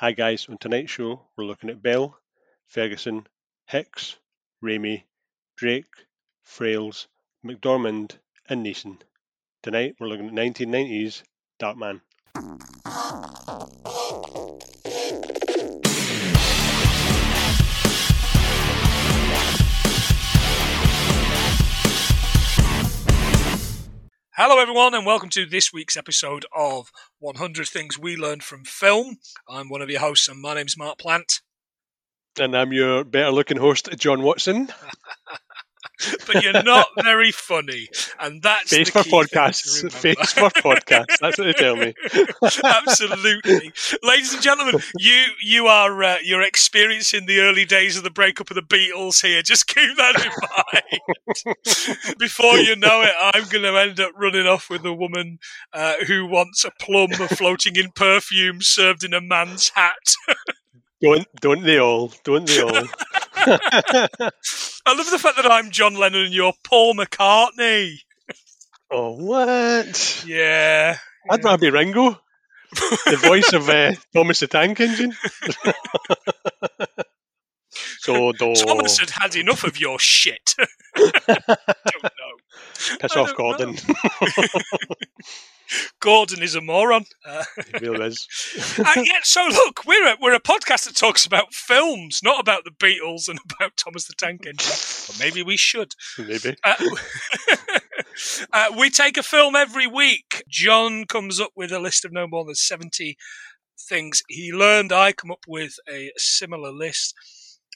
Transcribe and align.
Hi 0.00 0.12
guys, 0.12 0.46
on 0.50 0.58
tonight's 0.58 0.90
show 0.90 1.22
we're 1.38 1.46
looking 1.46 1.70
at 1.70 1.82
Bell, 1.82 2.18
Ferguson, 2.66 3.26
Hicks, 3.66 4.16
Raimi, 4.62 5.04
Drake, 5.56 5.86
Friels, 6.46 7.06
McDormand, 7.42 8.18
and 8.46 8.62
Neeson. 8.62 8.98
Tonight 9.62 9.96
we're 9.98 10.08
looking 10.08 10.26
at 10.26 10.34
1990s 10.34 11.22
Darkman. 11.58 12.02
Hello, 24.38 24.58
everyone, 24.58 24.92
and 24.92 25.06
welcome 25.06 25.30
to 25.30 25.46
this 25.46 25.72
week's 25.72 25.96
episode 25.96 26.44
of 26.54 26.92
100 27.20 27.66
Things 27.68 27.98
We 27.98 28.16
Learned 28.16 28.42
from 28.42 28.64
Film. 28.64 29.16
I'm 29.48 29.70
one 29.70 29.80
of 29.80 29.88
your 29.88 30.00
hosts, 30.00 30.28
and 30.28 30.42
my 30.42 30.52
name's 30.52 30.76
Mark 30.76 30.98
Plant. 30.98 31.40
And 32.38 32.54
I'm 32.54 32.70
your 32.70 33.02
better 33.02 33.30
looking 33.30 33.56
host, 33.56 33.88
John 33.96 34.20
Watson. 34.20 34.68
but 36.26 36.42
you're 36.42 36.62
not 36.62 36.88
very 37.02 37.32
funny, 37.32 37.88
and 38.20 38.42
that's 38.42 38.70
face 38.70 38.90
for 38.90 39.00
podcasts. 39.00 39.90
Face 39.90 40.32
for 40.32 40.50
podcasts. 40.50 41.18
That's 41.20 41.38
what 41.38 41.44
they 41.44 41.52
tell 41.52 41.76
me. 41.76 41.94
Absolutely, 42.64 43.72
ladies 44.02 44.34
and 44.34 44.42
gentlemen, 44.42 44.80
you 44.98 45.24
you 45.40 45.66
are 45.66 46.02
uh, 46.02 46.18
you're 46.22 46.42
experiencing 46.42 47.26
the 47.26 47.40
early 47.40 47.64
days 47.64 47.96
of 47.96 48.04
the 48.04 48.10
breakup 48.10 48.50
of 48.50 48.56
the 48.56 48.62
Beatles 48.62 49.22
here. 49.22 49.40
Just 49.42 49.68
keep 49.68 49.96
that 49.96 50.24
in 50.24 51.06
mind. 51.06 52.18
Before 52.18 52.58
you 52.58 52.76
know 52.76 53.02
it, 53.02 53.14
I'm 53.18 53.48
going 53.48 53.62
to 53.62 53.78
end 53.80 54.00
up 54.00 54.12
running 54.16 54.46
off 54.46 54.68
with 54.68 54.84
a 54.84 54.92
woman 54.92 55.38
uh, 55.72 56.04
who 56.06 56.26
wants 56.26 56.64
a 56.64 56.70
plum 56.78 57.10
floating 57.10 57.76
in 57.76 57.90
perfume 57.92 58.60
served 58.60 59.02
in 59.02 59.14
a 59.14 59.20
man's 59.20 59.70
hat. 59.70 60.14
don't 61.00 61.26
don't 61.40 61.62
they 61.62 61.78
all? 61.80 62.12
Don't 62.24 62.46
they 62.46 62.60
all? 62.60 62.86
I 63.46 64.94
love 64.94 65.10
the 65.10 65.18
fact 65.18 65.36
that 65.36 65.50
I'm 65.50 65.70
John 65.70 65.94
Lennon 65.94 66.26
and 66.26 66.34
you're 66.34 66.52
Paul 66.64 66.94
McCartney. 66.94 67.98
Oh, 68.90 69.12
what? 69.12 70.24
Yeah. 70.26 70.98
I'd 71.30 71.44
rather 71.44 71.58
be 71.58 71.70
Ringo, 71.70 72.18
the 72.72 73.18
voice 73.22 73.52
of 73.52 73.68
uh, 73.68 73.92
Thomas 74.14 74.40
the 74.40 74.46
Tank 74.46 74.80
Engine. 74.80 75.12
so, 77.98 78.32
do... 78.32 78.54
Thomas 78.54 78.98
had 78.98 79.10
had 79.10 79.36
enough 79.36 79.64
of 79.64 79.80
your 79.80 79.98
shit. 79.98 80.54
don't. 80.96 82.15
Piss 83.00 83.16
off, 83.16 83.34
Gordon. 83.34 83.76
Gordon 86.00 86.42
is 86.42 86.54
a 86.54 86.60
moron. 86.60 87.06
Uh, 87.24 87.44
he 87.56 87.86
really 87.86 88.06
is. 88.06 88.28
uh, 88.84 89.02
yeah, 89.02 89.20
so 89.22 89.46
look, 89.48 89.84
we're 89.84 90.12
a, 90.12 90.16
we're 90.20 90.34
a 90.34 90.40
podcast 90.40 90.86
that 90.86 90.96
talks 90.96 91.26
about 91.26 91.52
films, 91.52 92.20
not 92.22 92.40
about 92.40 92.64
the 92.64 92.70
Beatles 92.70 93.28
and 93.28 93.38
about 93.58 93.76
Thomas 93.76 94.06
the 94.06 94.14
Tank 94.16 94.46
Engine. 94.46 94.76
Or 95.08 95.14
maybe 95.18 95.42
we 95.42 95.56
should. 95.56 95.94
Maybe. 96.18 96.56
Uh, 96.62 96.74
uh, 98.52 98.72
we 98.78 98.90
take 98.90 99.16
a 99.16 99.22
film 99.22 99.56
every 99.56 99.86
week. 99.86 100.44
John 100.48 101.04
comes 101.04 101.40
up 101.40 101.50
with 101.56 101.72
a 101.72 101.80
list 101.80 102.04
of 102.04 102.12
no 102.12 102.26
more 102.26 102.44
than 102.44 102.54
70 102.54 103.16
things 103.88 104.22
he 104.28 104.52
learned. 104.52 104.92
I 104.92 105.12
come 105.12 105.30
up 105.30 105.44
with 105.46 105.76
a 105.88 106.12
similar 106.16 106.72
list 106.72 107.14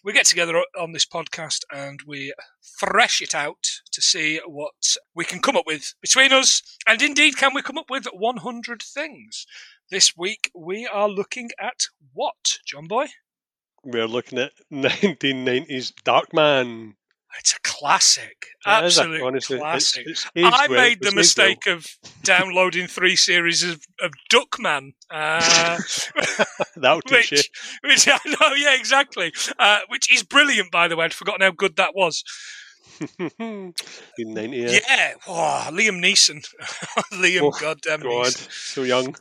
we 0.02 0.12
get 0.12 0.26
together 0.26 0.62
on 0.78 0.92
this 0.92 1.04
podcast 1.04 1.60
and 1.72 2.00
we 2.06 2.32
thresh 2.78 3.20
it 3.20 3.34
out 3.34 3.66
to 3.92 4.00
see 4.00 4.40
what 4.46 4.96
we 5.14 5.24
can 5.24 5.40
come 5.40 5.56
up 5.56 5.66
with 5.66 5.94
between 6.00 6.32
us. 6.32 6.62
And 6.86 7.02
indeed, 7.02 7.36
can 7.36 7.54
we 7.54 7.62
come 7.62 7.78
up 7.78 7.90
with 7.90 8.06
100 8.12 8.82
things? 8.82 9.46
This 9.90 10.16
week 10.16 10.50
we 10.54 10.86
are 10.86 11.08
looking 11.08 11.50
at 11.60 11.82
what, 12.12 12.58
John 12.64 12.86
Boy? 12.86 13.08
We're 13.84 14.06
looking 14.06 14.38
at 14.38 14.52
1990s 14.72 15.92
Darkman. 16.04 16.94
It's 17.38 17.52
a 17.54 17.60
classic, 17.60 18.46
absolute 18.66 19.22
honestly, 19.22 19.58
classic. 19.58 20.04
It's, 20.06 20.26
it's 20.34 20.56
I 20.60 20.66
well. 20.66 20.80
made 20.80 21.00
the 21.00 21.06
it's 21.08 21.14
mistake 21.16 21.66
of 21.66 21.86
downloading 22.22 22.86
three 22.86 23.16
series 23.16 23.62
of, 23.62 23.80
of 24.02 24.12
Duckman, 24.30 24.92
uh, 25.10 25.78
which, 27.10 27.32
you. 27.32 27.38
which 27.88 28.08
I 28.08 28.18
know, 28.26 28.54
yeah, 28.54 28.74
exactly. 28.74 29.32
Uh, 29.58 29.78
which 29.88 30.12
is 30.12 30.22
brilliant, 30.22 30.70
by 30.70 30.88
the 30.88 30.96
way. 30.96 31.04
I'd 31.06 31.14
forgotten 31.14 31.40
how 31.42 31.52
good 31.52 31.76
that 31.76 31.94
was. 31.94 32.24
In 33.38 33.72
90, 34.18 34.56
yeah. 34.56 34.78
Yeah, 34.88 35.12
oh, 35.26 35.68
Liam 35.70 36.02
Neeson, 36.02 36.46
Liam, 37.12 37.42
Oh, 37.42 37.50
goddamn 37.58 38.00
God, 38.00 38.26
Neeson. 38.26 38.50
so 38.50 38.82
young. 38.82 39.16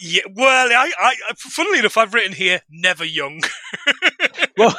Yeah, 0.00 0.22
well, 0.34 0.68
I, 0.70 0.90
I, 0.98 1.14
funnily 1.36 1.78
enough, 1.78 1.96
I've 1.96 2.12
written 2.12 2.32
here 2.32 2.60
never 2.68 3.04
young. 3.04 3.40
Well, 4.58 4.74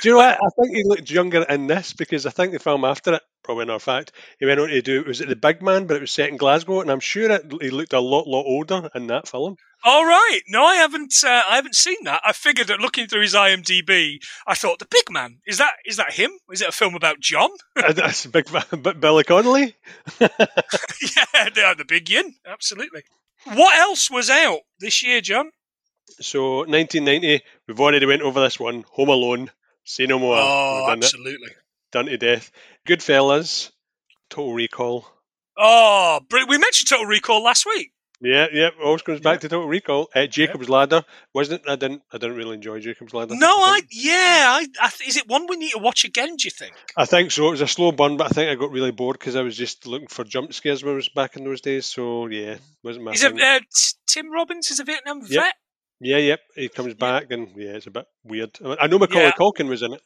do 0.00 0.08
you 0.08 0.14
know 0.14 0.18
what? 0.18 0.38
I 0.42 0.48
think 0.60 0.76
he 0.76 0.84
looked 0.84 1.10
younger 1.10 1.42
in 1.42 1.66
this 1.66 1.92
because 1.92 2.26
I 2.26 2.30
think 2.30 2.52
the 2.52 2.58
film 2.58 2.84
after 2.84 3.14
it, 3.14 3.22
probably 3.42 3.66
not 3.66 3.82
fact, 3.82 4.12
he 4.38 4.46
went 4.46 4.60
on 4.60 4.68
to 4.68 4.82
do 4.82 5.04
was 5.04 5.20
it 5.20 5.28
the 5.28 5.36
Big 5.36 5.62
Man, 5.62 5.86
but 5.86 5.96
it 5.96 6.00
was 6.00 6.12
set 6.12 6.28
in 6.28 6.36
Glasgow, 6.36 6.80
and 6.80 6.90
I'm 6.90 7.00
sure 7.00 7.30
it, 7.30 7.52
he 7.60 7.70
looked 7.70 7.92
a 7.92 8.00
lot, 8.00 8.26
lot 8.26 8.44
older 8.46 8.88
in 8.94 9.06
that 9.08 9.28
film. 9.28 9.56
All 9.82 10.04
right, 10.04 10.40
no, 10.48 10.64
I 10.64 10.76
haven't, 10.76 11.14
uh, 11.24 11.42
I 11.48 11.56
haven't 11.56 11.74
seen 11.74 11.96
that. 12.04 12.20
I 12.24 12.32
figured 12.32 12.66
that 12.68 12.80
looking 12.80 13.06
through 13.06 13.22
his 13.22 13.34
IMDb, 13.34 14.18
I 14.46 14.54
thought 14.54 14.78
the 14.78 14.86
big 14.90 15.10
man 15.10 15.38
is 15.46 15.58
that 15.58 15.72
is 15.86 15.96
that 15.96 16.12
him? 16.12 16.32
Is 16.52 16.60
it 16.60 16.68
a 16.68 16.72
film 16.72 16.94
about 16.94 17.20
John? 17.20 17.50
And 17.76 17.94
That's 17.96 18.26
Big 18.26 18.52
Man, 18.52 18.82
but 18.82 19.00
Billy 19.00 19.24
Connolly. 19.24 19.74
yeah, 20.20 20.28
the, 20.28 21.74
the 21.78 21.84
big 21.86 22.10
yin, 22.10 22.34
absolutely. 22.46 23.02
What 23.44 23.78
else 23.78 24.10
was 24.10 24.28
out 24.28 24.60
this 24.80 25.02
year, 25.02 25.20
John? 25.20 25.50
So 26.20 26.58
1990, 26.66 27.42
we've 27.70 27.80
already 27.80 28.06
went 28.06 28.22
over 28.22 28.40
this 28.40 28.58
one. 28.58 28.84
Home 28.92 29.08
Alone, 29.08 29.50
Say 29.84 30.06
No 30.06 30.18
More. 30.18 30.36
oh, 30.38 30.86
done 30.88 30.98
it, 30.98 31.04
absolutely. 31.04 31.48
done 31.92 32.06
to 32.06 32.16
death. 32.18 32.50
Goodfellas, 32.86 33.70
Total 34.28 34.52
Recall. 34.52 35.06
Oh, 35.56 36.20
we 36.48 36.58
mentioned 36.58 36.88
Total 36.88 37.06
Recall 37.06 37.42
last 37.42 37.64
week. 37.66 37.92
Yeah, 38.22 38.48
yeah. 38.52 38.68
Always 38.84 39.00
comes 39.00 39.20
back 39.20 39.40
to 39.40 39.48
Total 39.48 39.66
Recall. 39.66 40.10
Uh, 40.14 40.26
Jacob's 40.26 40.68
Ladder 40.68 41.04
wasn't. 41.32 41.62
it? 41.64 41.70
I 41.70 41.76
didn't. 41.76 42.02
I 42.12 42.18
didn't 42.18 42.36
really 42.36 42.54
enjoy 42.54 42.78
Jacob's 42.80 43.14
Ladder. 43.14 43.34
No, 43.34 43.48
I 43.48 43.76
think. 43.80 43.86
yeah, 43.92 44.58
I, 44.60 44.66
I 44.78 44.90
is 45.06 45.16
it 45.16 45.26
one 45.26 45.46
we 45.48 45.56
need 45.56 45.70
to 45.70 45.78
watch 45.78 46.04
again? 46.04 46.36
Do 46.36 46.44
you 46.44 46.50
think? 46.50 46.74
I 46.98 47.06
think 47.06 47.30
so. 47.30 47.48
It 47.48 47.52
was 47.52 47.60
a 47.62 47.66
slow 47.66 47.92
burn, 47.92 48.18
but 48.18 48.26
I 48.26 48.28
think 48.30 48.50
I 48.50 48.56
got 48.56 48.72
really 48.72 48.90
bored 48.90 49.18
because 49.18 49.36
I 49.36 49.40
was 49.42 49.56
just 49.56 49.86
looking 49.86 50.08
for 50.08 50.24
jump 50.24 50.52
scares 50.52 50.84
when 50.84 50.92
I 50.92 50.96
was 50.96 51.08
back 51.08 51.36
in 51.36 51.44
those 51.44 51.62
days. 51.62 51.86
So 51.86 52.26
yeah, 52.26 52.56
wasn't 52.84 53.06
my 53.06 53.12
Is 53.12 53.24
it 53.24 53.32
thing. 53.32 53.40
uh, 53.40 53.60
Tim 54.06 54.30
Robbins 54.30 54.70
is 54.70 54.80
a 54.80 54.84
Vietnam 54.84 55.22
Yep. 55.26 55.54
Yeah, 56.00 56.16
yep. 56.16 56.40
He 56.54 56.68
comes 56.68 56.94
back, 56.94 57.30
and 57.30 57.48
yeah, 57.56 57.72
it's 57.72 57.86
a 57.86 57.90
bit 57.90 58.06
weird. 58.24 58.50
I, 58.64 58.86
know 58.86 58.98
Macaulay 58.98 59.24
Yeah. 59.24 59.32
Culkin 59.32 59.68
was 59.68 59.82
in 59.82 59.92
it. 59.92 60.02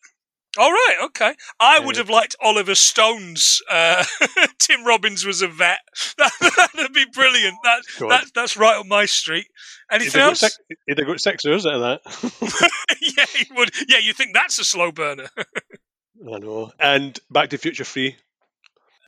All 0.57 0.71
right, 0.71 0.97
okay. 1.07 1.35
I 1.59 1.81
would 1.81 1.97
have 1.97 2.09
liked 2.09 2.37
Oliver 2.41 2.77
Stone's. 2.77 3.61
Uh, 3.69 4.05
Tim 4.61 4.85
Robbins 4.85 5.25
was 5.27 5.43
a 5.43 5.49
vet. 5.49 5.79
That, 6.19 6.71
would 6.77 6.93
be 6.93 7.07
brilliant. 7.13 7.57
That, 7.65 7.83
that 8.09 8.25
that's 8.35 8.57
right 8.57 8.77
up 8.79 8.87
my 8.87 9.05
street. 9.07 9.47
He'd 9.91 9.97
Anything 9.97 10.21
got 10.21 10.29
else? 10.29 10.41
six, 10.41 10.59
he'd 10.87 10.99
have 10.99 11.07
got 11.07 11.21
six 11.21 11.45
hours 11.47 11.67
out 11.67 11.75
of 11.75 11.81
that. 11.81 12.71
yeah, 13.17 13.25
he 13.37 13.47
would. 13.55 13.71
Yeah, 13.89 13.99
you 13.99 14.13
think 14.13 14.31
that's 14.35 14.59
a 14.59 14.65
slow 14.65 14.93
burner? 14.93 15.29
I 15.39 16.39
know. 16.39 16.73
And 16.79 17.19
Back 17.31 17.51
to 17.51 17.59
Future 17.59 17.85
Free. 17.85 18.17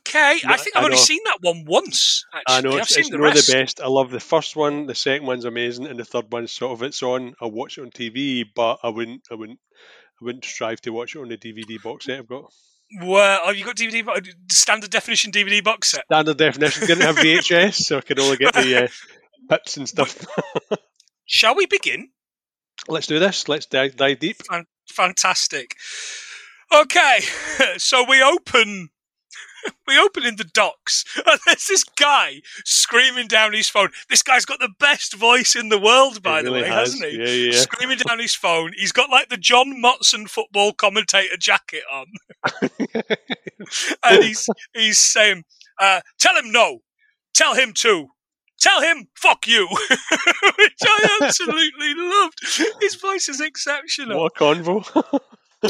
Okay, 0.07 0.39
I 0.45 0.57
think 0.57 0.75
I 0.75 0.79
I've 0.79 0.85
only 0.85 0.97
know. 0.97 1.01
seen 1.01 1.19
that 1.25 1.37
one 1.41 1.65
once. 1.65 2.25
Actually, 2.33 2.55
I 2.55 2.61
know 2.61 2.75
I've 2.75 2.81
it's, 2.83 2.93
seen 2.95 3.01
it's 3.01 3.09
the 3.09 3.17
the 3.17 3.59
best. 3.59 3.81
I 3.81 3.87
love 3.87 4.11
the 4.11 4.19
first 4.19 4.55
one. 4.55 4.85
The 4.85 4.95
second 4.95 5.27
one's 5.27 5.45
amazing, 5.45 5.87
and 5.87 5.99
the 5.99 6.05
third 6.05 6.31
one's 6.31 6.51
sort 6.51 6.73
of 6.73 6.83
it's 6.83 7.03
on. 7.03 7.35
I 7.41 7.45
watch 7.45 7.77
it 7.77 7.81
on 7.81 7.91
TV, 7.91 8.45
but 8.55 8.79
I 8.83 8.89
wouldn't. 8.89 9.27
I 9.31 9.35
wouldn't. 9.35 9.59
I 10.21 10.25
wouldn't 10.25 10.45
strive 10.45 10.81
to 10.81 10.91
watch 10.91 11.15
it 11.15 11.19
on 11.19 11.29
the 11.29 11.37
DVD 11.37 11.81
box 11.81 12.05
set 12.05 12.19
I've 12.19 12.27
got. 12.27 12.51
Well, 13.01 13.45
have 13.45 13.57
you 13.57 13.65
got 13.65 13.75
DVD 13.75 14.03
standard 14.49 14.89
definition 14.89 15.31
DVD 15.31 15.63
box 15.63 15.91
set? 15.91 16.05
Standard 16.05 16.37
definition. 16.37 16.87
Didn't 16.87 17.03
have 17.03 17.17
VHS, 17.17 17.75
so 17.75 17.97
I 17.97 18.01
could 18.01 18.19
only 18.19 18.37
get 18.37 18.53
the 18.53 18.83
uh, 18.83 18.87
pips 19.49 19.77
and 19.77 19.87
stuff. 19.87 20.25
Shall 21.25 21.55
we 21.55 21.65
begin? 21.65 22.09
Let's 22.87 23.07
do 23.07 23.19
this. 23.19 23.49
Let's 23.49 23.65
dive, 23.65 23.97
dive 23.97 24.19
deep. 24.19 24.37
Fantastic. 24.89 25.75
Okay, 26.73 27.19
so 27.77 28.05
we 28.07 28.21
open. 28.23 28.89
We 29.87 29.97
open 29.97 30.25
in 30.25 30.35
the 30.35 30.43
docks, 30.43 31.05
and 31.15 31.39
there's 31.45 31.67
this 31.67 31.83
guy 31.85 32.41
screaming 32.65 33.27
down 33.27 33.53
his 33.53 33.69
phone. 33.69 33.89
This 34.09 34.21
guy's 34.21 34.43
got 34.45 34.59
the 34.59 34.69
best 34.79 35.13
voice 35.13 35.55
in 35.55 35.69
the 35.69 35.79
world, 35.79 36.21
by 36.21 36.39
It 36.39 36.43
the 36.43 36.51
really 36.51 36.63
way, 36.63 36.67
has. 36.69 36.93
hasn't 36.93 37.09
he? 37.11 37.17
Yeah, 37.17 37.51
yeah. 37.53 37.57
Screaming 37.61 37.97
down 37.99 38.19
his 38.19 38.35
phone. 38.35 38.73
He's 38.75 38.91
got 38.91 39.09
like 39.09 39.29
the 39.29 39.37
John 39.37 39.81
Motson 39.81 40.29
football 40.29 40.73
commentator 40.73 41.37
jacket 41.37 41.83
on, 41.91 42.05
and 44.03 44.23
he's 44.23 44.47
he's 44.73 44.99
saying, 44.99 45.43
uh, 45.79 46.01
"Tell 46.19 46.35
him 46.35 46.51
no, 46.51 46.79
tell 47.33 47.55
him 47.55 47.73
to, 47.75 48.07
tell 48.59 48.81
him 48.81 49.07
fuck 49.15 49.47
you," 49.47 49.67
which 50.57 50.73
I 50.83 51.19
absolutely 51.21 51.93
loved. 51.95 52.39
His 52.81 52.95
voice 52.95 53.29
is 53.29 53.39
exceptional 53.41 54.19
What 54.21 54.33
a 54.35 54.39
convo. 54.43 55.19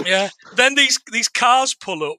yeah. 0.05 0.29
Then 0.55 0.75
these 0.75 0.99
these 1.11 1.27
cars 1.27 1.73
pull 1.73 2.03
up, 2.03 2.17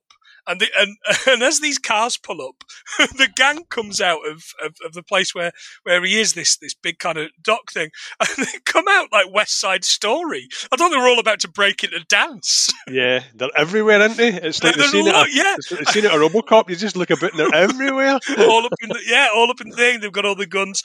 and 0.49 0.61
the, 0.61 0.67
and 0.79 0.97
and 1.29 1.43
as 1.43 1.61
these 1.61 1.79
cars 1.79 2.17
pull 2.17 2.41
up, 2.43 2.65
the 3.17 3.29
gang 3.37 3.65
comes 3.69 4.01
out 4.01 4.27
of, 4.27 4.43
of, 4.65 4.75
of 4.85 4.93
the 4.95 5.03
place 5.03 5.35
where, 5.35 5.53
where 5.85 6.03
he 6.05 6.19
is. 6.19 6.33
This 6.33 6.57
this 6.57 6.75
big 6.75 6.99
kind 6.99 7.19
of 7.19 7.29
dock 7.43 7.71
thing, 7.73 7.91
and 8.21 8.47
they 8.47 8.59
come 8.65 8.87
out 8.89 9.09
like 9.13 9.33
West 9.33 9.61
Side 9.61 9.85
Story. 9.85 10.49
I 10.73 10.77
thought 10.77 10.89
they 10.91 10.97
were 10.97 11.09
all 11.09 11.21
about 11.21 11.41
to 11.41 11.49
break 11.49 11.85
into 11.85 12.01
dance. 12.09 12.69
Yeah, 12.89 13.23
they're 13.35 13.49
everywhere, 13.57 14.01
aren't 14.01 14.17
they? 14.17 14.33
It's 14.33 14.65
like 14.65 14.75
the 14.75 14.79
There's 14.79 14.89
a 14.89 14.93
scene, 14.93 15.09
at, 15.09 15.15
lot- 15.15 15.29
a- 15.29 15.33
yeah. 15.33 15.55
it's 15.57 15.71
like 15.71 15.81
the 15.81 15.93
scene 15.93 16.07
at 16.07 16.13
RoboCop. 16.13 16.69
You 16.71 16.77
just 16.77 16.97
look 16.97 17.11
a 17.11 17.17
bit, 17.17 17.33
and 17.35 17.41
they're 17.41 17.55
everywhere. 17.63 18.19
all 18.39 18.65
up 18.67 18.73
in 18.83 18.89
the 18.89 19.01
yeah, 19.07 19.29
all 19.35 19.51
up 19.51 19.61
in 19.61 19.69
the 19.71 19.77
thing. 19.77 20.01
They've 20.01 20.11
got 20.13 20.25
all 20.25 20.35
the 20.35 20.47
guns. 20.47 20.83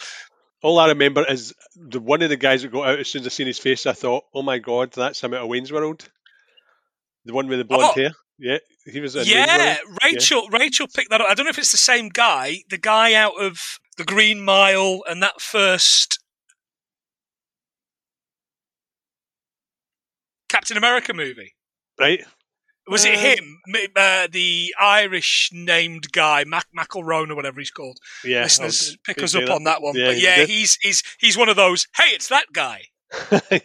All 0.62 0.80
I 0.80 0.88
remember 0.88 1.26
is 1.30 1.54
the 1.76 2.00
one 2.00 2.22
of 2.22 2.30
the 2.30 2.38
guys 2.38 2.62
that 2.62 2.72
got 2.72 2.88
out 2.88 3.00
as 3.00 3.10
soon 3.10 3.22
as 3.22 3.28
I 3.28 3.30
seen 3.32 3.48
his 3.48 3.60
face. 3.60 3.86
I 3.86 3.94
thought, 3.94 4.24
"Oh 4.34 4.42
my 4.44 4.60
god, 4.60 4.92
that's 4.94 5.22
him 5.22 5.34
out 5.34 5.42
of 5.44 5.50
Wayne's 5.50 5.72
World." 5.72 6.08
The 7.26 7.34
one 7.34 7.48
with 7.48 7.60
the 7.60 7.66
blonde 7.66 7.92
Oh. 7.96 8.02
hair. 8.02 8.12
Yeah, 8.40 8.58
he 8.86 9.00
was. 9.00 9.16
In 9.16 9.26
Yeah, 9.26 9.78
World. 9.86 10.00
Rachel. 10.04 10.48
Rachel 10.50 10.88
picked 10.94 11.10
that 11.12 11.22
up. 11.22 11.28
I 11.30 11.34
don't 11.34 11.46
know 11.46 11.50
if 11.52 11.58
it's 11.60 11.72
the 11.72 11.78
same 11.78 12.10
guy. 12.10 12.58
The 12.70 12.78
guy 12.78 13.14
out 13.14 13.40
of 13.40 13.60
the 13.98 14.04
Green 14.04 14.42
Mile 14.44 15.02
and 15.08 15.22
that 15.24 15.40
first 15.40 16.20
Captain 20.50 20.78
America 20.78 21.14
movie. 21.14 21.54
right. 22.00 22.24
Was 22.86 23.06
it 23.06 23.16
Uh, 23.16 23.20
him? 23.20 23.62
Uh, 23.96 24.28
the 24.30 24.76
Irish 24.78 25.50
named 25.54 26.12
guy, 26.12 26.44
Mac 26.44 26.66
McElroan 26.78 27.30
or 27.30 27.36
whatever 27.36 27.62
he's 27.62 27.72
called. 27.72 27.98
Yeah, 28.26 28.44
Listeners, 28.44 28.90
I'll- 28.90 28.96
pick 29.06 29.24
us 29.24 29.32
say 29.32 29.44
up 29.44 29.52
on 29.52 29.64
that 29.64 29.82
one. 29.82 29.96
Yeah, 29.96 30.08
but 30.08 30.20
yeah, 30.20 30.36
did. 30.36 30.50
he's 30.50 30.78
he's 30.82 31.02
he's 31.18 31.38
one 31.38 31.48
of 31.48 31.56
those. 31.56 31.88
Hey, 31.96 32.10
it's 32.10 32.28
that 32.28 32.48
guy. 32.52 32.82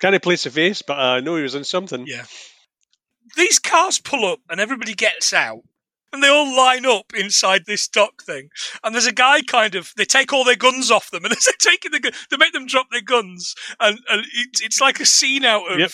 Can't 0.00 0.22
place 0.22 0.44
the 0.44 0.50
face, 0.50 0.80
but 0.80 0.98
I 0.98 1.20
know 1.20 1.36
he 1.36 1.42
was 1.42 1.54
in 1.56 1.64
something. 1.64 2.06
Yeah. 2.06 2.24
These 3.36 3.58
cars 3.58 3.98
pull 3.98 4.24
up 4.24 4.40
and 4.48 4.60
everybody 4.60 4.94
gets 4.94 5.32
out. 5.32 5.62
And 6.10 6.22
they 6.22 6.28
all 6.28 6.56
line 6.56 6.86
up 6.86 7.12
inside 7.14 7.66
this 7.66 7.86
dock 7.86 8.22
thing. 8.22 8.48
And 8.82 8.94
there's 8.94 9.06
a 9.06 9.12
guy 9.12 9.42
kind 9.42 9.74
of, 9.74 9.92
they 9.96 10.06
take 10.06 10.32
all 10.32 10.42
their 10.42 10.56
guns 10.56 10.90
off 10.90 11.10
them 11.10 11.24
and 11.24 11.32
as 11.36 11.44
they're 11.44 11.72
taking 11.72 11.92
the 11.92 12.00
gun, 12.00 12.12
they 12.30 12.38
make 12.38 12.52
them 12.52 12.66
drop 12.66 12.86
their 12.90 13.02
guns. 13.02 13.54
And, 13.78 13.98
and 14.08 14.24
it's, 14.34 14.62
it's 14.62 14.80
like 14.80 15.00
a 15.00 15.06
scene 15.06 15.44
out 15.44 15.70
of. 15.70 15.78
Yep. 15.78 15.90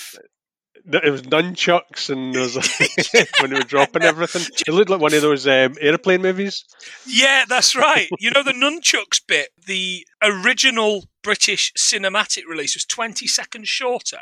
It 1.03 1.11
was 1.11 1.23
nunchucks 1.23 2.11
and 2.11 2.35
was 2.37 2.57
when 3.41 3.51
they 3.51 3.57
were 3.57 3.65
dropping 3.65 4.03
everything. 4.03 4.43
It 4.67 4.73
looked 4.73 4.91
like 4.91 5.01
one 5.01 5.15
of 5.15 5.23
those 5.23 5.47
um, 5.47 5.77
airplane 5.81 6.21
movies. 6.21 6.65
Yeah, 7.07 7.45
that's 7.49 7.75
right. 7.75 8.09
You 8.19 8.31
know, 8.31 8.43
the 8.43 8.53
nunchucks 8.53 9.21
bit, 9.27 9.49
the 9.67 10.07
original 10.23 11.07
British 11.23 11.73
cinematic 11.73 12.43
release 12.47 12.77
was 12.77 12.85
20 12.85 13.27
seconds 13.27 13.69
shorter. 13.69 14.21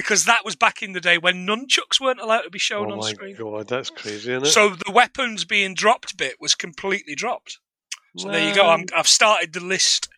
Because 0.00 0.24
that 0.24 0.44
was 0.44 0.56
back 0.56 0.82
in 0.82 0.92
the 0.92 1.00
day 1.00 1.18
when 1.18 1.46
nunchucks 1.46 2.00
weren't 2.00 2.20
allowed 2.20 2.42
to 2.42 2.50
be 2.50 2.58
shown 2.58 2.88
oh 2.90 2.92
on 2.92 2.98
my 3.00 3.10
screen. 3.10 3.36
god, 3.36 3.68
that's 3.68 3.90
crazy, 3.90 4.32
isn't 4.32 4.46
it? 4.46 4.50
So 4.50 4.70
the 4.70 4.90
weapons 4.90 5.44
being 5.44 5.74
dropped 5.74 6.16
bit 6.16 6.36
was 6.40 6.54
completely 6.54 7.14
dropped. 7.14 7.58
So 8.16 8.28
there 8.28 8.48
you 8.48 8.54
go. 8.54 8.66
I'm, 8.66 8.86
I've 8.96 9.06
started 9.06 9.52
the 9.52 9.60
list 9.60 10.08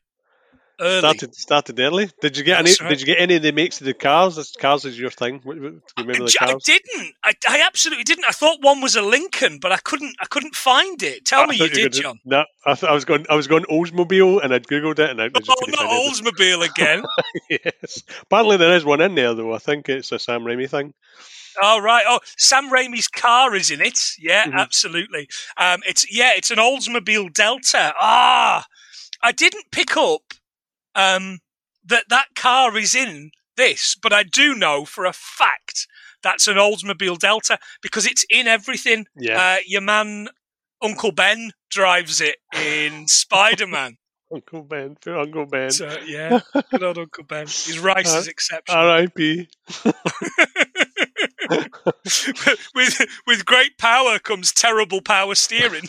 early. 0.82 0.98
started 1.00 1.34
started 1.34 1.80
early. 1.80 2.10
Did 2.20 2.36
you 2.36 2.44
get 2.44 2.58
any? 2.58 2.72
Right. 2.80 2.88
Did 2.90 3.00
you 3.00 3.06
get 3.06 3.20
any 3.20 3.36
of 3.36 3.42
the 3.42 3.52
makes 3.52 3.80
of 3.80 3.86
the 3.86 3.94
cars? 3.94 4.36
This- 4.36 4.54
Cars 4.56 4.84
is 4.84 4.98
your 4.98 5.10
thing. 5.10 5.40
What- 5.44 5.58
what- 5.58 5.72
Do 5.72 5.80
you 5.98 6.04
remember 6.04 6.24
the 6.26 6.36
I, 6.40 6.46
I 6.50 6.54
didn't. 6.64 7.14
I, 7.24 7.32
I 7.48 7.60
absolutely 7.66 8.04
didn't. 8.04 8.24
I 8.26 8.32
thought 8.32 8.58
one 8.60 8.80
was 8.80 8.96
a 8.96 9.02
Lincoln, 9.02 9.58
but 9.60 9.72
I 9.72 9.78
couldn't. 9.78 10.14
I 10.20 10.26
couldn't 10.26 10.54
find 10.54 11.02
it. 11.02 11.24
Tell 11.24 11.42
I 11.42 11.46
me 11.46 11.58
thought 11.58 11.68
you 11.70 11.74
did, 11.74 11.92
gonna- 11.92 12.02
John. 12.02 12.20
No, 12.24 12.44
I 12.66 12.74
thought 12.74 12.90
I 12.90 12.94
was 12.94 13.04
going. 13.04 13.24
I 13.30 13.34
was 13.34 13.46
going 13.46 13.64
Oldsmobile, 13.64 14.42
and 14.44 14.52
I'd 14.52 14.66
googled 14.66 14.98
it, 14.98 15.10
and 15.10 15.22
I 15.22 15.28
just 15.28 15.48
Oh, 15.48 15.54
not. 15.68 15.88
Oldsmobile 15.88 16.68
again. 16.68 17.04
yes, 17.50 18.02
apparently 18.22 18.56
there 18.58 18.74
is 18.76 18.84
one 18.84 19.00
in 19.00 19.14
there 19.14 19.34
though. 19.34 19.54
I 19.54 19.58
think 19.58 19.88
it's 19.88 20.12
a 20.12 20.18
Sam 20.18 20.42
Raimi 20.42 20.68
thing. 20.68 20.92
oh 21.62 21.80
right. 21.80 22.04
Oh, 22.08 22.20
Sam 22.38 22.70
Raimi's 22.70 23.08
car 23.08 23.54
is 23.54 23.70
in 23.70 23.80
it. 23.82 23.98
Yeah, 24.18 24.46
Mhm. 24.46 24.54
absolutely. 24.58 25.28
Um, 25.56 25.80
it's 25.86 26.06
yeah, 26.10 26.32
it's 26.34 26.50
an 26.50 26.58
Oldsmobile 26.58 27.32
Delta. 27.32 27.94
Ah, 28.00 28.64
I 29.22 29.32
didn't 29.32 29.70
pick 29.70 29.96
up 29.96 30.34
um 30.94 31.38
that 31.84 32.04
that 32.08 32.26
car 32.34 32.76
is 32.76 32.94
in 32.94 33.30
this, 33.56 33.96
but 34.00 34.12
I 34.12 34.22
do 34.22 34.54
know 34.54 34.84
for 34.84 35.04
a 35.04 35.12
fact 35.12 35.86
that's 36.22 36.46
an 36.46 36.56
Oldsmobile 36.56 37.18
Delta 37.18 37.58
because 37.82 38.06
it's 38.06 38.24
in 38.30 38.46
everything. 38.46 39.06
Yeah, 39.16 39.40
Uh, 39.40 39.56
your 39.66 39.80
man, 39.82 40.28
Uncle 40.82 41.12
Ben, 41.12 41.52
drives 41.70 42.20
it 42.20 42.36
in 42.54 43.06
Spider 43.22 43.66
Man. 43.66 43.96
Uncle 44.32 44.62
Ben, 44.62 44.96
poor 45.02 45.18
Uncle 45.18 45.44
Ben. 45.46 45.70
So, 45.70 45.94
yeah, 46.06 46.40
good 46.70 46.82
old 46.82 46.98
Uncle 46.98 47.24
Ben. 47.24 47.46
His 47.46 47.78
rice 47.90 48.14
Uh, 48.14 48.18
is 48.20 48.28
exceptional. 48.28 48.80
R.I.P. 48.80 49.48
with 52.74 53.06
with 53.26 53.44
great 53.44 53.78
power 53.78 54.18
comes 54.18 54.52
terrible 54.52 55.00
power 55.00 55.34
steering. 55.34 55.84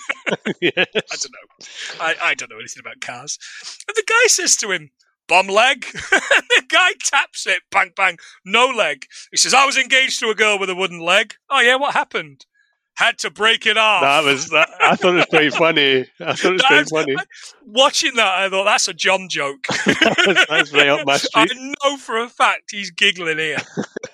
yes. 0.62 0.74
I 0.78 1.16
don't 1.18 1.32
know. 1.32 1.66
I, 2.00 2.16
I 2.22 2.34
don't 2.34 2.50
know 2.50 2.60
anything 2.60 2.82
about 2.82 3.02
cars. 3.02 3.38
And 3.88 3.96
the 3.96 4.04
guy 4.08 4.28
says 4.28 4.56
to 4.58 4.72
him, 4.72 4.92
"Bomb 5.28 5.48
leg." 5.48 5.86
the 6.12 6.64
guy 6.68 6.92
taps 7.04 7.48
it. 7.48 7.62
Bang 7.72 7.92
bang. 7.96 8.18
No 8.46 8.68
leg. 8.68 9.06
He 9.32 9.38
says, 9.38 9.54
"I 9.54 9.66
was 9.66 9.78
engaged 9.78 10.20
to 10.22 10.30
a 10.30 10.36
girl 10.36 10.60
with 10.60 10.70
a 10.70 10.76
wooden 10.76 11.00
leg." 11.00 11.36
Oh 11.50 11.62
yeah, 11.62 11.76
what 11.76 11.94
happened? 11.94 12.46
Had 12.96 13.18
to 13.20 13.32
break 13.32 13.66
it 13.66 13.76
off. 13.76 14.04
That 14.04 14.24
was. 14.24 14.50
That, 14.50 14.70
I 14.80 14.96
thought 14.96 15.14
it 15.16 15.18
was 15.18 15.26
pretty 15.26 15.50
funny. 15.50 16.06
I 16.20 16.34
thought 16.34 16.46
it 16.46 16.52
was 16.54 16.62
That's- 16.62 16.92
pretty 16.92 17.16
funny. 17.16 17.28
Watching 17.66 18.14
that, 18.18 18.38
I 18.40 18.50
thought 18.50 18.66
that's 18.66 18.88
a 18.88 18.94
John 18.94 19.30
joke. 19.30 19.66
that's, 19.68 20.46
that's 20.48 20.72
right 20.74 20.90
up 20.90 21.08
my 21.08 21.18
street. 21.18 21.52
I 21.60 21.74
know 21.84 21.98
for 21.98 22.20
a 22.20 22.30
fact 22.30 22.70
he's 22.70 22.92
giggling 22.92 23.40
here. 23.40 23.58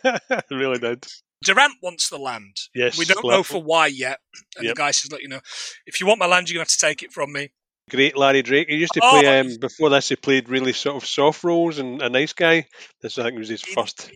I 0.06 0.20
really 0.50 0.80
did. 0.80 1.06
Durant 1.44 1.76
wants 1.82 2.10
the 2.10 2.18
land. 2.18 2.58
Yes. 2.76 2.98
We 2.98 3.06
don't 3.06 3.26
know 3.26 3.44
for 3.44 3.62
why 3.64 3.88
yet. 3.88 4.20
And 4.58 4.66
Yep. 4.66 4.76
the 4.76 4.80
guy 4.80 4.92
says, 4.92 5.12
"Look, 5.12 5.22
you 5.22 5.28
know, 5.30 5.42
if 5.86 6.00
you 6.02 6.08
want 6.08 6.20
my 6.20 6.26
land, 6.26 6.50
you're 6.50 6.56
going 6.60 6.66
to 6.66 6.72
have 6.72 6.78
to 6.80 6.86
take 6.86 7.04
it 7.04 7.12
from 7.14 7.32
me." 7.32 7.50
Great 7.90 8.16
Larry 8.18 8.42
Drake. 8.44 8.70
He 8.70 8.76
used 8.76 8.94
to 8.94 9.02
Oh, 9.04 9.20
play 9.22 9.40
um, 9.40 9.58
before 9.60 9.90
this. 9.90 10.10
He 10.10 10.16
played 10.16 10.48
really 10.50 10.74
sort 10.74 10.96
of 11.02 11.08
soft 11.10 11.44
roles 11.44 11.80
and 11.80 12.02
a 12.02 12.10
nice 12.10 12.34
guy. 12.34 12.68
This 13.02 13.18
I 13.18 13.24
think 13.24 13.38
was 13.40 13.50
his 13.50 13.64
He- 13.64 13.74
first. 13.74 14.12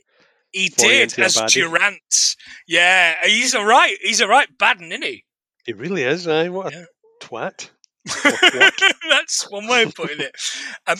He 0.51 0.69
did 0.69 1.17
as. 1.17 1.33
Durant. 1.51 2.35
Yeah, 2.67 3.15
he's 3.25 3.55
a 3.55 3.63
right. 3.63 3.97
He's 4.01 4.21
a 4.21 4.27
right 4.27 4.47
bad, 4.59 4.81
isn't 4.81 5.01
he? 5.03 5.23
He 5.65 5.73
really 5.73 6.03
is. 6.03 6.27
Aye, 6.27 6.49
what 6.49 6.71
a 6.73 6.77
Yeah. 6.77 6.85
twat. 7.21 7.69
what? 8.21 8.73
That's 9.09 9.49
one 9.49 9.67
way 9.67 9.83
of 9.83 9.95
putting 9.95 10.19
it. 10.19 10.35
Um, 10.85 10.97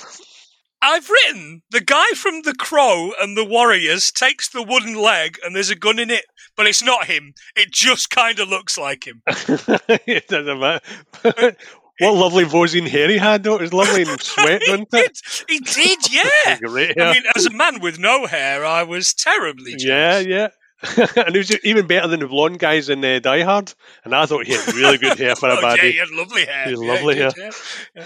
I've 0.83 1.09
written 1.09 1.62
the 1.71 1.80
guy 1.80 2.07
from 2.15 2.41
The 2.41 2.53
Crow 2.53 3.12
and 3.21 3.38
the 3.38 3.45
Warriors 3.45 4.12
takes 4.12 4.50
the 4.50 4.62
wooden 4.62 4.95
leg 4.95 5.38
and 5.44 5.56
there's 5.56 5.69
a 5.69 5.75
gun 5.75 5.97
in 5.97 6.12
it, 6.12 6.25
but 6.57 6.68
it's 6.68 6.83
not 6.83 7.06
him. 7.06 7.33
It 7.56 7.71
just 7.71 8.09
kind 8.09 8.38
of 8.39 8.50
looks 8.50 8.77
like 8.77 9.07
him. 9.07 9.21
it 9.27 10.27
doesn't 10.27 10.59
matter. 10.59 10.85
what 12.00 12.15
lovely 12.15 12.44
Vosine 12.44 12.89
hair 12.89 13.09
he 13.09 13.18
had, 13.18 13.44
though. 13.44 13.56
It 13.56 13.62
was 13.62 13.74
lovely 13.74 14.01
and 14.01 14.21
sweat, 14.21 14.62
wasn't 14.68 14.89
it? 14.91 15.21
He 15.47 15.59
did. 15.59 16.12
Yeah. 16.12 16.57
Great 16.59 16.97
hair. 16.97 17.07
I 17.07 17.13
mean, 17.13 17.24
as 17.33 17.45
a 17.45 17.51
man 17.51 17.79
with 17.79 17.97
no 17.97 18.25
hair, 18.25 18.65
I 18.65 18.84
was 18.84 19.13
terribly 19.13 19.75
jealous. 19.77 20.27
yeah, 20.27 20.36
yeah. 20.36 20.48
and 21.16 21.32
he 21.32 21.38
was 21.38 21.58
even 21.63 21.88
better 21.88 22.08
than 22.08 22.20
the 22.20 22.28
blonde 22.28 22.60
guys 22.60 22.90
in 22.90 23.04
uh, 23.04 23.20
Die 23.20 23.42
Hard. 23.42 23.74
And 24.04 24.13
I 24.13 24.25
thought 24.25 24.46
he 24.46 24.54
had 24.54 24.74
really 24.74 24.98
good 24.98 25.18
hair 25.18 25.36
for 25.36 25.50
a 25.50 25.54
Oh, 25.62 25.75
yeah, 25.75 25.84
he 25.84 25.98
had 25.98 26.10
lovely 26.10 26.46
hair. 26.46 26.66
He 26.66 26.72
had 26.72 26.80
Yeah, 26.80 26.94
lovely 26.94 27.16
did, 27.16 27.34
yeah. 27.38 27.52
Yeah. 27.96 28.06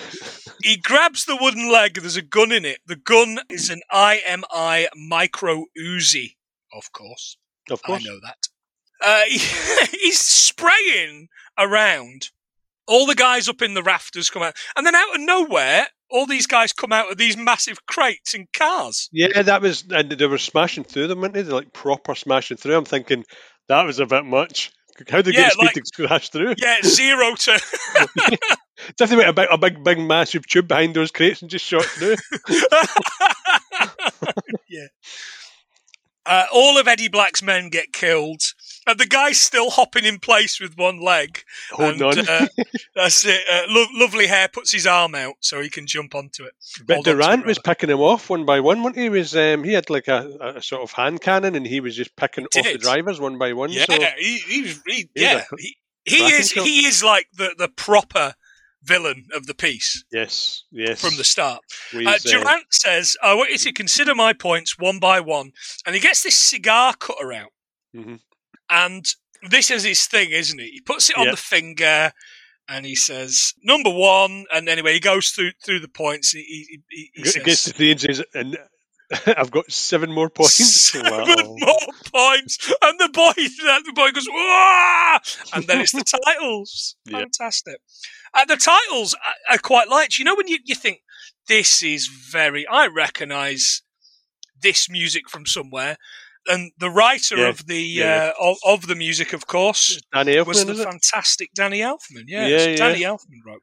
He 0.61 0.77
grabs 0.77 1.25
the 1.25 1.37
wooden 1.39 1.71
leg. 1.71 1.95
There's 1.95 2.17
a 2.17 2.21
gun 2.21 2.51
in 2.51 2.65
it. 2.65 2.79
The 2.85 2.95
gun 2.95 3.39
is 3.49 3.69
an 3.69 3.81
IMI 3.91 4.87
micro 4.95 5.65
Uzi, 5.79 6.35
of 6.73 6.91
course. 6.91 7.37
Of 7.69 7.81
course. 7.83 8.03
I 8.05 8.09
know 8.09 8.19
that. 8.23 8.47
Uh, 9.01 9.23
he- 9.27 9.97
he's 9.99 10.19
spraying 10.19 11.29
around. 11.57 12.29
All 12.87 13.05
the 13.05 13.15
guys 13.15 13.49
up 13.49 13.61
in 13.61 13.73
the 13.73 13.83
rafters 13.83 14.29
come 14.29 14.43
out, 14.43 14.55
and 14.75 14.85
then 14.85 14.95
out 14.95 15.15
of 15.15 15.21
nowhere, 15.21 15.87
all 16.09 16.25
these 16.25 16.47
guys 16.47 16.71
come 16.73 16.93
out 16.93 17.11
of 17.11 17.17
these 17.17 17.35
massive 17.37 17.85
crates 17.85 18.33
and 18.33 18.47
cars. 18.53 19.09
Yeah, 19.11 19.41
that 19.41 19.61
was, 19.61 19.83
and 19.89 20.09
they 20.11 20.25
were 20.25 20.37
smashing 20.37 20.85
through 20.85 21.07
them, 21.07 21.19
weren't 21.21 21.33
they? 21.33 21.41
They're 21.41 21.53
like 21.53 21.73
proper 21.73 22.15
smashing 22.15 22.57
through. 22.57 22.77
I'm 22.77 22.85
thinking 22.85 23.25
that 23.67 23.83
was 23.83 23.99
a 23.99 24.05
bit 24.05 24.25
much. 24.25 24.71
How 25.09 25.17
did 25.21 25.35
they 25.35 25.39
Yeah, 25.39 25.49
get 25.49 25.53
speed 25.53 25.65
like- 25.65 25.73
to 25.75 26.07
crash 26.07 26.29
through? 26.29 26.55
Yeah, 26.57 26.77
zero 26.83 27.35
to. 27.35 27.59
They 28.99 29.15
went 29.15 29.27
a 29.27 29.33
big, 29.33 29.47
a 29.51 29.57
big, 29.57 29.83
big, 29.83 29.99
massive 29.99 30.45
tube 30.45 30.67
behind 30.67 30.95
those 30.95 31.09
crates 31.09 31.41
and 31.41 31.49
just 31.49 31.65
shot 31.65 31.83
through. 31.83 32.15
yeah. 34.69 34.85
Uh, 36.25 36.45
all 36.53 36.77
of 36.77 36.87
Eddie 36.87 37.07
Black's 37.07 37.41
men 37.41 37.69
get 37.69 37.91
killed, 37.93 38.41
and 38.87 38.97
the 38.99 39.05
guy's 39.05 39.37
still 39.39 39.69
hopping 39.69 40.05
in 40.05 40.17
place 40.19 40.59
with 40.59 40.77
one 40.77 40.99
leg. 40.99 41.43
Holding 41.71 42.01
and, 42.01 42.19
on. 42.19 42.29
uh, 42.29 42.47
that's 42.95 43.25
it. 43.25 43.41
Uh, 43.51 43.63
lo- 43.69 43.85
lovely 43.93 44.27
hair 44.27 44.47
puts 44.47 44.71
his 44.71 44.87
arm 44.87 45.13
out 45.13 45.35
so 45.41 45.61
he 45.61 45.69
can 45.69 45.85
jump 45.85 46.15
onto 46.15 46.43
it. 46.45 46.53
but 46.85 46.95
hold 46.95 47.05
Durant 47.05 47.41
it, 47.41 47.47
was 47.47 47.59
picking 47.59 47.89
him 47.89 47.99
off 47.99 48.29
one 48.29 48.45
by 48.45 48.59
one, 48.59 48.79
wasn't 48.81 48.97
he? 48.97 49.03
He 49.03 49.09
Was 49.09 49.35
um, 49.35 49.63
he 49.63 49.73
had 49.73 49.89
like 49.89 50.07
a, 50.07 50.53
a 50.57 50.61
sort 50.61 50.81
of 50.81 50.91
hand 50.93 51.21
cannon, 51.21 51.55
and 51.55 51.67
he 51.67 51.79
was 51.81 51.95
just 51.95 52.15
picking 52.15 52.45
off 52.45 52.51
the 52.63 52.77
drivers 52.77 53.19
one 53.19 53.37
by 53.37 53.53
one. 53.53 53.71
Yeah, 53.71 53.85
So 53.85 53.97
he, 54.17 54.37
he 54.39 54.61
was. 54.63 54.81
He, 54.87 55.09
yeah, 55.15 55.43
he, 55.57 55.75
he 56.05 56.17
is. 56.27 56.51
He 56.51 56.85
is 56.85 57.03
like 57.03 57.27
the 57.33 57.53
the 57.57 57.67
proper 57.67 58.33
villain 58.83 59.25
of 59.33 59.45
the 59.47 59.53
piece 59.53 60.05
yes, 60.13 60.63
yes. 60.71 61.01
from 61.01 61.17
the 61.17 61.23
start. 61.23 61.61
Uh, 61.93 62.07
uh, 62.07 62.17
Durant 62.23 62.65
says, 62.71 63.17
"I 63.21 63.33
want 63.33 63.51
you 63.51 63.57
to 63.57 63.73
consider 63.73 64.15
my 64.15 64.31
points 64.33 64.77
one 64.79 64.99
by 64.99 65.19
one," 65.19 65.51
and 65.85 65.93
he 65.93 65.99
gets 66.01 66.23
this 66.23 66.37
cigar 66.37 66.93
cutter 66.93 67.33
out, 67.33 67.49
Mhm. 67.93 68.19
And 68.69 69.05
this 69.49 69.71
is 69.71 69.83
his 69.83 70.05
thing, 70.05 70.31
isn't 70.31 70.59
it? 70.59 70.71
He 70.71 70.81
puts 70.81 71.09
it 71.09 71.17
on 71.17 71.27
the 71.27 71.37
finger 71.37 72.11
and 72.69 72.85
he 72.85 72.95
says 72.95 73.53
number 73.63 73.89
one. 73.89 74.45
And 74.53 74.67
anyway, 74.67 74.93
he 74.93 74.99
goes 74.99 75.29
through 75.29 75.51
through 75.63 75.79
the 75.79 75.87
points. 75.87 76.31
He, 76.31 76.81
he, 76.89 77.11
he, 77.13 77.25
says, 77.25 77.43
Gets 77.43 77.63
to 77.65 77.73
three 77.73 77.91
and 77.91 78.01
says, 78.01 78.23
and 78.33 78.57
I've 79.25 79.51
got 79.51 79.71
seven 79.71 80.11
more 80.11 80.29
points. 80.29 80.55
Seven 80.87 81.11
Wow. 81.11 81.25
more 81.25 81.93
points, 82.13 82.57
and 82.81 82.99
the 82.99 83.09
boy, 83.09 83.31
the 83.35 83.93
boy 83.95 84.11
goes, 84.11 84.27
"Wah!" 84.29 85.19
and 85.53 85.65
then 85.65 85.79
it's 85.79 85.93
the 85.93 86.03
titles. 86.03 86.97
Fantastic. 87.09 87.77
Uh, 88.33 88.43
the 88.45 88.57
titles 88.57 89.15
I, 89.23 89.53
I 89.53 89.57
quite 89.57 89.87
liked. 89.87 90.17
You 90.17 90.25
know, 90.25 90.35
when 90.35 90.47
you, 90.47 90.57
you 90.65 90.75
think 90.75 91.03
this 91.47 91.81
is 91.81 92.07
very, 92.07 92.67
I 92.67 92.87
recognise 92.87 93.81
this 94.61 94.89
music 94.89 95.29
from 95.29 95.45
somewhere, 95.45 95.97
and 96.47 96.71
the 96.77 96.89
writer 96.89 97.37
Yeah. 97.37 97.47
of 97.49 97.65
the 97.67 97.81
Yeah, 97.81 98.31
uh, 98.39 98.51
of, 98.51 98.57
of 98.65 98.87
the 98.87 98.95
music, 98.95 99.33
of 99.33 99.47
course, 99.47 99.99
Danny 100.13 100.35
Elfman, 100.35 100.47
was 100.47 100.65
the 100.65 100.75
fantastic 100.75 101.49
Danny 101.53 101.79
Elfman. 101.79 102.23
Yeah, 102.27 102.47
Yeah, 102.47 102.65
yeah. 102.69 102.75
Danny 102.75 103.01
Elfman 103.01 103.39
wrote, 103.45 103.61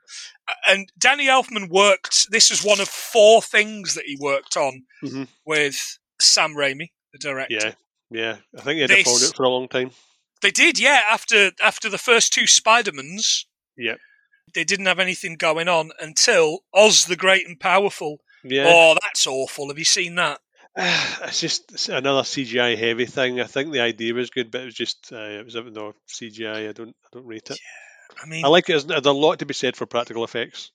and 0.69 0.91
Danny 0.99 1.27
Elfman 1.27 1.69
worked. 1.71 2.27
This 2.31 2.51
was 2.51 2.63
one 2.65 2.81
of 2.81 2.89
four 2.89 3.43
things 3.43 3.95
that 3.95 4.05
he 4.07 4.17
worked 4.21 4.57
on 4.57 4.85
Mhm. 5.03 5.29
with 5.45 5.99
Sam 6.21 6.55
Raimi, 6.55 6.91
the 7.13 7.19
director. 7.19 7.55
Yeah, 7.55 7.75
yeah. 8.11 8.37
I 8.59 8.63
think 8.63 8.81
followed 8.81 8.89
This- 9.21 9.31
it 9.31 9.37
for 9.37 9.45
a 9.45 9.49
long 9.51 9.69
time. 9.69 9.91
They 10.43 10.51
did, 10.51 10.79
yeah. 10.79 11.01
After 11.09 11.53
after 11.63 11.89
the 11.89 11.97
first 11.99 12.33
two 12.35 12.47
Spider-Mans, 12.47 13.47
Yep. 13.79 13.99
they 14.55 14.63
didn't 14.65 14.87
have 14.87 14.99
anything 15.01 15.37
going 15.37 15.69
on 15.69 15.91
until 15.99 16.65
Oz 16.75 17.07
the 17.07 17.17
Great 17.17 17.47
and 17.47 17.59
Powerful. 17.59 18.19
Yeah. 18.45 18.65
Oh, 18.69 18.95
that's 19.01 19.27
awful. 19.27 19.69
Have 19.69 19.79
you 19.79 19.87
seen 19.87 20.17
that? 20.17 20.43
it's 21.25 21.41
just 21.41 21.89
another 21.89 22.23
CGI 22.23 22.77
heavy 22.77 23.07
thing. 23.07 23.41
I 23.41 23.45
think 23.45 23.73
the 23.73 23.81
idea 23.81 24.15
was 24.15 24.31
good, 24.31 24.51
but 24.51 24.63
it 24.63 24.67
was 24.67 24.75
just 24.75 25.13
uh, 25.13 25.17
it 25.17 25.45
was 25.45 25.55
no 25.55 25.95
CGI. 26.09 26.69
I 26.69 26.73
don't 26.73 26.89
I 27.05 27.09
don't 27.13 27.27
rate 27.27 27.51
it. 27.51 27.59
I 28.23 28.27
mean, 28.27 28.45
I 28.45 28.49
like 28.49 28.69
it. 28.69 28.75
as- 28.75 28.85
There's 28.87 29.07
a 29.07 29.13
lot 29.13 29.39
to 29.39 29.47
be 29.47 29.55
said 29.55 29.77
for 29.77 29.87
practical 29.87 30.25
effects. 30.25 30.71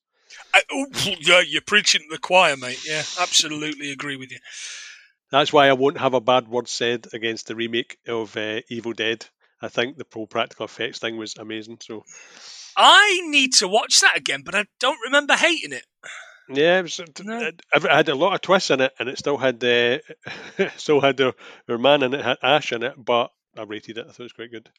I, 0.53 0.61
oh, 0.71 0.85
yeah, 1.19 1.41
you're 1.45 1.61
preaching 1.61 2.01
to 2.01 2.07
the 2.11 2.19
choir, 2.19 2.55
mate. 2.55 2.79
Yeah, 2.85 3.03
absolutely 3.19 3.91
agree 3.91 4.15
with 4.15 4.31
you. 4.31 4.37
That's 5.31 5.51
why 5.51 5.67
I 5.69 5.73
won't 5.73 5.97
have 5.97 6.13
a 6.13 6.21
bad 6.21 6.47
word 6.47 6.67
said 6.67 7.07
against 7.13 7.47
the 7.47 7.55
remake 7.55 7.97
of 8.07 8.35
uh, 8.37 8.61
Evil 8.69 8.93
Dead. 8.93 9.25
I 9.61 9.67
think 9.67 9.97
the 9.97 10.05
pro 10.05 10.25
practical 10.25 10.65
effects 10.65 10.99
thing 10.99 11.17
was 11.17 11.35
amazing. 11.37 11.79
So 11.81 12.03
I 12.77 13.21
need 13.25 13.53
to 13.55 13.67
watch 13.67 13.99
that 14.01 14.17
again, 14.17 14.41
but 14.43 14.55
I 14.55 14.65
don't 14.79 14.99
remember 15.03 15.33
hating 15.33 15.73
it. 15.73 15.85
Yeah, 16.49 16.79
it, 16.79 16.83
was, 16.83 17.01
No. 17.23 17.39
it, 17.39 17.61
it 17.73 17.83
had 17.83 18.09
a 18.09 18.15
lot 18.15 18.33
of 18.33 18.41
twists 18.41 18.71
in 18.71 18.81
it, 18.81 18.93
and 18.99 19.09
it 19.09 19.17
still 19.17 19.37
had 19.37 19.63
uh, 19.63 19.99
still 20.77 21.01
had 21.01 21.17
their, 21.17 21.33
their 21.67 21.77
man 21.77 22.03
in 22.03 22.13
it, 22.13 22.23
had 22.23 22.37
Ash 22.41 22.71
in 22.71 22.83
it, 22.83 22.93
but 22.97 23.31
I 23.57 23.63
rated 23.63 23.97
it. 23.97 24.05
I 24.07 24.11
thought 24.11 24.21
it 24.21 24.23
was 24.23 24.33
quite 24.33 24.51
good. 24.51 24.69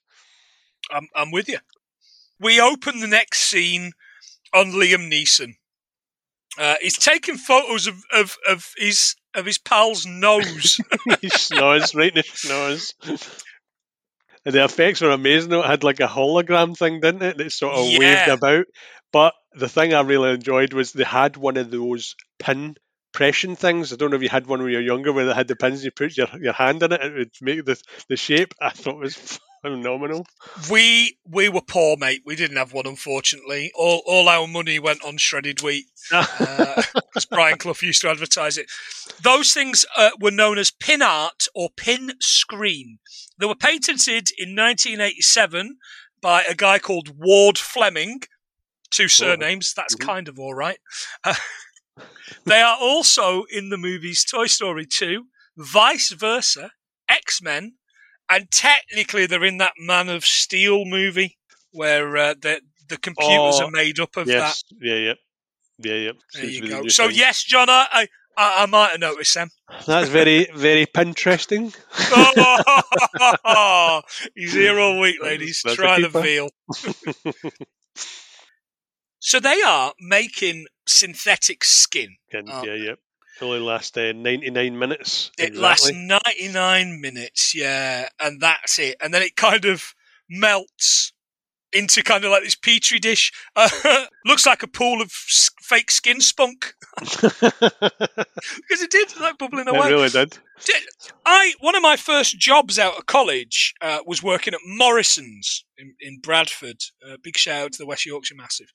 I'm, 0.91 1.09
I'm 1.15 1.31
with 1.31 1.49
you. 1.49 1.59
We 2.39 2.61
open 2.61 3.01
the 3.01 3.07
next 3.07 3.41
scene 3.41 3.93
on 4.55 4.73
Liam 4.73 5.11
Neeson. 5.13 5.55
Uh, 6.59 6.75
he's 6.81 6.99
taking 6.99 7.37
photos 7.37 7.87
of, 7.87 8.03
of, 8.13 8.37
of 8.49 8.73
his 8.77 9.15
of 9.35 9.47
his 9.47 9.59
pal's 9.59 10.05
nose. 10.07 10.81
he 11.21 11.29
snores 11.29 11.95
right 11.95 12.11
in 12.11 12.23
his 12.23 12.27
snores. 12.27 12.95
And 14.45 14.55
the 14.55 14.65
effects 14.65 15.01
were 15.01 15.11
amazing. 15.11 15.53
It 15.53 15.65
had 15.65 15.85
like 15.85 16.01
a 16.01 16.09
hologram 16.09 16.77
thing, 16.77 17.01
didn't 17.01 17.23
it? 17.23 17.37
That 17.39 17.53
sort 17.53 17.75
of 17.75 17.87
waved 17.99 18.29
about. 18.29 18.67
But 19.13 19.35
the 19.55 19.69
thing 19.69 19.95
I 19.95 20.01
really 20.01 20.31
enjoyed 20.31 20.73
was 20.73 20.93
they 20.93 21.05
had 21.05 21.37
one 21.37 21.57
of 21.57 21.71
those 21.71 22.15
pin 22.39 22.77
pression 23.13 23.57
things. 23.57 23.93
I 23.93 23.97
don't 23.97 24.11
know 24.11 24.17
if 24.17 24.23
you 24.23 24.29
had 24.29 24.47
one 24.47 24.63
when 24.63 24.71
you 24.71 24.79
were 24.79 24.83
younger 24.83 25.13
where 25.13 25.27
they 25.27 25.35
had 25.35 25.49
the 25.49 25.57
pins, 25.57 25.85
you 25.85 25.91
put 25.91 26.17
your, 26.17 26.29
your 26.41 26.53
hand 26.53 26.83
in 26.83 26.93
it, 26.93 27.01
and 27.01 27.15
it 27.15 27.19
would 27.19 27.33
make 27.41 27.65
the, 27.65 27.81
the 28.09 28.17
shape. 28.17 28.55
I 28.61 28.71
thought 28.71 28.95
it 28.95 29.01
was 29.01 29.41
phenomenal. 29.63 30.27
we 30.71 31.19
we 31.29 31.49
were 31.49 31.61
poor, 31.61 31.97
mate. 31.97 32.23
We 32.25 32.37
didn't 32.37 32.57
have 32.57 32.73
one, 32.73 32.87
unfortunately. 32.87 33.73
All 33.75 34.03
all 34.07 34.29
our 34.29 34.47
money 34.47 34.79
went 34.79 35.05
on 35.05 35.17
shredded 35.17 35.63
wheat. 35.63 35.87
Uh, 36.13 36.83
as 37.17 37.25
Brian 37.25 37.59
Clough 37.59 37.75
used 37.83 38.03
to 38.03 38.09
advertise 38.09 38.57
it. 38.57 38.71
Those 39.23 39.53
things 39.53 39.85
uh, 39.97 40.11
were 40.21 40.31
known 40.31 40.59
as 40.59 40.71
pin 40.71 41.03
art 41.03 41.47
or 41.55 41.69
pin 41.77 42.13
screen. 42.21 42.99
They 43.39 43.47
were 43.47 43.55
patented 43.55 44.31
in 44.39 44.57
1987 44.57 45.77
by 46.21 46.43
a 46.43 46.55
guy 46.55 46.79
called 46.79 47.19
Ward 47.19 47.59
Fleming. 47.59 48.21
Two 48.91 49.09
surnames. 49.09 49.73
That's 49.75 49.95
Mhm. 49.97 50.07
kind 50.07 50.29
of 50.29 50.39
all 50.39 50.55
right. 50.55 50.79
Uh, 51.25 51.35
they 52.45 52.61
are 52.61 52.77
also 52.81 53.45
in 53.51 53.69
the 53.71 53.77
movies 53.79 54.25
Toy 54.25 54.47
Story 54.47 54.87
2, 54.87 55.27
Vice 55.57 56.11
Versa, 56.13 56.73
X 57.09 57.41
Men, 57.43 57.75
and 58.29 58.51
technically 58.51 59.27
they're 59.27 59.45
in 59.45 59.59
that 59.59 59.75
Man 59.79 60.09
of 60.09 60.25
Steel 60.25 60.85
movie 60.85 61.39
where 61.73 62.17
uh, 62.17 62.35
the 62.41 62.63
the 62.89 62.97
computers 62.99 63.61
Oh, 63.61 63.67
are 63.67 63.71
made 63.71 64.01
up 64.01 64.17
of 64.17 64.27
that. 64.27 64.57
Yeah, 64.81 64.95
yeah. 64.97 65.15
Yeah, 65.79 65.95
yeah. 65.95 66.13
There 66.35 66.43
Seems 66.43 66.57
you 66.57 66.63
to 66.63 66.69
go. 66.83 66.89
So 66.89 67.09
yes, 67.09 67.43
John, 67.45 67.71
I, 67.71 67.87
I, 68.37 68.63
I 68.63 68.67
might 68.67 68.91
have 68.91 69.01
noticed 69.01 69.35
them. 69.35 69.51
That's 69.87 70.09
very, 70.09 70.47
very 70.55 70.85
Pinteresting. 70.87 71.75
Oh, 73.45 74.03
he's 74.35 74.53
here 74.53 74.79
all 74.79 75.01
week, 75.01 75.23
ladies. 75.23 75.63
That's 75.65 75.75
a 75.79 75.81
Try 75.81 76.01
the 76.01 76.09
keeper. 76.09 76.21
veal. 76.23 76.49
So 79.21 79.39
they 79.39 79.61
are 79.63 79.93
making 80.01 80.67
synthetic 80.87 81.63
skin. 81.65 82.17
Oh. 82.35 82.65
Yeah, 82.65 82.75
yeah. 82.75 82.93
It 82.93 83.45
only 83.45 83.61
lasts 83.61 83.97
uh, 83.97 84.13
99 84.15 84.79
minutes. 84.79 85.31
It 85.39 85.55
lasts 85.55 85.91
99 85.93 87.01
minutes, 87.01 87.55
yeah, 87.55 88.09
and 88.19 88.41
that's 88.41 88.79
it. 88.79 88.97
And 89.01 89.15
then 89.15 89.23
it 89.23 89.37
kind 89.37 89.65
of 89.65 89.95
melts 90.29 91.13
into 91.73 92.03
kind 92.03 92.25
of 92.25 92.31
like 92.31 92.43
this 92.43 92.55
petri 92.55 92.99
dish. 92.99 93.33
Uh, 93.57 93.69
looks 94.27 94.47
like 94.47 94.63
a 94.63 94.67
pool 94.69 95.01
of 95.01 95.09
s- 95.09 95.51
fake 95.63 95.91
skin 95.91 96.21
spunk 96.21 96.75
because 96.99 98.83
it 98.83 98.91
did 98.91 99.19
like 99.21 99.39
bubbling 99.39 99.69
away. 99.69 99.89
it 99.89 99.93
really 99.93 100.09
did. 100.09 100.39
I 101.25 101.55
one 101.61 101.75
of 101.75 101.83
my 101.83 101.97
first 101.97 102.39
jobs 102.39 102.79
out 102.79 102.99
of 102.99 103.07
college 103.07 103.75
uh, 103.81 104.01
was 104.07 104.23
working 104.23 104.55
at 104.55 104.61
Morrison's 104.67 105.65
in, 105.79 105.95
in 106.01 106.21
Bradford. 106.21 106.81
Uh, 107.07 107.17
big 107.23 107.37
shout 107.37 107.65
out 107.65 107.73
to 107.73 107.79
the 107.79 107.87
West 107.87 108.07
Yorkshire 108.07 108.35
Massive. 108.37 108.73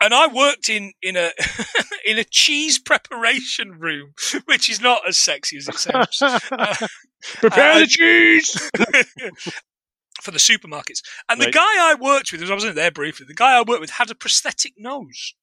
And 0.00 0.12
I 0.12 0.26
worked 0.26 0.68
in 0.68 0.92
in 1.00 1.16
a 1.16 1.30
in 2.04 2.18
a 2.18 2.24
cheese 2.24 2.78
preparation 2.78 3.78
room, 3.78 4.14
which 4.46 4.68
is 4.68 4.80
not 4.80 5.02
as 5.06 5.16
sexy 5.16 5.58
as 5.58 5.68
it 5.68 5.76
sounds 5.76 6.18
Prepare 7.36 7.72
uh, 7.72 7.78
the 7.78 7.86
cheese! 7.86 8.70
For 10.22 10.30
the 10.30 10.38
supermarkets. 10.38 11.02
And 11.28 11.40
the 11.40 11.50
guy 11.50 11.60
I 11.60 11.96
worked 12.00 12.32
with, 12.32 12.42
I 12.42 12.54
was 12.54 12.64
in 12.64 12.74
there 12.74 12.90
briefly. 12.90 13.26
The 13.26 13.34
guy 13.34 13.56
I 13.56 13.62
worked 13.62 13.80
with 13.80 13.90
had 13.90 14.10
a 14.10 14.14
prosthetic 14.14 14.74
nose. 14.78 15.34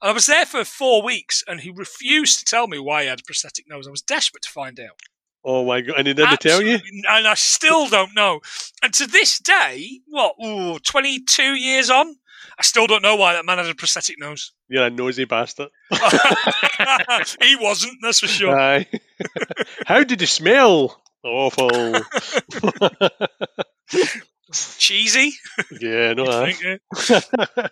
And 0.00 0.10
I 0.10 0.12
was 0.12 0.26
there 0.26 0.46
for 0.46 0.64
four 0.64 1.02
weeks, 1.02 1.44
and 1.46 1.60
he 1.60 1.70
refused 1.70 2.38
to 2.38 2.44
tell 2.44 2.66
me 2.66 2.78
why 2.78 3.02
he 3.02 3.08
had 3.08 3.20
a 3.20 3.24
prosthetic 3.24 3.66
nose. 3.68 3.86
I 3.86 3.90
was 3.90 4.02
desperate 4.02 4.42
to 4.44 4.50
find 4.50 4.78
out. 4.80 4.98
Oh 5.44 5.64
my 5.64 5.80
god! 5.80 5.96
And 5.98 6.06
he 6.06 6.14
didn't 6.14 6.40
tell 6.40 6.62
you? 6.62 6.78
And 7.08 7.26
I 7.26 7.34
still 7.34 7.88
don't 7.88 8.14
know. 8.14 8.40
And 8.82 8.92
to 8.94 9.06
this 9.06 9.38
day, 9.38 10.00
what, 10.06 10.34
ooh, 10.44 10.78
22 10.78 11.54
years 11.54 11.88
on, 11.88 12.16
I 12.58 12.62
still 12.62 12.86
don't 12.86 13.02
know 13.02 13.16
why 13.16 13.32
that 13.32 13.46
man 13.46 13.56
had 13.56 13.66
a 13.66 13.74
prosthetic 13.74 14.18
nose. 14.18 14.52
You're 14.68 14.84
a 14.84 14.90
nosy 14.90 15.24
bastard. 15.24 15.68
he 17.40 17.56
wasn't, 17.56 17.94
that's 18.02 18.20
for 18.20 18.28
sure. 18.28 18.58
Aye. 18.58 18.86
How 19.86 20.04
did 20.04 20.20
he 20.20 20.26
smell? 20.26 21.02
Awful. 21.24 21.70
Cheesy. 24.78 25.34
yeah, 25.80 26.12
no, 26.14 26.24
you'd 26.24 26.28
aye. 26.30 26.52
think, 26.52 26.80
yeah. 27.56 27.68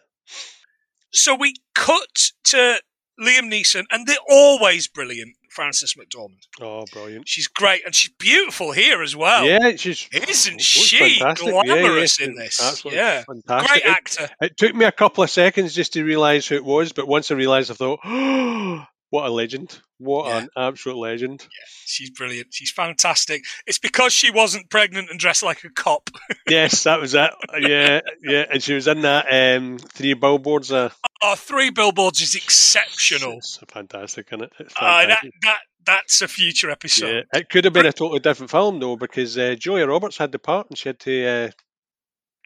So 1.11 1.35
we 1.35 1.55
cut 1.75 2.31
to 2.45 2.81
Liam 3.21 3.51
Neeson, 3.51 3.85
and 3.91 4.07
they're 4.07 4.17
always 4.31 4.87
brilliant, 4.87 5.35
Frances 5.51 5.95
McDormand. 5.99 6.43
Oh, 6.61 6.85
brilliant. 6.93 7.27
She's 7.27 7.49
great, 7.49 7.85
and 7.85 7.95
she's 7.95 8.13
beautiful 8.19 8.73
here 8.73 9.03
as 9.03 9.17
well. 9.17 9.45
yeah, 9.45 9.75
she's 9.77 10.09
Isn't 10.13 10.55
oh, 10.55 10.59
she 10.59 11.19
fantastic. 11.19 11.47
Yeah, 11.49 11.63
yeah, 11.65 11.65
glamorous 11.83 12.21
in 12.21 12.35
this? 12.37 12.63
Absolutely 12.63 12.99
Yeah. 12.99 13.25
fantastic. 13.25 13.71
Great 13.71 13.83
It- 13.85 13.89
actor. 13.91 14.29
It 14.43 14.57
took 14.57 14.75
me 14.75 14.85
a 14.85 14.93
couple 14.93 15.25
of 15.25 15.31
seconds 15.31 15.75
just 15.75 15.95
to 15.95 16.05
realise 16.05 16.47
who 16.47 16.55
it 16.57 16.65
was, 16.65 16.93
but 16.93 17.09
once 17.09 17.31
I 17.31 17.35
realised, 17.35 17.71
I 17.71 17.75
thought, 17.75 18.01
oh, 18.05 18.85
what 19.11 19.27
a 19.27 19.31
legend. 19.31 19.81
What 19.99 20.27
Yeah. 20.27 20.39
an 20.39 20.49
absolute 20.57 20.97
legend. 20.99 21.47
She's 21.87 22.11
brilliant. 22.11 22.49
She's 22.53 22.71
fantastic. 22.71 23.45
It's 23.67 23.79
because 23.79 24.13
she 24.13 24.31
wasn't 24.31 24.71
pregnant 24.71 25.11
and 25.11 25.19
dressed 25.19 25.43
like 25.43 25.65
a 25.65 25.71
cop. 25.71 26.11
yes, 26.49 26.85
that 26.85 27.01
was 27.01 27.15
it. 27.15 27.31
Yeah, 27.59 28.01
yeah. 28.23 28.45
And 28.53 28.63
she 28.63 28.75
was 28.75 28.87
in 28.87 29.01
that 29.03 29.27
um, 29.31 29.79
three 29.79 30.15
billboards. 30.15 30.71
Uh, 30.71 30.91
Oh, 31.21 31.35
three 31.35 31.71
billboards 31.71 32.21
is 32.21 32.37
exceptional. 32.37 33.39
It's 33.39 33.59
fantastic, 33.69 34.29
isn't 34.29 34.43
it? 34.45 34.53
It's 34.61 34.75
Uh, 34.81 35.07
that, 35.07 35.25
that 35.43 35.59
that's 35.85 36.23
a 36.23 36.29
future 36.29 36.71
episode. 36.71 37.25
yeah. 37.33 37.41
It 37.41 37.49
could 37.49 37.65
have 37.65 37.73
been 37.73 37.87
a 37.87 37.93
totally 37.93 38.21
different 38.21 38.51
film, 38.53 38.79
though, 38.79 38.95
because 38.97 39.37
uh, 39.37 39.57
Julia 39.59 39.87
Roberts 39.87 40.17
had 40.19 40.31
the 40.31 40.39
part 40.39 40.69
and 40.71 40.79
she 40.79 40.91
had 40.91 41.01
to 41.01 41.27
uh, 41.27 41.51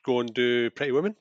go 0.07 0.21
and 0.21 0.33
do 0.33 0.71
Pretty 0.71 0.93
Woman. 0.93 1.17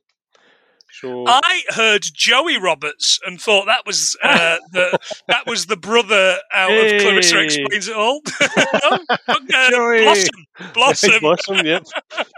So 0.94 1.26
I 1.28 1.62
heard 1.70 2.04
Joey 2.14 2.58
Roberts 2.60 3.20
and 3.26 3.40
thought 3.42 3.66
that 3.66 3.86
was 3.86 4.18
uh, 4.22 4.58
the 4.72 5.00
that 5.28 5.46
was 5.48 5.68
the 5.68 5.78
brother 5.78 6.38
out 6.54 6.72
of 6.72 7.02
Clarissa 7.02 7.40
Explains 7.44 7.88
It 7.88 7.96
All. 7.96 8.22
no, 8.42 9.00
uh, 9.30 9.70
Joey. 9.70 10.04
Blossom, 10.04 10.46
Blossom. 10.74 11.20
Blossom, 11.22 11.66
yep. 11.66 11.86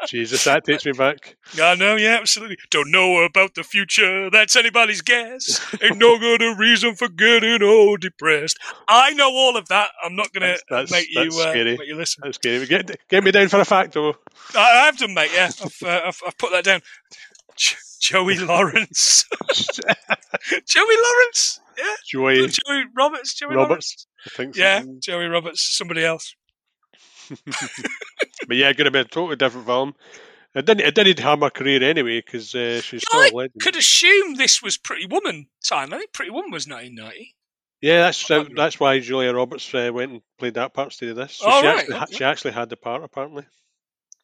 Jesus, 0.07 0.43
that 0.45 0.63
takes 0.63 0.85
me 0.85 0.91
back. 0.91 1.35
I 1.61 1.75
know, 1.75 1.95
yeah, 1.95 2.17
absolutely. 2.19 2.57
Don't 2.69 2.91
know 2.91 3.23
about 3.23 3.55
the 3.55 3.63
future. 3.63 4.29
That's 4.29 4.55
anybody's 4.55 5.01
guess. 5.01 5.59
Ain't 5.81 5.97
no 5.97 6.17
good 6.19 6.41
a 6.41 6.55
reason 6.55 6.95
for 6.95 7.09
getting 7.09 7.63
all 7.63 7.97
depressed. 7.97 8.57
I 8.87 9.13
know 9.13 9.29
all 9.31 9.57
of 9.57 9.67
that. 9.69 9.89
I'm 10.03 10.15
not 10.15 10.29
That's- 10.33 10.61
that's- 10.69 10.91
make 10.91 11.09
you 11.09 11.23
that's 11.23 11.37
uh, 11.39 11.49
scary. 11.51 11.77
make 11.77 11.87
you 11.87 11.95
listen. 11.95 12.21
That's 12.23 12.35
scary. 12.35 12.65
Get, 12.65 12.95
get 13.09 13.23
me 13.23 13.31
down 13.31 13.49
for 13.49 13.59
a 13.59 13.65
fact, 13.65 13.93
though. 13.93 14.15
I, 14.55 14.59
I 14.59 14.85
have 14.85 14.97
done, 14.97 15.13
mate. 15.13 15.31
Yeah, 15.33 15.49
I've, 15.61 15.83
uh, 15.83 16.01
I've, 16.05 16.21
I've 16.25 16.37
put 16.37 16.51
that 16.51 16.63
down. 16.63 16.81
Joey 18.03 18.37
Lawrence. 18.51 19.25
Joey 20.67 20.95
Lawrence. 21.05 21.59
Yeah, 21.77 21.95
Joey 22.05 22.47
Joey 22.47 22.83
Roberts. 22.95 23.33
Joey 23.33 23.55
Lawrence. 23.55 23.69
Roberts, 23.69 24.07
I 24.25 24.29
think. 24.29 24.55
so. 24.55 24.61
Yeah, 24.61 24.83
Joey 24.99 25.25
Roberts. 25.25 25.61
Somebody 25.77 26.03
else. 26.03 26.35
But 28.47 28.57
yeah, 28.57 28.73
going 28.73 28.85
to 28.85 28.91
be 28.91 28.99
a 28.99 29.05
totally 29.05 29.37
different 29.37 29.65
film. 29.67 29.93
It 30.53 30.65
didn't, 30.65 30.81
it 30.85 30.93
didn't 30.95 31.19
harm 31.19 31.41
her 31.41 31.49
career 31.49 31.81
anyway 31.81 32.19
because 32.19 32.53
uh, 32.53 32.81
she's 32.81 33.03
still 33.03 33.21
I 33.21 33.29
a 33.29 33.35
legend. 33.35 33.61
could 33.61 33.77
assume 33.77 34.35
this 34.35 34.61
was 34.61 34.77
Pretty 34.77 35.05
Woman 35.05 35.47
time. 35.65 35.93
I 35.93 35.99
think 35.99 36.11
Pretty 36.13 36.29
Woman 36.31 36.51
was 36.51 36.67
1990. 36.67 37.33
Yeah, 37.81 38.01
that's 38.01 38.29
uh, 38.29 38.43
that's 38.55 38.79
why 38.81 38.99
Julia 38.99 39.33
Roberts 39.33 39.73
uh, 39.73 39.91
went 39.93 40.11
and 40.11 40.21
played 40.37 40.55
that 40.55 40.73
part 40.73 40.87
instead 40.87 41.09
of 41.09 41.15
this. 41.15 41.35
So 41.37 41.45
Oh, 41.47 41.61
she, 41.61 41.67
right, 41.67 41.79
actually, 41.79 41.95
okay. 41.95 42.15
she 42.17 42.23
actually 42.25 42.51
had 42.51 42.69
the 42.69 42.75
part 42.77 43.01
apparently 43.03 43.45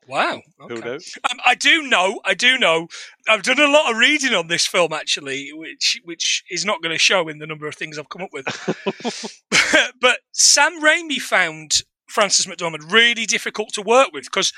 Wow. 0.10 0.42
Okay. 0.60 0.96
out. 0.96 1.02
Um, 1.32 1.40
I 1.46 1.56
do 1.56 1.84
know. 1.84 2.20
I 2.26 2.34
do 2.34 2.58
know. 2.58 2.88
I've 3.28 3.44
done 3.44 3.60
a 3.60 3.68
lot 3.72 3.92
of 3.92 3.98
reading 3.98 4.34
on 4.34 4.48
this 4.48 4.66
film 4.66 4.92
actually, 4.92 5.52
which 5.54 6.02
which 6.04 6.44
is 6.50 6.66
not 6.66 6.82
going 6.82 6.94
to 6.94 7.00
show 7.00 7.28
in 7.28 7.38
the 7.38 7.46
number 7.48 7.68
of 7.68 7.76
things 7.76 7.98
I've 8.00 8.10
come 8.10 8.24
up 8.24 8.32
with. 8.34 8.46
but 10.02 10.20
Sam 10.32 10.82
Raimi 10.82 11.18
found 11.20 11.82
Frances 12.08 12.48
McDormand 12.48 12.92
really 12.92 13.26
difficult 13.26 13.70
to 13.74 13.82
work 13.82 14.10
with 14.14 14.24
because 14.26 14.52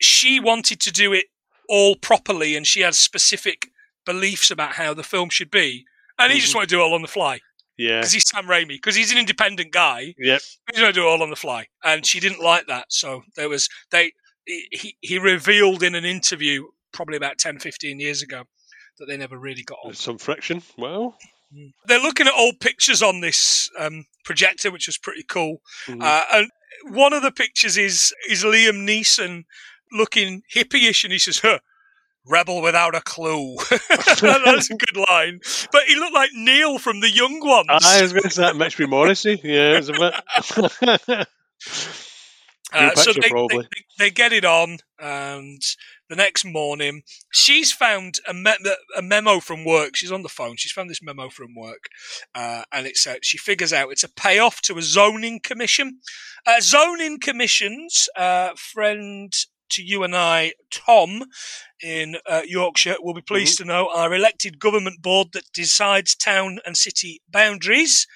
she 0.00 0.38
wanted 0.40 0.80
to 0.80 0.92
do 0.92 1.12
it 1.12 1.26
all 1.68 1.96
properly, 1.96 2.56
and 2.56 2.66
she 2.66 2.80
had 2.82 2.94
specific 2.94 3.68
beliefs 4.06 4.50
about 4.50 4.72
how 4.74 4.94
the 4.94 5.02
film 5.02 5.30
should 5.30 5.50
be, 5.50 5.84
and 6.18 6.32
he 6.32 6.38
just 6.38 6.52
Mhm. 6.52 6.56
wanted 6.56 6.68
to 6.68 6.74
do 6.76 6.80
it 6.80 6.84
all 6.84 6.94
on 6.94 7.02
the 7.02 7.08
fly 7.08 7.40
Yeah. 7.78 8.00
because 8.00 8.12
he's 8.12 8.28
Sam 8.28 8.46
Raimi 8.46 8.68
because 8.68 8.94
he's 8.94 9.10
an 9.10 9.18
independent 9.18 9.72
guy. 9.72 10.14
Yep. 10.18 10.42
He's 10.70 10.78
going 10.80 10.92
to 10.92 11.00
do 11.00 11.06
it 11.06 11.08
all 11.10 11.22
on 11.22 11.30
the 11.30 11.36
fly, 11.36 11.66
and 11.82 12.06
she 12.06 12.20
didn't 12.20 12.40
like 12.40 12.66
that. 12.66 12.92
So 12.92 13.22
there 13.34 13.48
was 13.48 13.68
they. 13.90 14.12
He 14.46 14.96
he 15.00 15.18
revealed 15.18 15.82
in 15.82 15.94
an 15.94 16.04
interview 16.04 16.64
probably 16.92 17.16
about 17.16 17.38
10, 17.38 17.58
15 17.58 17.98
years 17.98 18.22
ago 18.22 18.44
that 18.98 19.06
they 19.06 19.16
never 19.16 19.36
really 19.38 19.62
got 19.62 19.78
on. 19.82 19.88
There's 19.90 20.00
some 20.00 20.18
friction. 20.18 20.62
Well, 20.78 21.16
They're 21.86 22.00
looking 22.00 22.26
at 22.26 22.34
old 22.34 22.60
pictures 22.60 23.02
on 23.02 23.20
this 23.20 23.68
um, 23.78 24.06
projector, 24.24 24.70
which 24.70 24.86
was 24.86 24.98
pretty 24.98 25.24
cool. 25.24 25.60
mhm. 25.86 26.02
Uh, 26.02 26.22
and 26.32 26.50
one 26.90 27.12
of 27.12 27.22
the 27.22 27.32
pictures 27.32 27.76
is 27.76 28.12
is 28.28 28.44
Liam 28.44 28.86
Neeson 28.86 29.44
looking 29.92 30.42
hippie-ish, 30.54 31.04
and 31.04 31.12
he 31.12 31.18
says, 31.18 31.38
huh, 31.38 31.58
"Rebel 32.26 32.60
without 32.60 32.94
a 32.94 33.00
clue." 33.00 33.56
That's 34.20 34.70
a 34.70 34.76
good 34.76 34.96
line. 35.08 35.40
But 35.72 35.84
he 35.84 35.96
looked 35.96 36.14
like 36.14 36.30
Neil 36.34 36.78
from 36.78 37.00
the 37.00 37.10
Young 37.10 37.40
Ones. 37.40 37.84
I 37.84 38.02
was 38.02 38.12
going 38.12 38.24
to 38.24 38.30
say 38.30 38.52
that. 38.52 38.88
Morrissey. 38.88 39.40
Yeah, 39.42 39.74
it 39.74 39.76
was 39.76 39.88
a 39.88 40.92
bit. 41.08 41.28
Uh, 42.74 42.90
New 42.94 43.02
so 43.02 43.12
they, 43.12 43.28
they, 43.28 43.56
they, 43.56 43.64
they 43.98 44.10
get 44.10 44.32
it 44.32 44.44
on, 44.44 44.78
and 44.98 45.62
the 46.08 46.16
next 46.16 46.44
morning, 46.44 47.02
she's 47.32 47.72
found 47.72 48.16
a, 48.28 48.34
me- 48.34 48.52
a 48.96 49.02
memo 49.02 49.40
from 49.40 49.64
work. 49.64 49.96
She's 49.96 50.12
on 50.12 50.22
the 50.22 50.28
phone. 50.28 50.56
She's 50.56 50.72
found 50.72 50.90
this 50.90 51.02
memo 51.02 51.28
from 51.28 51.54
work, 51.56 51.88
uh, 52.34 52.64
and 52.72 52.86
it's 52.86 53.06
uh, 53.06 53.16
she 53.22 53.38
figures 53.38 53.72
out 53.72 53.90
it's 53.92 54.04
a 54.04 54.12
payoff 54.12 54.60
to 54.62 54.78
a 54.78 54.82
zoning 54.82 55.40
commission. 55.40 56.00
Uh, 56.46 56.60
zoning 56.60 57.18
commissions, 57.20 58.08
uh, 58.16 58.50
friend 58.56 59.32
to 59.70 59.82
you 59.82 60.02
and 60.02 60.14
I, 60.14 60.52
Tom, 60.70 61.24
in 61.82 62.16
uh, 62.28 62.42
Yorkshire, 62.46 62.96
will 63.00 63.14
be 63.14 63.22
pleased 63.22 63.58
to 63.58 63.64
know 63.64 63.90
our 63.94 64.14
elected 64.14 64.58
government 64.58 65.02
board 65.02 65.28
that 65.32 65.52
decides 65.52 66.14
town 66.14 66.58
and 66.66 66.76
city 66.76 67.22
boundaries. 67.28 68.06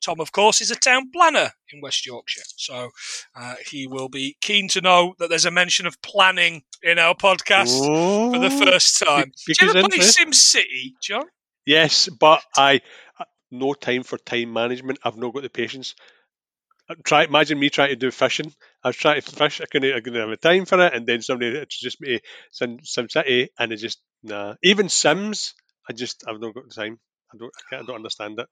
Tom, 0.00 0.20
of 0.20 0.32
course, 0.32 0.60
is 0.60 0.70
a 0.70 0.76
town 0.76 1.10
planner 1.10 1.50
in 1.72 1.80
West 1.80 2.06
Yorkshire, 2.06 2.42
so 2.56 2.90
uh, 3.34 3.54
he 3.70 3.86
will 3.86 4.08
be 4.08 4.36
keen 4.40 4.68
to 4.68 4.80
know 4.80 5.14
that 5.18 5.28
there's 5.28 5.44
a 5.44 5.50
mention 5.50 5.86
of 5.86 6.00
planning 6.02 6.62
in 6.82 6.98
our 6.98 7.14
podcast 7.14 7.78
for 8.32 8.38
the 8.38 8.50
first 8.50 8.98
time. 8.98 9.32
Do 9.46 9.54
you 9.60 9.70
ever 9.70 9.72
play 9.88 9.96
into- 9.96 10.02
Sim 10.02 10.32
City, 10.32 10.94
John? 11.02 11.24
Yes, 11.64 12.08
but 12.08 12.42
I 12.56 12.80
no 13.50 13.74
time 13.74 14.02
for 14.02 14.18
time 14.18 14.52
management. 14.52 14.98
I've 15.04 15.16
not 15.16 15.34
got 15.34 15.42
the 15.42 15.50
patience. 15.50 15.94
Try 17.04 17.24
imagine 17.24 17.58
me 17.58 17.68
trying 17.68 17.88
to 17.88 17.96
do 17.96 18.12
fishing. 18.12 18.52
I 18.84 18.88
was 18.88 18.96
trying 18.96 19.20
to 19.20 19.30
fish. 19.32 19.60
I 19.60 19.66
couldn't. 19.66 19.92
I 19.92 20.00
couldn't 20.00 20.20
have 20.20 20.30
the 20.30 20.36
time 20.36 20.66
for 20.66 20.84
it. 20.86 20.94
And 20.94 21.04
then 21.06 21.20
somebody 21.22 21.56
it's 21.56 21.80
just 21.80 22.00
me 22.00 22.20
Sim, 22.52 22.78
Sim 22.84 23.08
City, 23.08 23.48
and 23.58 23.72
it 23.72 23.76
just 23.78 24.00
nah. 24.22 24.54
Even 24.62 24.88
Sims, 24.88 25.54
I 25.88 25.92
just 25.92 26.22
I've 26.28 26.40
not 26.40 26.54
got 26.54 26.68
the 26.68 26.74
time. 26.74 26.98
I 27.34 27.36
don't. 27.38 27.50
I, 27.56 27.62
can't, 27.70 27.82
I 27.82 27.86
don't 27.86 27.96
understand 27.96 28.38
it. 28.38 28.46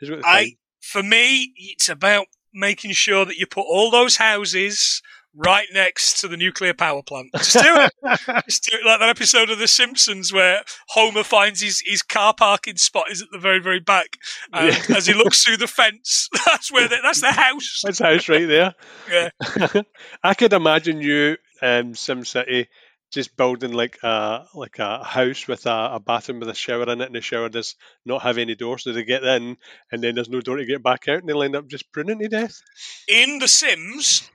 Who's 0.00 0.10
got 0.10 0.20
the 0.20 0.26
I- 0.26 0.56
For 0.80 1.02
me, 1.02 1.52
it's 1.56 1.88
about 1.88 2.26
making 2.52 2.92
sure 2.92 3.24
that 3.24 3.36
you 3.36 3.46
put 3.46 3.66
all 3.68 3.90
those 3.90 4.16
houses 4.16 5.02
right 5.38 5.66
next 5.74 6.18
to 6.20 6.28
the 6.28 6.36
nuclear 6.36 6.72
power 6.72 7.02
plant. 7.02 7.28
Just 7.36 7.52
do 7.52 7.60
it. 7.62 7.92
Just 8.48 8.64
do 8.64 8.78
it 8.78 8.86
like 8.86 9.00
that 9.00 9.10
episode 9.10 9.50
of 9.50 9.58
The 9.58 9.68
Simpsons 9.68 10.32
where 10.32 10.62
Homer 10.88 11.22
finds 11.22 11.60
his, 11.60 11.82
his 11.84 12.00
car 12.02 12.32
parking 12.32 12.76
spot 12.76 13.10
is 13.10 13.20
at 13.20 13.28
the 13.30 13.38
very, 13.38 13.58
very 13.60 13.80
back. 13.80 14.16
And 14.54 14.68
Yeah. 14.88 14.96
as 14.96 15.06
he 15.06 15.12
looks 15.12 15.44
through 15.44 15.58
the 15.58 15.66
fence, 15.66 16.30
that's 16.46 16.72
where 16.72 16.88
the, 16.88 16.96
that's 17.02 17.20
the 17.20 17.32
house. 17.32 17.82
That's 17.84 17.98
the 17.98 18.04
house 18.06 18.28
right 18.30 18.46
there. 18.48 18.74
Yeah. 19.10 19.82
I 20.22 20.32
could 20.32 20.54
imagine 20.54 21.02
you, 21.02 21.36
um, 21.60 21.94
Sim 21.94 22.24
City, 22.24 22.68
just 23.12 23.36
building 23.36 23.72
like 23.72 23.98
a 24.02 24.44
like 24.54 24.78
a 24.78 25.02
house 25.04 25.46
with 25.46 25.66
a, 25.66 25.90
a 25.94 26.00
bathroom 26.00 26.40
with 26.40 26.48
a 26.48 26.54
shower 26.54 26.82
in 26.90 27.00
it, 27.00 27.06
and 27.06 27.14
the 27.14 27.20
shower 27.20 27.48
does 27.48 27.76
not 28.04 28.22
have 28.22 28.38
any 28.38 28.54
door, 28.54 28.78
so 28.78 28.92
they 28.92 29.04
get 29.04 29.24
in, 29.24 29.56
and 29.90 30.02
then 30.02 30.14
there's 30.14 30.28
no 30.28 30.40
door 30.40 30.56
to 30.56 30.64
get 30.64 30.82
back 30.82 31.08
out, 31.08 31.20
and 31.20 31.28
they'll 31.28 31.42
end 31.42 31.56
up 31.56 31.68
just 31.68 31.90
pruning 31.92 32.18
to 32.18 32.28
death. 32.28 32.60
in 33.08 33.38
The 33.38 33.48
Sims, 33.48 34.30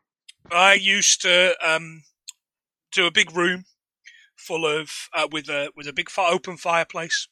I 0.52 0.74
used 0.74 1.22
to 1.22 1.56
um, 1.66 2.04
do 2.92 3.06
a 3.06 3.12
big 3.12 3.36
room 3.36 3.66
full 4.36 4.66
of 4.66 5.10
uh, 5.14 5.28
with 5.32 5.50
a 5.50 5.72
with 5.76 5.88
a 5.88 5.94
big 5.94 6.10
fi- 6.10 6.32
open 6.32 6.58
fireplace, 6.58 7.28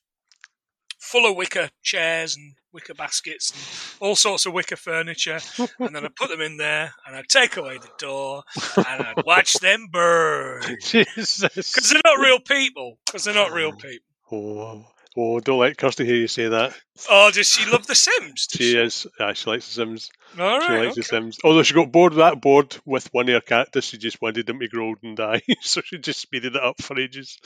full 0.99 1.29
of 1.29 1.35
wicker 1.35 1.69
chairs 1.81 2.35
and 2.35 2.55
wicker 2.73 2.93
baskets 2.93 3.51
and 3.99 4.07
all 4.07 4.15
sorts 4.15 4.45
of 4.45 4.53
wicker 4.53 4.75
furniture, 4.75 5.39
and 5.79 5.95
then 5.95 6.05
I'd 6.05 6.15
put 6.15 6.29
them 6.29 6.41
in 6.41 6.57
there 6.57 6.93
and 7.05 7.15
I'd 7.15 7.27
take 7.29 7.57
away 7.57 7.77
the 7.77 7.89
door 7.97 8.43
and 8.77 8.85
I'd 9.05 9.25
watch 9.25 9.53
them 9.53 9.87
burn 9.91 10.61
Jesus. 10.81 11.41
because 11.41 11.89
they're 11.91 12.01
not 12.05 12.19
real 12.19 12.39
people. 12.39 12.97
Because 13.05 13.23
they're 13.23 13.33
not 13.33 13.51
real 13.51 13.71
oh. 13.73 13.77
people. 13.77 14.05
Oh, 14.31 14.85
oh, 15.17 15.39
don't 15.39 15.59
let 15.59 15.77
Kirsty 15.77 16.05
hear 16.05 16.15
you 16.15 16.27
say 16.27 16.47
that. 16.49 16.73
Oh, 17.09 17.31
does 17.33 17.47
she 17.47 17.69
love 17.69 17.87
The 17.87 17.95
Sims? 17.95 18.45
Does 18.47 18.57
She 18.59 18.77
is. 18.77 19.07
Yeah, 19.19 19.33
she 19.33 19.49
likes 19.49 19.67
the 19.67 19.73
Sims. 19.73 20.09
All 20.39 20.61
She 20.61 20.67
right. 20.71 20.83
likes 20.85 20.95
the 20.95 21.01
okay. 21.01 21.07
Sims. 21.07 21.37
Although 21.43 21.63
she 21.63 21.73
got 21.73 21.91
bored 21.91 22.13
with 22.13 22.19
that 22.19 22.41
board 22.41 22.77
with 22.85 23.07
one 23.11 23.27
of 23.27 23.33
her 23.33 23.41
characters, 23.41 23.85
she 23.85 23.97
just 23.97 24.21
wanted 24.21 24.45
them 24.45 24.59
to 24.59 24.67
grow 24.67 24.87
old 24.87 24.99
and 25.01 25.17
die, 25.17 25.41
so 25.61 25.81
she 25.81 25.97
just 25.97 26.19
speeded 26.21 26.55
it 26.55 26.63
up 26.63 26.81
for 26.81 26.99
ages. 26.99 27.37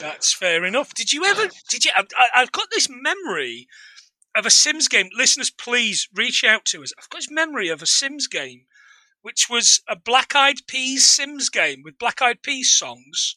That's 0.00 0.32
fair 0.34 0.64
enough. 0.64 0.92
Did 0.94 1.12
you 1.12 1.24
ever? 1.26 1.44
Did 1.70 1.84
you? 1.84 1.92
I, 1.94 2.04
I- 2.18 2.42
I've 2.42 2.52
got 2.52 2.66
this 2.72 2.88
memory 2.90 3.68
of 4.36 4.46
a 4.46 4.50
Sims 4.50 4.88
game. 4.88 5.08
Listeners, 5.16 5.50
please 5.50 6.08
reach 6.14 6.44
out 6.44 6.64
to 6.66 6.82
us. 6.82 6.92
I've 6.98 7.08
got 7.08 7.18
this 7.18 7.30
memory 7.30 7.68
of 7.68 7.82
a 7.82 7.86
Sims 7.86 8.26
game, 8.26 8.66
which 9.22 9.48
was 9.50 9.80
a 9.88 9.96
Black 9.96 10.34
Eyed 10.34 10.66
Peas 10.66 11.06
Sims 11.06 11.48
game 11.48 11.82
with 11.84 11.98
Black 11.98 12.20
Eyed 12.22 12.42
Peas 12.42 12.72
songs, 12.72 13.36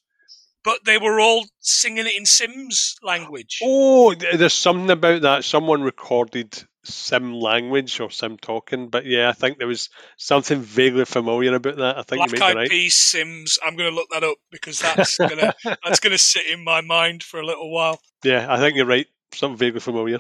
but 0.64 0.86
they 0.86 0.98
were 0.98 1.20
all 1.20 1.48
singing 1.60 2.06
it 2.06 2.18
in 2.18 2.26
Sims 2.26 2.96
language. 3.02 3.60
Oh, 3.64 4.14
there's 4.14 4.54
something 4.54 4.92
about 4.92 5.22
that. 5.22 5.46
Someone 5.46 5.82
recorded 5.82 6.64
Sim 6.84 7.34
language 7.34 8.00
or 8.00 8.12
Sim 8.12 8.38
talking, 8.38 8.90
but 8.90 9.06
yeah, 9.06 9.30
I 9.30 9.34
think 9.34 9.58
there 9.58 9.68
was 9.68 9.90
something 10.18 10.62
vaguely 10.62 11.06
familiar 11.06 11.56
about 11.56 11.78
that. 11.78 11.98
I 11.98 12.04
think 12.04 12.20
Black 12.20 12.32
you 12.32 12.40
might 12.40 12.46
Eyed 12.46 12.54
be 12.54 12.60
right. 12.60 12.70
Peas 12.70 12.98
Sims. 12.98 13.58
I'm 13.66 13.76
going 13.76 13.90
to 13.90 13.96
look 13.96 14.10
that 14.12 14.24
up 14.24 14.38
because 14.52 14.80
that's 14.80 15.18
gonna 15.18 15.54
that's 15.84 16.00
gonna 16.00 16.18
sit 16.18 16.46
in 16.48 16.64
my 16.64 16.82
mind 16.82 17.24
for 17.24 17.40
a 17.40 17.46
little 17.46 17.72
while. 17.72 18.00
Yeah, 18.24 18.46
I 18.50 18.58
think 18.58 18.76
you're 18.76 18.86
right. 18.86 19.08
Something 19.34 19.58
vaguely 19.58 19.80
familiar. 19.80 20.20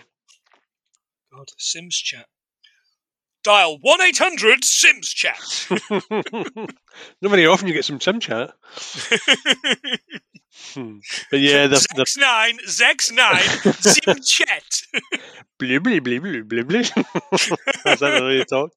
God, 1.33 1.47
Sims 1.57 1.95
chat. 1.95 2.25
Dial 3.43 3.77
one 3.81 4.01
eight 4.01 4.17
hundred 4.17 4.63
Sims 4.65 5.09
chat. 5.09 5.39
Not 7.21 7.31
very 7.31 7.45
often 7.45 7.67
you 7.67 7.73
get 7.73 7.85
some 7.85 8.01
Sim 8.01 8.19
chat. 8.19 8.51
Hmm. 10.73 10.97
But 11.31 11.39
yeah, 11.39 11.67
the, 11.67 11.87
the 11.95 12.03
Zex 12.03 12.17
nine, 12.17 12.57
Zex 12.67 13.13
nine, 13.13 13.73
Sim 13.79 14.21
chat. 14.21 14.81
blee 15.57 15.77
blee 15.77 15.99
blee 15.99 16.19
blee 16.19 16.41
blee 16.41 16.63
blee. 16.63 16.81
That's 17.85 18.01
not 18.01 18.19
the 18.19 18.23
way 18.23 18.35
you 18.37 18.45
talk. 18.45 18.71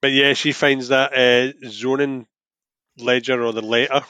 but 0.00 0.10
yeah, 0.12 0.32
she 0.32 0.52
finds 0.52 0.88
that 0.88 1.12
uh, 1.12 1.68
zoning 1.68 2.26
ledger 2.98 3.42
or 3.44 3.52
the 3.52 3.62
letter 3.62 4.02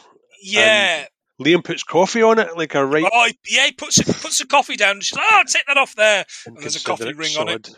Yeah, 0.43 1.05
Liam 1.41 1.65
puts 1.65 1.83
coffee 1.83 2.23
on 2.23 2.39
it, 2.39 2.57
like 2.57 2.75
a 2.75 2.85
right. 2.85 3.05
Oh, 3.11 3.29
yeah, 3.49 3.67
he 3.67 3.73
puts 3.73 4.03
puts 4.03 4.39
the 4.39 4.47
coffee 4.47 4.77
down. 4.77 4.93
And 4.97 5.03
she's 5.05 5.17
like, 5.17 5.27
"Oh, 5.31 5.43
take 5.47 5.67
that 5.67 5.77
off 5.77 5.95
there." 5.95 6.25
And 6.47 6.57
there's 6.59 6.77
a 6.77 6.85
coffee 6.85 7.05
inconsiderate 7.09 7.37
ring 7.37 7.49
on 7.49 7.55
it. 7.55 7.69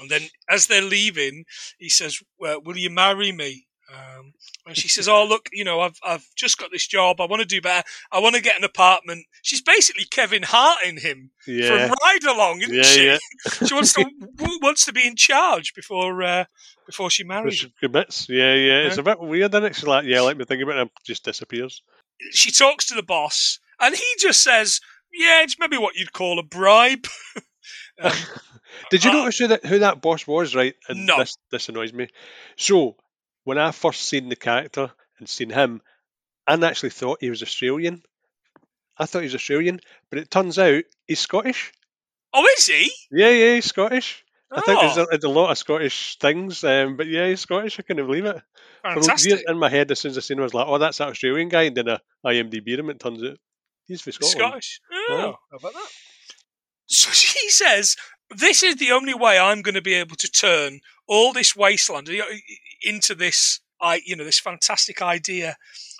And 0.00 0.10
then 0.10 0.22
as 0.48 0.66
they're 0.66 0.82
leaving, 0.82 1.44
he 1.78 1.88
says, 1.88 2.20
well, 2.38 2.60
"Will 2.62 2.76
you 2.76 2.90
marry 2.90 3.32
me?" 3.32 3.66
Um, 3.92 4.32
and 4.66 4.76
she 4.76 4.88
says, 4.88 5.08
"Oh, 5.08 5.24
look, 5.24 5.48
you 5.52 5.62
know, 5.62 5.80
I've 5.80 5.98
I've 6.02 6.26
just 6.36 6.58
got 6.58 6.70
this 6.72 6.86
job. 6.86 7.20
I 7.20 7.26
want 7.26 7.40
to 7.40 7.46
do 7.46 7.60
better. 7.60 7.86
I 8.10 8.18
want 8.18 8.34
to 8.34 8.42
get 8.42 8.58
an 8.58 8.64
apartment." 8.64 9.24
She's 9.42 9.62
basically 9.62 10.04
Kevin 10.04 10.42
Hart 10.42 10.78
in 10.84 10.96
him 10.96 11.30
Yeah, 11.46 11.88
from 11.88 11.96
Ride 12.02 12.24
Along, 12.24 12.60
isn't 12.62 12.74
yeah, 12.74 12.82
she? 12.82 13.06
yeah. 13.06 13.18
she 13.66 13.74
wants 13.74 13.92
to 13.92 14.04
wants 14.62 14.84
to 14.86 14.92
be 14.92 15.06
in 15.06 15.16
charge 15.16 15.74
before 15.74 16.22
uh, 16.22 16.44
before 16.86 17.10
she 17.10 17.24
marries. 17.24 17.62
Which 17.62 17.72
commits. 17.78 18.28
Yeah, 18.28 18.54
yeah. 18.54 18.86
It's 18.86 18.98
a 18.98 19.02
bit 19.02 19.20
weird, 19.20 19.54
isn't 19.54 19.64
it? 19.64 19.76
She's 19.76 19.84
like, 19.86 20.06
yeah, 20.06 20.22
let 20.22 20.36
me 20.36 20.44
think 20.44 20.62
about 20.62 20.76
it. 20.76 20.80
And 20.80 20.90
just 21.06 21.24
disappears. 21.24 21.82
She 22.32 22.50
talks 22.50 22.86
to 22.86 22.94
the 22.94 23.02
boss, 23.02 23.58
and 23.80 23.94
he 23.94 24.04
just 24.18 24.42
says, 24.42 24.80
"Yeah, 25.12 25.42
it's 25.42 25.58
maybe 25.58 25.76
what 25.78 25.96
you'd 25.96 26.12
call 26.12 26.38
a 26.38 26.42
bribe." 26.42 27.06
um, 28.02 28.12
Did 28.90 29.04
you 29.04 29.10
Uh, 29.10 29.14
notice 29.14 29.38
who 29.38 29.48
that, 29.48 29.64
who 29.64 29.78
that 29.80 30.00
boss 30.00 30.26
was, 30.26 30.54
right? 30.54 30.74
And 30.88 31.06
No. 31.06 31.18
this, 31.18 31.36
this 31.50 31.68
annoys 31.68 31.92
me. 31.92 32.08
So, 32.56 32.96
when 33.44 33.58
I 33.58 33.70
first 33.72 34.02
seen 34.02 34.28
the 34.28 34.36
character 34.36 34.90
and 35.18 35.28
seen 35.28 35.50
him, 35.50 35.80
I 36.46 36.54
actually 36.54 36.90
thought 36.90 37.18
he 37.20 37.30
was 37.30 37.42
Australian. 37.42 38.02
I 38.98 39.06
thought 39.06 39.20
he 39.20 39.26
was 39.26 39.34
Australian, 39.34 39.80
but 40.10 40.18
it 40.18 40.30
turns 40.30 40.58
out 40.58 40.84
he's 41.06 41.20
Scottish. 41.20 41.72
oh, 42.32 42.46
is 42.58 42.66
he? 42.66 42.90
Yeah, 43.10 43.30
yeah, 43.30 43.54
he's 43.54 43.66
Scottish. 43.66 44.23
I 44.56 44.60
think 44.62 44.80
there's 44.80 44.98
Oh, 44.98 45.02
a, 45.02 45.06
there's 45.10 45.24
a 45.24 45.28
lot 45.28 45.50
of 45.50 45.58
Scottish 45.58 46.18
things, 46.18 46.62
um, 46.64 46.96
but 46.96 47.06
yeah, 47.06 47.28
he's 47.28 47.40
Scottish. 47.40 47.78
I 47.78 47.82
couldn't 47.82 48.06
believe 48.06 48.24
it. 48.24 48.36
For 48.82 49.00
years 49.00 49.06
fantastic. 49.06 49.44
in 49.48 49.58
my 49.58 49.68
head, 49.68 49.90
as 49.90 49.98
soon 50.00 50.10
as 50.10 50.18
I 50.18 50.20
seen 50.20 50.36
him, 50.38 50.42
I 50.42 50.44
was 50.44 50.54
like, 50.54 50.66
oh, 50.68 50.78
that's 50.78 50.98
that 50.98 51.08
Australian 51.08 51.48
guy. 51.48 51.62
And 51.64 51.76
then 51.76 51.88
I 51.88 51.98
IMDb 52.26 52.78
him, 52.78 52.90
it 52.90 53.00
turns 53.00 53.22
out 53.22 53.38
he's 53.86 54.00
from 54.02 54.12
Scotland. 54.12 54.38
Scottish. 54.40 54.80
Oh, 54.92 55.34
how 55.50 55.56
about 55.58 55.72
that? 55.72 55.88
So 56.86 57.10
she 57.12 57.48
says, 57.50 57.96
"This 58.30 58.62
is 58.62 58.76
the 58.76 58.92
only 58.92 59.14
way 59.14 59.38
I'm 59.38 59.62
going 59.62 59.74
to 59.74 59.82
be 59.82 59.94
able 59.94 60.16
to 60.16 60.30
turn 60.30 60.80
all 61.08 61.32
this 61.32 61.56
wasteland 61.56 62.08
into 62.82 63.14
this, 63.14 63.60
I, 63.80 64.00
you 64.04 64.16
know, 64.16 64.24
this 64.24 64.40
fantastic 64.40 65.02
idea 65.02 65.56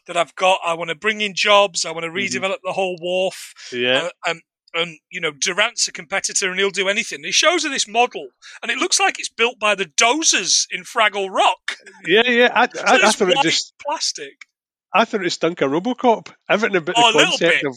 that 0.07 0.17
I've 0.17 0.35
got. 0.35 0.61
I 0.65 0.75
want 0.75 0.91
to 0.91 0.95
bring 0.95 1.23
in 1.23 1.35
jobs. 1.35 1.85
I 1.85 1.91
want 1.91 2.05
to 2.05 2.11
Mhm. 2.11 2.15
redevelop 2.29 2.59
the 2.63 2.73
whole 2.75 2.99
wharf. 3.01 3.55
Yeah, 3.73 4.11
Uh, 4.27 4.31
um, 4.31 4.41
and 4.75 4.99
you 5.11 5.21
know, 5.21 5.33
Durant's 5.33 5.89
a 5.89 5.93
competitor, 5.93 6.51
and 6.51 6.59
he'll 6.59 6.71
do 6.71 6.89
anything. 6.89 7.23
He 7.25 7.33
shows 7.33 7.65
her 7.65 7.71
this 7.71 7.89
model, 7.89 8.29
and 8.63 8.71
it 8.71 8.79
looks 8.79 9.01
like 9.01 9.19
it's 9.19 9.29
built 9.29 9.59
by 9.59 9.75
the 9.75 9.87
Doozers 9.87 10.67
in 10.71 10.83
Fraggle 10.83 11.31
Rock. 11.31 11.77
yeah, 12.07 12.29
yeah. 12.29 12.51
I, 12.55 12.69
So 12.69 12.83
I, 12.85 12.95
I 12.97 13.11
thought 13.11 13.29
it 13.31 13.43
just 13.43 13.75
plastic. 13.81 14.47
I 14.93 15.05
thought 15.05 15.25
it 15.25 15.31
stunk 15.31 15.61
of 15.61 15.71
RoboCop. 15.71 16.33
Everything 16.49 16.77
about 16.77 16.95
Oh, 16.97 17.13
the 17.13 17.25
concept 17.25 17.65
of 17.65 17.77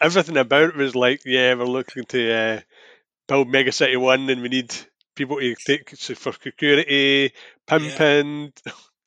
everything 0.00 0.36
about 0.36 0.70
it 0.70 0.76
was 0.76 0.96
like, 0.96 1.20
yeah, 1.24 1.54
we're 1.54 1.64
looking 1.64 2.04
to 2.04 2.32
uh, 2.32 2.60
build 3.28 3.48
Mega 3.48 3.72
City 3.72 3.96
One, 3.96 4.28
and 4.28 4.42
we 4.42 4.48
need 4.48 4.74
people 5.14 5.38
to 5.38 5.54
take 5.66 5.90
for 5.90 6.32
security, 6.32 7.32
pimping, 7.66 8.52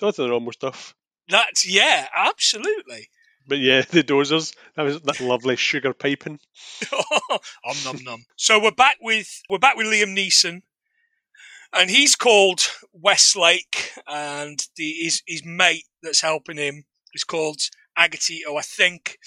lots 0.01 0.19
of 0.19 0.23
the 0.23 0.27
normal 0.29 0.53
stuff. 0.53 0.95
That's 1.29 1.67
yeah, 1.67 2.07
absolutely. 2.15 3.09
But 3.47 3.59
yeah, 3.59 3.81
the 3.89 4.03
Doozers. 4.03 4.55
That 4.75 4.83
was 4.83 5.01
that 5.01 5.19
lovely 5.19 5.55
sugar 5.55 5.93
piping. 5.93 6.39
om 7.65 7.75
nom 7.85 8.03
nom. 8.03 8.25
So 8.35 8.61
we're 8.61 8.71
back 8.71 8.97
with 9.01 9.41
we're 9.49 9.57
back 9.59 9.77
with 9.77 9.87
Liam 9.87 10.15
Neeson, 10.15 10.61
and 11.73 11.89
he's 11.89 12.15
called 12.15 12.61
Westlake, 12.93 13.93
and 14.07 14.59
the 14.75 14.91
his 14.91 15.21
his 15.25 15.45
mate 15.45 15.85
that's 16.03 16.21
helping 16.21 16.57
him 16.57 16.85
is 17.13 17.23
called 17.23 17.59
Agatito, 17.97 18.57
I 18.57 18.61
think. 18.61 19.17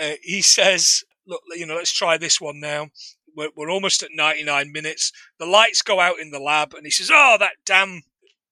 Uh, 0.00 0.12
he 0.22 0.42
says, 0.42 1.04
"Look, 1.26 1.40
you 1.54 1.66
know, 1.66 1.76
let's 1.76 1.92
try 1.92 2.16
this 2.16 2.40
one 2.40 2.60
now. 2.60 2.88
We're, 3.36 3.50
we're 3.54 3.70
almost 3.70 4.02
at 4.02 4.10
99 4.14 4.72
minutes. 4.72 5.12
The 5.38 5.44
lights 5.44 5.82
go 5.82 6.00
out 6.00 6.18
in 6.20 6.30
the 6.30 6.38
lab, 6.38 6.72
and 6.74 6.86
he 6.86 6.90
says, 6.90 7.10
"Oh, 7.12 7.36
that 7.38 7.52
damn 7.64 8.02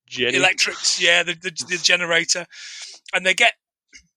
Jenny. 0.07 0.37
electrics, 0.37 1.01
yeah, 1.01 1.23
the, 1.23 1.35
the, 1.35 1.51
the 1.69 1.79
generator, 1.83 2.47
and 3.13 3.25
they 3.25 3.35
get 3.35 3.55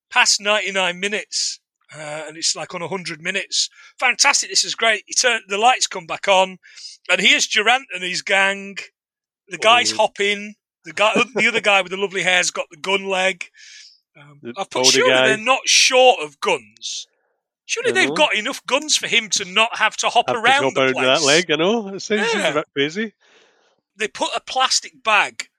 past 0.10 0.40
99 0.42 1.00
minutes, 1.00 1.60
uh, 1.96 2.24
and 2.28 2.38
it's 2.38 2.56
like 2.56 2.74
on 2.76 2.82
100 2.82 3.22
minutes. 3.22 3.70
Fantastic, 4.00 4.50
this 4.50 4.64
is 4.64 4.76
great. 4.76 5.04
Turn, 5.18 5.42
the 5.48 5.58
lights 5.58 5.88
come 5.88 6.06
back 6.06 6.28
on, 6.28 6.58
and 7.10 7.22
here's 7.22 7.48
Durant 7.48 7.88
and 7.94 8.04
his 8.04 8.22
gang. 8.22 8.78
The 9.48 9.58
guys 9.58 9.94
Oh. 9.94 9.98
hop 9.98 10.20
in. 10.20 10.56
The 10.84 10.94
guy, 10.94 11.14
the 11.36 11.48
other 11.48 11.62
guy 11.62 11.82
with 11.82 11.92
the 11.92 11.98
lovely 11.98 12.24
hair's 12.24 12.52
got 12.52 12.68
the 12.72 12.78
gun 12.78 13.06
leg. 13.08 13.46
Um, 14.20 14.42
I've 14.58 14.70
put 14.70 14.86
surely 14.88 15.12
guy. 15.12 15.28
they're 15.28 15.38
not 15.38 15.68
short 15.68 16.20
of 16.22 16.40
guns. 16.40 17.08
Surely 17.66 17.92
they've 17.92 18.16
got 18.16 18.34
enough 18.34 18.66
guns 18.66 18.96
for 18.96 19.08
him 19.08 19.30
to 19.32 19.44
not 19.46 19.78
have 19.78 19.98
to 19.98 20.08
hop 20.10 20.30
Have 20.30 20.38
around 20.38 20.64
hop 20.64 20.74
the 20.74 20.94
place 20.94 21.06
that 21.06 21.22
leg, 21.22 21.46
you 21.50 21.58
know. 21.58 21.90
It 21.90 22.00
sounds 22.00 22.34
Yeah. 22.34 22.48
a 22.48 22.54
bit 22.54 22.68
crazy. 22.74 23.14
they 23.98 24.08
put 24.08 24.30
a 24.36 24.40
plastic 24.40 25.04
bag 25.04 25.50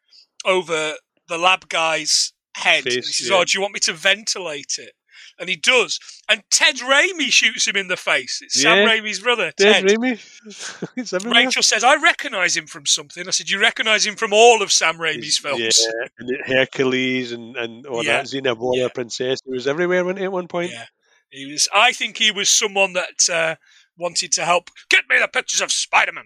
over 0.45 0.95
the 1.29 1.37
lab 1.39 1.69
guy's 1.69 2.33
head. 2.59 2.85
and 2.85 2.95
he 2.95 3.03
says, 3.03 3.29
yeah. 3.31 3.37
"Oh, 3.37 3.45
do 3.45 3.57
you 3.57 3.61
want 3.63 3.75
me 3.75 3.81
to 3.81 3.93
ventilate 3.93 4.77
it?" 4.79 4.93
And 5.41 5.49
he 5.49 5.57
does. 5.57 5.99
And 6.29 6.43
Ted 6.51 6.77
Raimi 6.77 7.31
shoots 7.31 7.67
him 7.67 7.77
in 7.77 7.89
the 7.89 7.97
face. 7.97 8.41
It's 8.43 8.61
Sam 8.61 8.79
Yeah. 8.79 8.87
Raimi's 8.95 9.21
brother, 9.21 9.53
Dead 9.57 9.87
Ted. 9.87 9.99
Raimi. 9.99 11.33
Rachel 11.35 11.63
says, 11.63 11.85
"I 11.85 11.97
recognise 12.01 12.57
him 12.57 12.67
from 12.67 12.87
something." 12.87 13.27
I 13.27 13.31
said, 13.31 13.49
"You 13.51 13.61
recognise 13.61 14.07
him 14.07 14.17
from 14.17 14.33
all 14.33 14.63
of 14.63 14.71
Sam 14.73 14.97
Raimi's 14.99 15.39
films?" 15.39 15.61
Yeah, 15.81 16.09
and 16.19 16.31
Hercules 16.47 17.33
and, 17.33 17.57
and 17.57 17.87
all 17.87 18.05
Yeah. 18.05 18.19
that. 18.23 18.27
Xena 18.27 18.57
Warrior 18.57 18.83
Yeah. 18.83 18.89
Princess. 18.89 19.41
He 19.45 19.51
was 19.53 19.67
everywhere, 19.67 20.09
at 20.09 20.33
one 20.33 20.49
point? 20.49 20.73
Yeah. 20.73 20.87
He 21.31 21.51
was. 21.53 21.69
I 21.75 21.93
think 21.93 22.17
he 22.17 22.31
was 22.31 22.49
someone 22.49 22.95
that 22.95 23.29
uh, 23.33 23.57
wanted 23.97 24.33
to 24.33 24.45
help. 24.45 24.71
Get 24.89 25.05
me 25.09 25.19
the 25.19 25.29
pictures 25.29 25.61
of 25.61 25.71
Spider-Man. 25.73 26.25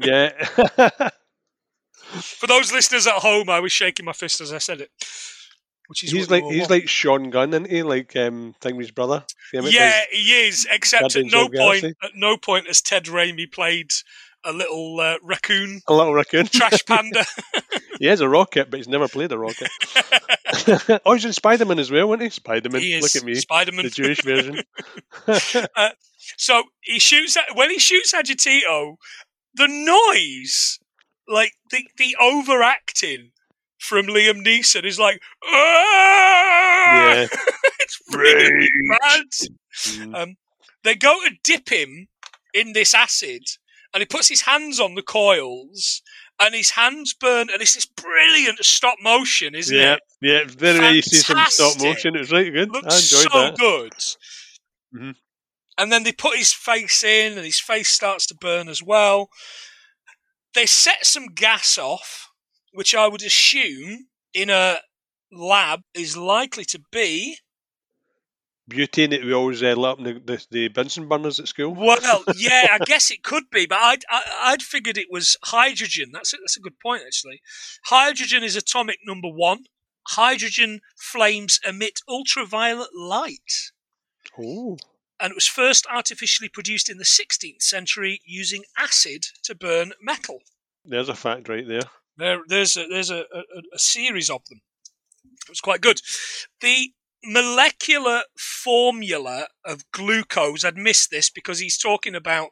Yeah. 0.00 0.30
For 2.20 2.46
those 2.46 2.72
listeners 2.72 3.06
at 3.06 3.14
home, 3.14 3.48
I 3.50 3.60
was 3.60 3.72
shaking 3.72 4.04
my 4.06 4.12
fist 4.12 4.40
as 4.40 4.52
I 4.52 4.58
said 4.58 4.80
it. 4.80 4.90
Which 5.88 6.04
is 6.04 6.10
he's 6.10 6.30
like 6.30 6.44
he's 6.44 6.60
want. 6.60 6.70
like 6.70 6.88
Sean 6.88 7.30
Gunn, 7.30 7.50
isn't 7.50 7.70
he? 7.70 7.82
Like 7.82 8.14
um 8.16 8.54
Thingy's 8.60 8.90
brother. 8.90 9.24
See 9.50 9.58
him 9.58 9.66
at 9.66 9.72
Yeah, 9.72 10.00
he 10.10 10.46
is. 10.48 10.66
Except 10.70 11.16
at 11.16 11.26
no 11.26 11.42
point, 11.48 11.52
Galaxy? 11.52 11.94
at 12.02 12.10
no 12.14 12.36
point 12.36 12.66
has 12.66 12.80
Ted 12.80 13.04
Raimi 13.04 13.50
played 13.50 13.90
a 14.44 14.52
little 14.52 15.00
uh, 15.00 15.16
raccoon 15.22 15.80
A 15.88 15.94
little 15.94 16.14
raccoon. 16.14 16.46
trash 16.46 16.84
panda. 16.86 17.24
he 17.98 18.06
has 18.06 18.20
a 18.20 18.28
rocket, 18.28 18.70
but 18.70 18.76
he's 18.78 18.86
never 18.88 19.08
played 19.08 19.32
a 19.32 19.38
rocket. 19.38 19.68
oh, 21.04 21.14
he's 21.14 21.24
in 21.24 21.32
Spider 21.32 21.64
Man 21.64 21.78
as 21.80 21.90
well, 21.90 22.08
wasn't 22.08 22.22
he? 22.24 22.30
Spider 22.30 22.70
Man. 22.70 22.82
Look 23.00 23.16
at 23.16 23.24
me. 23.24 23.34
Spider-Man. 23.34 23.84
The 23.84 23.90
Jewish 23.90 24.22
version. 24.22 24.62
so 26.36 26.62
he 26.82 26.98
shoots 26.98 27.36
at, 27.36 27.56
when 27.56 27.70
he 27.70 27.78
shoots 27.78 28.14
Agitito, 28.14 28.96
the 29.54 29.66
noise, 29.68 30.78
like 31.28 31.52
the 31.70 31.84
the 31.98 32.16
overacting 32.20 33.30
from 33.78 34.06
Liam 34.06 34.44
Neeson 34.44 34.84
is 34.84 34.98
like, 34.98 35.20
"Ah!" 35.44 37.14
yeah. 37.14 37.26
it's 37.80 37.98
really 38.12 38.68
bad. 38.88 39.24
Mm. 39.86 40.14
Um, 40.14 40.34
they 40.84 40.94
go 40.94 41.14
to 41.24 41.30
dip 41.44 41.68
him 41.68 42.08
in 42.54 42.72
this 42.72 42.94
acid, 42.94 43.42
and 43.92 44.00
he 44.00 44.06
puts 44.06 44.28
his 44.28 44.42
hands 44.42 44.80
on 44.80 44.94
the 44.94 45.02
coils, 45.02 46.02
and 46.40 46.54
his 46.54 46.70
hands 46.70 47.14
burn, 47.14 47.48
and 47.52 47.60
it's 47.60 47.74
this 47.74 47.86
brilliant 47.86 48.58
stop 48.64 48.96
motion, 49.02 49.54
isn't 49.54 49.76
Yeah, 49.76 49.94
it? 49.94 50.00
yeah. 50.20 50.44
Very 50.46 50.78
rare 50.80 50.94
you 50.94 51.02
see 51.02 51.16
some 51.16 51.38
stop 51.48 51.80
motion. 51.80 52.14
It 52.16 52.20
was 52.20 52.32
right 52.32 52.52
good. 52.52 52.70
Looks 52.72 52.86
I 52.94 52.96
enjoyed 52.96 53.32
so 53.32 53.40
that. 53.40 53.56
good. 53.56 53.92
Mhm. 54.94 55.14
And 55.78 55.92
then 55.92 56.04
they 56.04 56.12
put 56.12 56.38
his 56.38 56.52
face 56.52 57.02
in, 57.04 57.32
and 57.36 57.44
his 57.44 57.60
face 57.60 57.88
starts 57.90 58.26
to 58.28 58.34
burn 58.34 58.68
as 58.68 58.82
well. 58.82 59.28
They 60.54 60.64
set 60.66 61.04
some 61.04 61.26
gas 61.26 61.76
off, 61.76 62.25
which 62.76 62.94
I 62.94 63.08
would 63.08 63.22
assume 63.22 64.06
in 64.34 64.50
a 64.50 64.76
lab 65.32 65.80
is 65.94 66.16
likely 66.16 66.64
to 66.66 66.80
be 66.92 67.38
Butane 68.70 69.10
that 69.10 69.24
we 69.24 69.32
always 69.32 69.62
uh, 69.62 69.74
lit 69.74 69.78
up 69.90 69.98
the, 69.98 70.14
the, 70.24 70.46
the 70.50 70.68
Bunsen 70.68 71.08
burners 71.08 71.38
at 71.38 71.46
school. 71.46 71.72
Well, 71.72 72.24
yeah, 72.36 72.66
I 72.72 72.78
guess 72.84 73.12
it 73.12 73.22
could 73.22 73.44
be, 73.50 73.64
but 73.66 73.78
I'd 73.78 74.04
I, 74.10 74.22
I'd 74.46 74.62
figured 74.62 74.98
it 74.98 75.06
was 75.08 75.36
hydrogen. 75.44 76.10
That's 76.12 76.32
a, 76.34 76.36
that's 76.38 76.56
a 76.56 76.60
good 76.60 76.78
point, 76.80 77.02
actually. 77.06 77.40
Hydrogen 77.84 78.42
is 78.42 78.56
atomic 78.56 78.98
number 79.06 79.28
one. 79.28 79.66
Hydrogen 80.08 80.80
flames 80.96 81.60
emit 81.66 82.00
ultraviolet 82.08 82.90
light, 82.94 83.70
Oh. 84.38 84.76
and 85.20 85.30
it 85.30 85.36
was 85.36 85.46
first 85.46 85.86
artificially 85.88 86.48
produced 86.48 86.88
in 86.88 86.98
the 86.98 87.04
16th 87.04 87.62
century 87.62 88.20
using 88.24 88.64
acid 88.76 89.26
to 89.44 89.54
burn 89.54 89.92
metal. 90.00 90.40
There's 90.84 91.08
a 91.08 91.14
fact 91.14 91.48
right 91.48 91.66
there. 91.66 91.80
There, 92.18 92.38
there's 92.48 92.76
a, 92.76 92.86
there's 92.88 93.10
a, 93.10 93.20
a, 93.20 93.42
a 93.74 93.78
series 93.78 94.30
of 94.30 94.42
them. 94.48 94.60
It 95.24 95.48
was 95.50 95.60
quite 95.60 95.80
good. 95.80 96.00
The 96.60 96.90
molecular 97.24 98.22
formula 98.38 99.46
of 99.64 99.90
glucose, 99.92 100.64
I'd 100.64 100.76
missed 100.76 101.10
this 101.10 101.30
because 101.30 101.58
he's 101.58 101.78
talking 101.78 102.14
about 102.14 102.50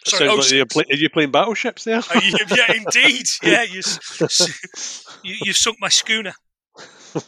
Sorry, 0.05 0.29
Sounds 0.29 0.53
like 0.53 0.53
you're, 0.53 0.67
are 0.91 0.95
you 0.97 1.09
playing 1.11 1.33
battleships 1.33 1.83
there? 1.85 2.01
You- 2.23 2.37
yeah, 2.55 2.73
indeed. 2.75 3.27
Yeah, 3.43 3.63
you, 3.65 3.81
you, 5.25 5.37
you've 5.43 5.57
sunk 5.57 5.79
my 5.81 5.89
schooner. 5.89 6.35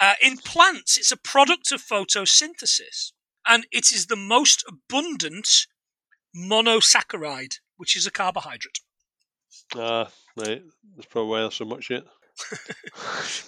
Uh, 0.00 0.14
in 0.22 0.36
plants, 0.38 0.96
it's 0.96 1.10
a 1.10 1.16
product 1.16 1.72
of 1.72 1.82
photosynthesis, 1.82 3.10
and 3.48 3.66
it 3.72 3.90
is 3.90 4.06
the 4.06 4.16
most 4.16 4.64
abundant 4.68 5.66
monosaccharide, 6.36 7.56
which 7.76 7.96
is 7.96 8.06
a 8.06 8.10
carbohydrate. 8.10 8.78
Ah, 9.74 10.08
right. 10.36 10.62
That's 10.94 11.06
probably 11.06 11.30
why 11.30 11.40
there's 11.40 11.54
so 11.54 11.64
much 11.64 11.90
yet. 11.90 12.04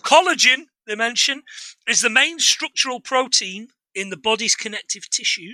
Collagen, 0.03 0.65
they 0.87 0.97
mention, 0.97 1.43
is 1.87 2.01
the 2.01 2.11
main 2.11 2.39
structural 2.41 3.01
protein 3.01 3.69
in 3.95 4.11
the 4.11 4.17
body's 4.17 4.57
connective 4.57 5.09
tissue. 5.09 5.53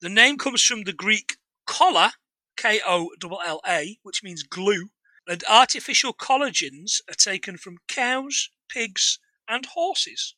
The 0.00 0.08
name 0.08 0.36
comes 0.36 0.62
from 0.62 0.82
the 0.82 0.92
Greek 0.92 1.36
kolla, 1.66 2.14
K 2.56 2.80
O 2.86 3.10
L 3.22 3.40
L 3.44 3.60
A, 3.66 3.98
which 4.02 4.22
means 4.22 4.42
glue, 4.42 4.90
and 5.26 5.42
artificial 5.48 6.12
collagens 6.12 7.00
are 7.08 7.14
taken 7.14 7.56
from 7.56 7.78
cows, 7.88 8.50
pigs, 8.68 9.18
and 9.48 9.66
horses. 9.66 10.34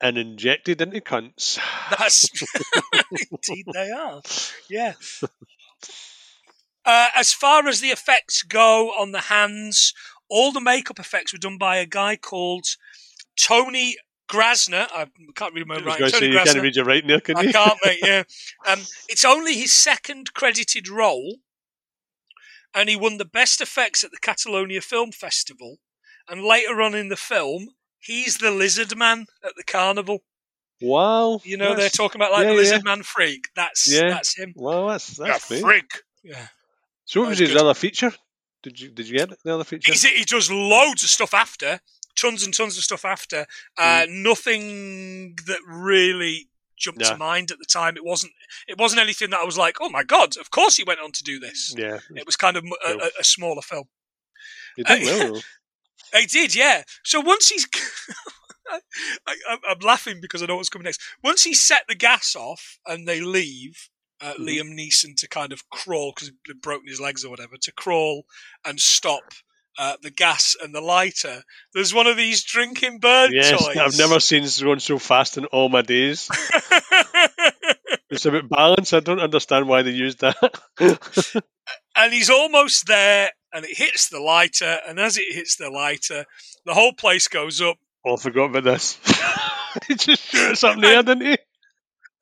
And 0.00 0.18
injected 0.18 0.80
into 0.80 1.00
cunts. 1.00 1.58
That's 1.96 2.28
indeed 3.30 3.66
they 3.72 3.90
are. 3.90 4.20
Yeah. 4.68 4.94
Uh, 6.84 7.08
as 7.14 7.32
far 7.32 7.68
as 7.68 7.80
the 7.80 7.88
effects 7.88 8.42
go 8.42 8.88
on 8.90 9.12
the 9.12 9.20
hands, 9.20 9.94
all 10.28 10.50
the 10.50 10.60
makeup 10.60 10.98
effects 10.98 11.32
were 11.32 11.38
done 11.38 11.58
by 11.58 11.76
a 11.76 11.86
guy 11.86 12.16
called 12.16 12.66
Tony 13.38 13.96
Grasner. 14.28 14.88
I 14.92 15.06
can't 15.36 15.54
read 15.54 15.66
my 15.66 15.76
I 15.76 15.96
say, 16.08 16.10
Tony 16.10 16.32
you 16.32 16.38
can't 16.38 16.62
read 16.62 16.76
your 16.76 16.84
writing 16.84 17.08
there, 17.08 17.20
can 17.20 17.36
I 17.36 17.42
you? 17.42 17.52
can't, 17.52 17.78
mate. 17.84 17.98
Yeah. 18.04 18.22
Um, 18.66 18.80
it's 19.08 19.24
only 19.24 19.54
his 19.54 19.72
second 19.74 20.32
credited 20.34 20.88
role, 20.88 21.36
and 22.74 22.88
he 22.88 22.96
won 22.96 23.18
the 23.18 23.24
best 23.24 23.60
effects 23.60 24.02
at 24.02 24.10
the 24.10 24.18
Catalonia 24.20 24.80
Film 24.80 25.12
Festival. 25.12 25.78
And 26.28 26.42
later 26.42 26.80
on 26.80 26.94
in 26.94 27.08
the 27.08 27.16
film, 27.16 27.70
he's 28.02 28.38
the 28.38 28.50
lizard 28.50 28.96
man 28.96 29.26
at 29.44 29.52
the 29.56 29.64
carnival. 29.64 30.20
Wow. 30.80 31.40
You 31.44 31.56
know, 31.56 31.74
they're 31.76 31.88
talking 31.88 32.20
about 32.20 32.32
like 32.32 32.42
yeah, 32.44 32.50
the 32.50 32.56
lizard 32.56 32.82
yeah. 32.84 32.90
man 32.94 33.02
freak. 33.02 33.48
That's 33.54 33.90
Yeah. 33.92 34.08
that's 34.08 34.36
him. 34.36 34.52
Well, 34.56 34.88
that's 34.88 35.16
that's 35.16 35.50
yeah, 35.50 35.60
freak. 35.60 35.90
Yeah. 36.24 36.46
So 37.04 37.20
what 37.20 37.28
was 37.30 37.38
That's 37.38 37.50
his 37.50 37.56
good. 37.56 37.64
other 37.64 37.74
feature? 37.74 38.12
Did 38.62 38.80
you 38.80 38.90
did 38.90 39.08
you 39.08 39.18
get 39.18 39.30
the 39.44 39.54
other 39.54 39.64
feature? 39.64 39.92
He's, 39.92 40.02
he 40.04 40.24
does 40.24 40.50
loads 40.50 41.02
of 41.02 41.08
stuff 41.08 41.34
after, 41.34 41.80
tons 42.16 42.44
and 42.44 42.54
tons 42.54 42.76
of 42.76 42.84
stuff 42.84 43.04
after. 43.04 43.46
Uh, 43.78 44.06
Nothing 44.08 45.36
that 45.46 45.58
really 45.66 46.48
jumped 46.76 47.00
Mm. 47.02 47.08
To 47.10 47.16
mind 47.16 47.50
at 47.52 47.58
the 47.58 47.64
time. 47.64 47.96
It 47.96 48.04
wasn't. 48.04 48.32
It 48.66 48.78
wasn't 48.78 49.02
anything 49.02 49.30
that 49.30 49.40
I 49.40 49.44
was 49.44 49.56
like, 49.58 49.76
oh 49.80 49.88
my 49.88 50.02
god, 50.04 50.36
of 50.36 50.50
course 50.50 50.76
he 50.76 50.84
went 50.84 51.00
on 51.00 51.12
to 51.12 51.22
do 51.22 51.38
this. 51.38 51.74
Yeah, 51.76 52.00
It 52.14 52.26
was 52.26 52.36
kind 52.36 52.56
of 52.56 52.64
a, 52.64 52.88
a, 52.90 53.10
a 53.20 53.24
smaller 53.24 53.62
film. 53.62 53.84
he 54.76 54.82
did 54.82 55.02
Uh, 55.02 55.30
well. 55.32 55.42
He 56.14 56.26
did, 56.26 56.54
yeah. 56.54 56.82
So 57.04 57.20
once 57.20 57.48
he's, 57.48 57.66
I, 59.26 59.56
I'm 59.68 59.78
laughing 59.80 60.20
because 60.20 60.42
I 60.42 60.46
know 60.46 60.56
what's 60.56 60.68
coming 60.68 60.84
next. 60.84 61.00
Once 61.22 61.42
he 61.42 61.54
set 61.54 61.84
the 61.88 61.94
gas 61.94 62.34
off 62.36 62.78
and 62.86 63.06
they 63.06 63.20
leave, 63.20 63.88
uh, 64.20 64.34
Mhm. 64.34 64.46
Liam 64.46 64.78
Neeson 64.78 65.16
to 65.16 65.28
kind 65.28 65.52
of 65.52 65.68
crawl 65.70 66.12
because 66.14 66.30
he'd 66.46 66.60
broken 66.60 66.86
his 66.86 67.00
legs 67.00 67.24
or 67.24 67.30
whatever 67.30 67.56
to 67.60 67.72
crawl 67.72 68.24
and 68.64 68.78
stop 68.78 69.22
uh, 69.78 69.96
the 70.02 70.10
gas 70.10 70.54
and 70.62 70.74
the 70.74 70.80
lighter. 70.80 71.42
There's 71.74 71.94
one 71.94 72.06
of 72.06 72.16
these 72.16 72.44
drinking 72.44 72.98
bird 73.00 73.32
Yes, 73.32 73.50
toys. 73.50 73.76
I've 73.76 73.98
never 73.98 74.20
seen 74.20 74.42
this 74.42 74.62
run 74.62 74.80
so 74.80 74.98
fast 74.98 75.38
in 75.38 75.46
all 75.46 75.68
my 75.68 75.82
days. 75.82 76.28
It's 78.10 78.26
about 78.26 78.50
balance. 78.50 78.92
I 78.92 79.00
don't 79.00 79.20
understand 79.20 79.68
why 79.68 79.80
they 79.80 79.90
used 79.90 80.20
that. 80.20 80.36
and 81.96 82.12
he's 82.12 82.28
almost 82.28 82.86
there, 82.86 83.30
and 83.52 83.64
it 83.64 83.76
hits 83.76 84.08
the 84.08 84.20
lighter, 84.20 84.78
and 84.86 84.98
as 84.98 85.16
it 85.16 85.34
hits 85.34 85.56
the 85.56 85.70
lighter, 85.70 86.24
the 86.64 86.74
whole 86.74 86.92
place 86.92 87.28
goes 87.28 87.60
up. 87.60 87.76
oh, 88.04 88.14
I 88.14 88.16
forgot 88.16 88.50
about 88.50 88.64
this. 88.64 88.98
he 89.88 89.94
just 89.94 90.22
shoots 90.22 90.64
up 90.64 90.78
there, 90.80 91.02
didn't 91.02 91.26
he? 91.26 91.38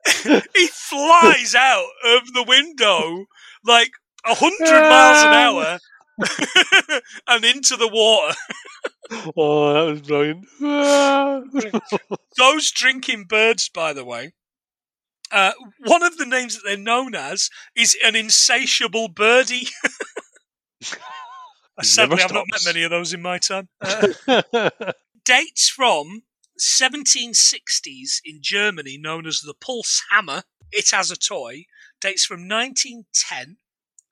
he 0.57 0.67
flies 0.69 1.55
out 1.55 1.89
of 2.17 2.33
the 2.33 2.45
window 2.47 3.27
like 3.65 3.91
a 4.25 4.35
hundred 4.35 4.89
miles 4.89 5.23
an 5.23 5.35
hour 5.35 5.79
and 7.29 7.45
into 7.45 7.77
the 7.77 7.89
water. 7.89 8.35
Oh, 9.37 9.75
that 9.75 9.91
was 9.91 10.03
brilliant. 10.03 10.47
Those 12.39 12.71
drinking 12.71 13.25
birds, 13.25 13.69
by 13.69 13.93
the 13.93 14.05
way, 14.05 14.33
uh, 15.31 15.53
one 15.85 16.03
of 16.03 16.17
the 16.17 16.27
names 16.27 16.55
that 16.55 16.63
they're 16.65 16.77
known 16.77 17.15
as 17.15 17.51
is 17.77 17.97
an 18.05 18.17
insatiable 18.17 19.09
birdie. 19.09 19.69
Sadly, 21.83 22.23
I've 22.23 22.33
not 22.33 22.47
met 22.51 22.65
many 22.65 22.83
of 22.83 22.91
those 22.91 23.13
in 23.13 23.23
my 23.23 23.39
time. 23.39 23.69
Uh, 24.29 24.71
dates 25.25 25.69
from 25.69 26.23
1760s 26.59 28.21
in 28.25 28.39
Germany, 28.41 28.99
known 28.99 29.27
as 29.27 29.41
the 29.41 29.55
Pulse 29.55 30.03
Hammer. 30.11 30.43
It 30.73 30.91
has 30.91 31.11
a 31.11 31.17
toy. 31.17 31.65
Dates 32.01 32.25
from 32.25 32.49
1910 32.49 33.57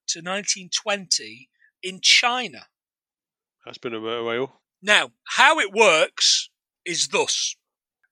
to 0.08 0.18
1920 0.18 1.48
in 1.82 2.00
China. 2.02 2.66
That's 3.64 3.78
been 3.78 3.94
a 3.94 4.00
while. 4.00 4.60
Now, 4.82 5.10
how 5.24 5.58
it 5.58 5.72
works 5.72 6.50
is 6.84 7.08
thus 7.08 7.56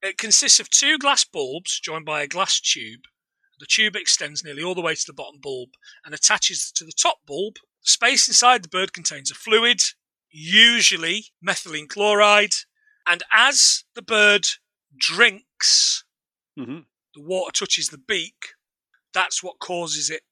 it 0.03 0.19
consists 0.19 0.61
of 0.61 0.71
two 0.71 0.99
glass 0.99 1.25
bulbs 1.25 1.81
joined 1.81 2.05
by 2.05 2.23
a 2.23 2.29
glass 2.29 2.61
tube. 2.61 3.03
The 3.59 3.67
tube 3.67 3.97
extends 3.97 4.45
nearly 4.45 4.63
all 4.63 4.75
the 4.75 4.83
way 4.83 4.95
to 4.95 5.05
the 5.07 5.15
bottom 5.15 5.41
bulb 5.41 5.71
and 6.05 6.15
attaches 6.15 6.71
to 6.73 6.85
the 6.85 6.93
top 6.93 7.19
bulb. 7.27 7.57
Space 7.87 8.27
inside 8.27 8.63
the 8.65 8.69
bird 8.69 8.93
contains 8.93 9.31
a 9.31 9.35
fluid, 9.35 9.81
usually 10.29 11.27
methylene 11.47 11.89
chloride, 11.89 12.53
and 13.07 13.23
as 13.33 13.85
the 13.95 14.03
bird 14.03 14.47
drinks, 14.97 16.05
hmm 16.57 16.81
the 17.15 17.23
water 17.23 17.51
touches 17.53 17.89
the 17.89 17.97
beak. 17.99 18.35
That's 19.15 19.43
what 19.43 19.59
causes 19.59 20.11
it 20.11 20.23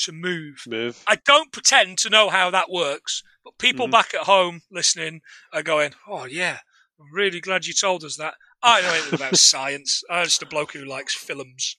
to 0.00 0.12
move. 0.12 0.62
Move. 0.68 1.02
I 1.08 1.16
don't 1.16 1.50
pretend 1.50 1.98
to 1.98 2.10
know 2.10 2.28
how 2.28 2.50
that 2.50 2.70
works, 2.70 3.24
but 3.42 3.58
people 3.58 3.88
Mhm. 3.88 3.90
back 3.90 4.14
at 4.14 4.26
home 4.26 4.62
listening 4.70 5.22
are 5.52 5.62
going, 5.64 5.94
"Oh 6.06 6.26
yeah, 6.26 6.60
I'm 7.00 7.10
really 7.12 7.40
glad 7.40 7.66
you 7.66 7.72
told 7.74 8.04
us 8.04 8.16
that." 8.16 8.34
I 8.62 8.82
know 8.82 8.92
anything 8.92 9.14
about 9.14 9.36
science. 9.38 10.04
I'm 10.10 10.26
just 10.26 10.42
a 10.42 10.46
bloke 10.46 10.74
who 10.74 10.84
likes 10.84 11.14
films. 11.14 11.76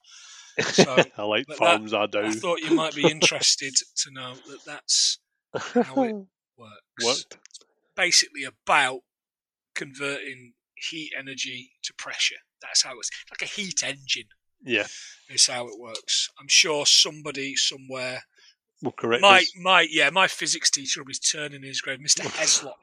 So, 0.62 0.98
I 1.18 1.24
like 1.24 1.48
farms. 1.54 1.94
I 1.94 2.04
I 2.04 2.08
do. 2.08 2.32
thought 2.34 2.60
you 2.60 2.76
might 2.76 2.96
be 2.96 3.10
interested 3.10 3.74
to 3.98 4.12
know 4.12 4.34
that 4.50 4.66
that's 4.66 5.20
how 5.54 6.04
it 6.04 6.16
works. 6.58 7.06
Worked. 7.06 7.38
Basically, 7.96 8.44
about 8.44 9.02
converting 9.76 10.54
heat 10.76 11.12
energy 11.18 11.72
to 11.84 11.94
pressure. 11.94 12.36
That's 12.62 12.84
how 12.84 12.98
it's 13.00 13.10
like 13.30 13.42
a 13.42 13.52
heat 13.52 13.84
engine. 13.84 14.30
Yeah, 14.64 14.86
Is 15.30 15.48
how 15.48 15.68
it 15.68 15.80
works. 15.80 16.30
I'm 16.40 16.48
sure 16.48 16.86
somebody 16.86 17.56
somewhere 17.56 18.22
well, 18.82 18.94
correct. 18.94 19.22
My, 19.22 19.40
us. 19.40 19.52
my, 19.58 19.88
yeah, 19.90 20.10
my 20.10 20.28
physics 20.28 20.72
teacher 20.72 21.02
will 21.02 21.08
be 21.08 21.14
turning 21.14 21.62
in 21.62 21.64
his 21.68 21.82
grave. 21.82 22.00
Mr. 22.00 22.22
Heslop. 22.40 22.74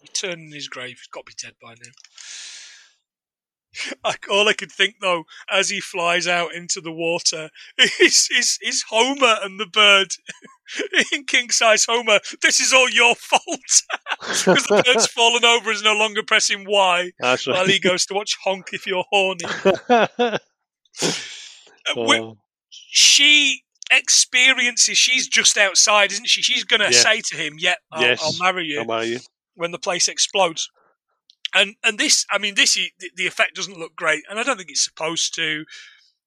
He's 0.00 0.10
turning 0.10 0.46
in 0.46 0.52
his 0.52 0.68
grave. 0.68 0.98
He's 0.98 1.08
got 1.12 1.26
to 1.26 1.30
be 1.32 1.36
dead 1.40 1.54
by 1.60 1.70
now. 1.70 1.92
I, 4.04 4.14
all 4.30 4.48
I 4.48 4.52
could 4.52 4.70
think, 4.72 4.96
though, 5.00 5.24
as 5.50 5.68
he 5.70 5.80
flies 5.80 6.26
out 6.26 6.54
into 6.54 6.80
the 6.80 6.92
water, 6.92 7.50
is, 7.78 8.28
is, 8.36 8.58
is 8.62 8.84
Homer 8.88 9.36
and 9.42 9.58
the 9.58 9.66
bird 9.66 10.08
in 11.12 11.24
king 11.24 11.50
size 11.50 11.84
Homer. 11.88 12.20
This 12.42 12.60
is 12.60 12.72
all 12.72 12.88
your 12.90 13.14
fault. 13.14 13.42
Because 14.20 14.64
the 14.66 14.82
bird's 14.86 15.06
fallen 15.06 15.44
over 15.44 15.70
and 15.70 15.76
is 15.76 15.82
no 15.82 15.94
longer 15.94 16.22
pressing 16.22 16.64
Y 16.68 17.10
That's 17.18 17.46
while 17.46 17.56
right. 17.62 17.68
he 17.70 17.78
goes 17.78 18.06
to 18.06 18.14
watch 18.14 18.36
Honk 18.44 18.68
if 18.72 18.86
you're 18.86 19.04
horny. 19.10 19.44
Uh, 19.88 20.38
oh, 21.96 22.36
she 22.70 23.62
experiences, 23.90 24.96
she's 24.96 25.28
just 25.28 25.56
outside, 25.58 26.12
isn't 26.12 26.28
she? 26.28 26.42
She's 26.42 26.64
going 26.64 26.80
to 26.80 26.86
Yeah. 26.86 27.02
say 27.02 27.20
to 27.20 27.36
him, 27.36 27.54
Yeah, 27.58 27.74
I'll, 27.90 28.02
Yes. 28.02 28.20
I'll 28.22 28.38
marry 28.38 28.64
you. 28.66 28.78
how 28.78 28.84
about 28.84 29.06
you? 29.06 29.20
when 29.54 29.70
the 29.70 29.78
place 29.78 30.08
explodes. 30.08 30.70
And 31.54 31.74
and 31.84 31.98
this, 31.98 32.24
I 32.30 32.38
mean, 32.38 32.54
this 32.54 32.74
the, 33.16 33.26
effect 33.26 33.54
doesn't 33.54 33.78
look 33.78 33.94
great, 33.94 34.22
and 34.30 34.38
I 34.38 34.42
don't 34.42 34.56
think 34.56 34.70
it's 34.70 34.84
supposed 34.84 35.34
to. 35.36 35.64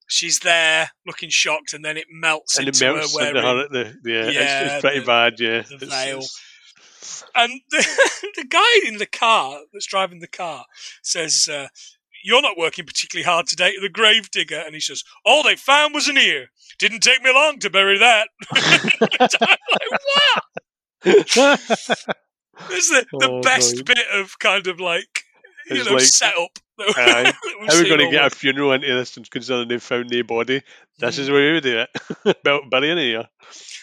She's 0.07 0.39
there 0.39 0.91
looking 1.07 1.29
shocked, 1.31 1.73
and 1.73 1.83
then 1.83 1.97
it 1.97 2.05
melts 2.11 2.57
And 2.59 2.67
it 2.67 2.75
into 2.79 2.93
melts 2.93 3.11
her 3.13 3.17
wearing 3.19 3.35
her 3.43 3.67
the 3.69 3.97
yeah. 4.05 4.25
it's, 4.27 4.35
Yeah, 4.35 4.73
it's 4.75 4.81
pretty 4.81 4.99
the- 4.99 5.05
bad. 5.05 5.33
Yeah, 5.39 5.61
the 5.79 5.85
veil. 5.87 6.17
it's- 6.19 7.23
And 7.35 7.61
the, 7.71 8.31
the 8.35 8.45
guy 8.47 8.87
in 8.87 8.97
the 8.97 9.05
car 9.07 9.59
that's 9.73 9.87
driving 9.87 10.19
the 10.19 10.27
car 10.27 10.65
says, 11.01 11.47
uh, 11.51 11.67
"You're 12.23 12.41
not 12.43 12.55
working 12.57 12.85
particularly 12.85 13.25
hard 13.25 13.47
today." 13.47 13.73
The 13.81 13.89
grave 13.89 14.29
digger, 14.29 14.61
and 14.63 14.75
he 14.75 14.79
says, 14.79 15.03
"All 15.25 15.41
they 15.41 15.55
found 15.55 15.95
was 15.95 16.07
an 16.07 16.17
ear. 16.17 16.47
Didn't 16.77 16.99
take 17.01 17.23
me 17.23 17.33
long 17.33 17.57
to 17.59 17.69
bury 17.71 17.97
that." 17.97 18.27
Like, 19.19 19.91
wow, 21.05 21.55
this 22.69 22.89
is 22.89 22.89
the, 22.89 23.05
the 23.19 23.29
Oh, 23.31 23.41
best 23.41 23.85
brilliant. 23.85 23.87
bit 23.87 24.21
of 24.21 24.39
kind 24.39 24.67
of 24.67 24.79
like 24.79 25.21
you 25.69 25.77
It's 25.77 25.85
know 25.89 25.93
like- 25.95 26.03
setup. 26.03 26.59
that 26.77 26.93
Aye. 26.97 27.33
we've 27.61 27.69
How 27.69 27.75
are 27.77 27.83
we 27.83 27.87
going 27.89 28.01
to 28.01 28.11
get 28.11 28.25
a 28.25 28.29
funeral 28.29 28.73
into 28.73 28.87
this 28.93 29.15
and 29.17 29.29
considering 29.31 29.67
they've 29.69 29.81
found 29.81 30.09
no 30.11 30.23
body? 30.23 30.61
This 30.99 31.15
Mm. 31.15 31.19
is 31.19 31.27
the 31.27 31.33
way 31.33 31.53
we 31.53 31.61
do 31.61 31.85
it. 32.25 32.43
Built 32.43 32.69
burying 32.69 32.97
here. 32.97 33.25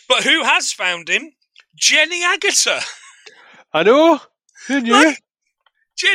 But 0.09 0.25
who 0.25 0.43
has 0.45 0.73
found 0.73 1.09
him? 1.09 1.33
Jenny 1.75 2.23
Agutter. 2.23 2.83
I 3.73 3.83
know. 3.83 4.21
Who 4.69 4.81
knew? 4.81 4.93
Like- 4.93 5.23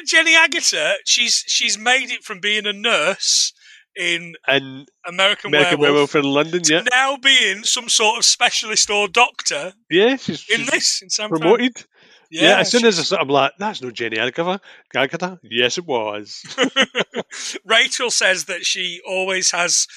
Jenny 0.05 0.35
Agutter. 0.35 0.95
She's 1.05 1.43
she's 1.47 1.77
made 1.77 2.11
it 2.11 2.23
from 2.23 2.39
being 2.39 2.65
a 2.67 2.73
nurse 2.73 3.53
in 3.95 4.35
and 4.47 4.87
American, 5.07 5.49
American 5.49 5.79
Werewolf, 5.79 6.13
Werewolf 6.13 6.15
in 6.15 6.23
London, 6.31 6.61
to 6.63 6.73
yeah. 6.73 6.83
now 6.91 7.17
being 7.17 7.63
some 7.63 7.89
sort 7.89 8.17
of 8.19 8.25
specialist 8.25 8.89
or 8.91 9.07
doctor 9.07 9.73
Yeah, 9.89 10.17
she's, 10.17 10.47
in 10.49 10.57
she's 10.59 10.69
this 10.69 11.01
in 11.01 11.09
San 11.09 11.29
Fran. 11.29 11.41
Promoted. 12.29 12.49
Yeah, 12.49 12.59
as 12.59 12.71
soon 12.71 12.85
as 12.85 13.11
I'm 13.11 13.27
like, 13.27 13.53
that's 13.57 13.81
no 13.81 13.91
Jenny 13.91 14.17
Agatha. 14.19 14.59
Agatha? 14.95 15.39
Yes, 15.43 15.77
it 15.77 15.85
was. 15.85 16.43
Rachel 17.65 18.11
says 18.11 18.45
that 18.45 18.65
she 18.65 18.99
always 19.07 19.51
has, 19.51 19.87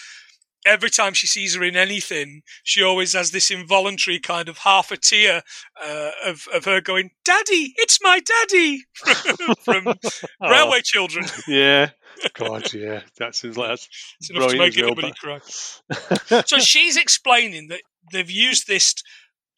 every 0.65 0.91
time 0.91 1.13
she 1.13 1.27
sees 1.27 1.57
her 1.57 1.63
in 1.65 1.77
anything, 1.77 2.43
she 2.63 2.83
always 2.83 3.15
has 3.15 3.31
this 3.31 3.51
involuntary 3.51 4.19
kind 4.19 4.49
of 4.49 4.59
half 4.59 4.91
a 4.91 4.97
tear 4.97 5.43
uh, 5.83 6.11
of, 6.25 6.47
of 6.55 6.65
her 6.65 6.81
going, 6.81 7.11
Daddy, 7.25 7.75
it's 7.77 7.99
my 8.03 8.21
daddy! 8.21 8.85
From 9.61 9.87
Oh, 10.41 10.51
Railway 10.51 10.81
Children. 10.83 11.27
Yeah. 11.49 11.91
God, 12.35 12.73
yeah. 12.73 13.01
That 13.19 13.35
seems 13.35 13.57
like 13.57 13.69
that's 13.71 13.89
It's 14.21 14.31
enough 14.31 14.51
to 14.51 14.59
make 14.59 14.77
as 14.77 14.83
well, 14.83 14.93
anybody 14.93 15.13
cry. 15.19 16.43
So 16.47 16.59
she's 16.59 16.97
explaining 16.97 17.69
that 17.69 17.81
they've 18.13 18.31
used 18.31 18.67
this 18.67 18.95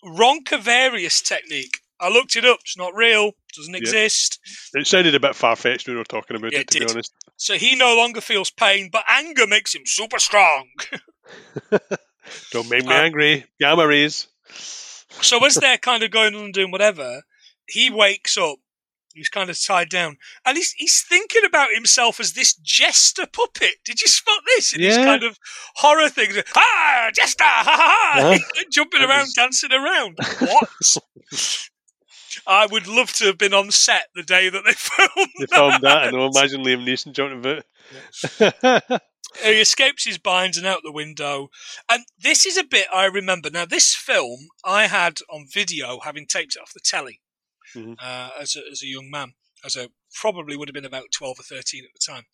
Rangeveritz 0.04 1.22
technique. 1.22 1.78
I 2.02 2.08
looked 2.10 2.36
it 2.36 2.44
up. 2.44 2.58
It's 2.60 2.76
not 2.76 2.94
real. 2.94 3.32
Doesn't 3.56 3.72
Yeah. 3.74 3.78
exist. 3.78 4.40
It 4.74 4.86
sounded 4.86 5.14
a 5.14 5.20
bit 5.20 5.36
far 5.36 5.56
fetched 5.56 5.86
when 5.86 5.94
we 5.96 6.00
were 6.00 6.04
talking 6.04 6.36
about 6.36 6.52
Yeah, 6.52 6.58
it, 6.60 6.62
it 6.74 6.80
to 6.80 6.86
be 6.86 6.90
honest. 6.90 7.12
So 7.36 7.54
he 7.54 7.76
no 7.76 7.94
longer 7.96 8.20
feels 8.20 8.50
pain, 8.50 8.88
but 8.92 9.04
anger 9.08 9.46
makes 9.46 9.74
him 9.74 9.82
super 9.86 10.18
strong. 10.18 10.68
Don't 12.50 12.68
make 12.70 12.84
me 12.84 12.92
Um, 12.94 13.00
angry. 13.00 13.44
Gamma 13.60 13.86
rays. 13.86 14.26
So 15.20 15.44
as 15.44 15.54
they're 15.60 15.78
kind 15.78 16.02
of 16.02 16.10
going 16.10 16.34
on 16.34 16.44
and 16.46 16.54
doing 16.54 16.70
whatever, 16.70 17.22
he 17.66 17.90
wakes 17.90 18.36
up. 18.36 18.56
He's 19.14 19.28
kind 19.28 19.50
of 19.50 19.62
tied 19.62 19.90
down, 19.90 20.16
and 20.46 20.56
he's 20.56 20.72
he's 20.72 21.02
thinking 21.06 21.44
about 21.44 21.74
himself 21.74 22.18
as 22.18 22.32
this 22.32 22.54
jester 22.54 23.26
puppet. 23.30 23.74
Did 23.84 24.00
you 24.00 24.08
spot 24.08 24.38
this? 24.56 24.72
In 24.74 24.80
this 24.80 24.96
kind 24.96 25.22
of 25.22 25.38
horror 25.74 26.08
thing. 26.08 26.30
Ah, 26.56 27.10
jester! 27.14 27.44
Ha 27.44 27.62
ha 27.66 27.76
ha! 27.76 28.38
Huh? 28.54 28.62
Jumping 28.72 29.00
That 29.02 29.10
around, 29.10 29.24
was- 29.24 29.34
dancing 29.34 29.70
around. 29.72 30.16
What? 30.38 30.96
I 32.46 32.66
would 32.66 32.86
love 32.86 33.12
to 33.14 33.26
have 33.26 33.38
been 33.38 33.54
on 33.54 33.70
set 33.70 34.08
the 34.14 34.22
day 34.22 34.48
that 34.48 34.62
they 34.64 34.72
filmed. 34.76 35.30
They 35.38 35.46
filmed 35.46 35.82
that, 35.82 36.06
and 36.08 36.16
I 36.16 36.26
imagine 36.26 36.62
Liam 36.64 36.84
Neeson 36.86 37.12
jumping 37.12 37.38
about. 37.40 39.00
He 39.42 39.60
escapes 39.60 40.04
his 40.04 40.18
binds 40.18 40.58
and 40.58 40.66
out 40.66 40.80
the 40.84 40.92
window. 40.92 41.48
And 41.90 42.04
this 42.18 42.44
is 42.44 42.58
a 42.58 42.64
bit 42.64 42.86
I 42.92 43.06
remember. 43.06 43.48
Now, 43.50 43.64
this 43.64 43.94
film 43.94 44.48
I 44.64 44.88
had 44.88 45.18
on 45.30 45.46
video, 45.50 46.00
having 46.00 46.26
taped 46.26 46.54
it 46.56 46.60
off 46.62 46.72
the 46.74 46.80
telly 46.84 47.20
Mhm. 47.74 47.96
uh, 47.98 48.30
as, 48.38 48.56
a, 48.56 48.60
as 48.70 48.82
a 48.82 48.86
young 48.86 49.08
man, 49.10 49.32
as 49.64 49.74
a 49.76 49.88
probably 50.14 50.56
would 50.56 50.68
have 50.68 50.74
been 50.74 50.84
about 50.84 51.12
12 51.16 51.40
or 51.40 51.42
13 51.42 51.82
at 51.84 51.90
the 51.94 52.12
time. 52.12 52.24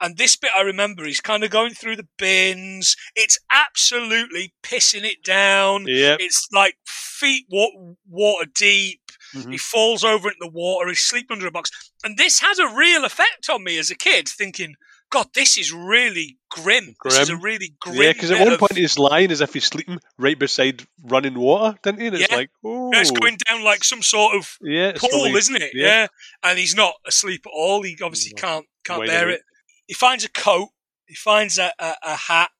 And 0.00 0.16
this 0.16 0.36
bit 0.36 0.52
I 0.56 0.62
remember, 0.62 1.04
he's 1.04 1.20
kind 1.20 1.42
of 1.42 1.50
going 1.50 1.74
through 1.74 1.96
the 1.96 2.08
bins. 2.16 2.96
It's 3.16 3.38
absolutely 3.50 4.54
pissing 4.62 5.02
it 5.04 5.24
down. 5.24 5.86
yep. 5.88 6.18
It's 6.20 6.46
like 6.52 6.76
feet 6.86 7.46
wa- 7.50 7.94
water 8.08 8.46
deep. 8.54 9.00
Mhm. 9.34 9.52
He 9.52 9.58
falls 9.58 10.02
over 10.04 10.28
into 10.28 10.38
the 10.40 10.48
water. 10.50 10.88
He's 10.88 11.00
sleeping 11.00 11.36
under 11.36 11.46
a 11.46 11.50
box. 11.50 11.70
And 12.04 12.16
this 12.16 12.40
had 12.40 12.58
a 12.58 12.74
real 12.74 13.04
effect 13.04 13.48
on 13.48 13.62
me 13.64 13.78
as 13.78 13.90
a 13.90 13.94
kid, 13.96 14.28
thinking, 14.28 14.74
God, 15.10 15.26
this 15.34 15.58
is 15.58 15.72
really 15.72 16.38
grim. 16.50 16.94
This 17.02 17.18
is 17.18 17.30
a 17.30 17.36
really 17.36 17.74
grim. 17.80 17.96
Yeah, 18.00 18.12
because 18.12 18.30
at 18.30 18.40
one 18.44 18.52
of- 18.52 18.60
point 18.60 18.76
he's 18.76 18.96
lying 18.96 19.32
as 19.32 19.40
if 19.40 19.52
he's 19.54 19.64
sleeping 19.66 19.98
right 20.18 20.38
beside 20.38 20.86
running 21.02 21.34
water, 21.34 21.76
didn't 21.82 22.00
he? 22.00 22.06
And 22.06 22.16
it's 22.16 22.30
Yeah. 22.30 22.36
like, 22.36 22.50
oh, 22.64 22.90
it's 22.94 23.10
going 23.10 23.36
down 23.48 23.62
like 23.64 23.82
some 23.82 24.02
sort 24.02 24.36
of 24.36 24.56
yeah, 24.60 24.92
pool, 24.96 25.10
really- 25.24 25.38
isn't 25.38 25.56
it? 25.56 25.72
yeah. 25.74 25.86
Yeah. 25.86 26.06
And 26.44 26.58
he's 26.60 26.76
not 26.76 26.94
asleep 27.06 27.42
at 27.46 27.50
all. 27.52 27.82
He 27.82 27.98
obviously 28.00 28.32
No. 28.36 28.40
can't 28.40 28.66
can't 28.84 29.06
bear 29.06 29.28
it. 29.30 29.42
He 29.88 29.94
finds 29.94 30.24
a 30.24 30.28
coat. 30.28 30.68
He 31.06 31.14
finds 31.16 31.58
a, 31.58 31.72
a, 31.80 31.96
a 32.02 32.16
hat. 32.16 32.50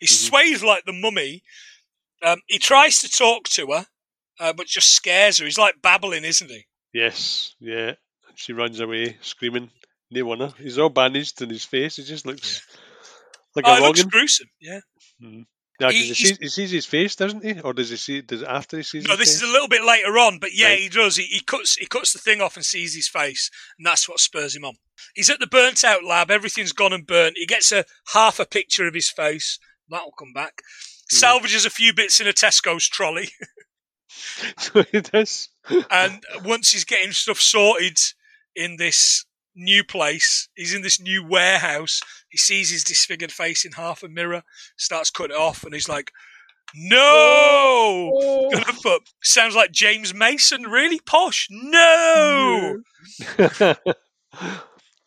He 0.00 0.06
Mhm. 0.06 0.10
sways 0.28 0.62
like 0.64 0.84
the 0.84 0.92
mummy. 0.92 1.44
Um, 2.22 2.42
he 2.48 2.58
tries 2.58 2.98
to 3.00 3.08
talk 3.08 3.48
to 3.50 3.68
her, 3.72 3.86
uh, 4.40 4.52
but 4.52 4.66
just 4.66 4.92
scares 4.92 5.38
her. 5.38 5.44
He's 5.44 5.58
like 5.58 5.80
babbling, 5.82 6.24
isn't 6.24 6.50
he? 6.50 6.66
Yes, 6.92 7.54
yeah. 7.60 7.92
She 8.34 8.52
runs 8.52 8.80
away 8.80 9.16
screaming. 9.20 9.70
No 10.10 10.24
wonder. 10.24 10.52
He's 10.58 10.78
all 10.78 10.88
bandaged 10.88 11.42
in 11.42 11.50
his 11.50 11.64
face. 11.64 11.96
He 11.96 12.04
just 12.04 12.24
looks 12.26 12.62
like 13.54 13.64
oh, 13.68 13.74
a 13.74 13.76
it 13.76 13.82
looks 13.82 14.02
gruesome. 14.04 14.48
Yeah. 14.60 14.80
Yeah, 15.20 15.88
'cause 15.90 15.92
he- 15.94 16.06
he, 16.08 16.14
sees, 16.14 16.38
he 16.38 16.48
sees 16.48 16.70
his 16.70 16.86
face, 16.86 17.14
doesn't 17.14 17.44
he? 17.44 17.60
Or 17.60 17.72
does 17.72 17.90
he 17.90 17.96
see? 17.96 18.20
Does 18.22 18.42
it 18.42 18.48
after 18.48 18.78
he 18.78 18.82
sees? 18.82 19.04
No, 19.04 19.10
his 19.12 19.18
this 19.20 19.28
face? 19.34 19.42
is 19.42 19.48
a 19.48 19.52
little 19.52 19.68
bit 19.68 19.84
later 19.84 20.18
on, 20.18 20.38
but 20.40 20.50
yeah, 20.54 20.68
Right. 20.70 20.78
he 20.80 20.88
does. 20.88 21.16
He, 21.16 21.24
he 21.24 21.40
cuts 21.40 21.76
he 21.76 21.86
cuts 21.86 22.12
the 22.12 22.18
thing 22.18 22.40
off 22.40 22.56
and 22.56 22.64
sees 22.64 22.94
his 22.96 23.08
face, 23.08 23.50
and 23.78 23.86
that's 23.86 24.08
what 24.08 24.18
spurs 24.18 24.56
him 24.56 24.64
on. 24.64 24.74
He's 25.14 25.30
at 25.30 25.38
the 25.40 25.46
burnt 25.46 25.84
out 25.84 26.02
lab. 26.04 26.30
Everything's 26.30 26.72
gone 26.72 26.92
and 26.92 27.06
burnt. 27.06 27.36
He 27.38 27.46
gets 27.46 27.70
a 27.70 27.84
half 28.12 28.40
a 28.40 28.46
picture 28.46 28.88
of 28.88 28.94
his 28.94 29.08
face. 29.10 29.58
That'll 29.88 30.12
come 30.18 30.32
back. 30.32 30.62
Hmm. 31.10 31.16
Salvages 31.16 31.64
a 31.64 31.70
few 31.70 31.92
bits 31.94 32.18
in 32.20 32.26
a 32.26 32.32
Tesco's 32.32 32.88
trolley, 32.88 33.30
so 34.58 34.82
he 34.90 35.00
does. 35.00 35.48
and 35.90 36.22
once 36.44 36.72
he's 36.72 36.84
getting 36.84 37.12
stuff 37.12 37.40
sorted 37.40 37.98
in 38.54 38.76
this 38.76 39.24
new 39.54 39.84
place, 39.84 40.48
he's 40.54 40.74
in 40.74 40.82
this 40.82 41.00
new 41.00 41.26
warehouse. 41.26 42.00
He 42.28 42.38
sees 42.38 42.70
his 42.70 42.84
disfigured 42.84 43.32
face 43.32 43.64
in 43.64 43.72
half 43.72 44.02
a 44.02 44.08
mirror, 44.08 44.42
starts 44.76 45.10
cutting 45.10 45.36
it 45.36 45.40
off, 45.40 45.64
and 45.64 45.74
he's 45.74 45.88
like, 45.88 46.12
"No!" 46.74 46.98
Oh. 48.14 48.50
Gonna 48.52 48.78
put 48.82 49.02
sounds 49.22 49.54
like 49.54 49.72
James 49.72 50.14
Mason, 50.14 50.62
really 50.62 51.00
posh. 51.00 51.48
No. 51.50 52.78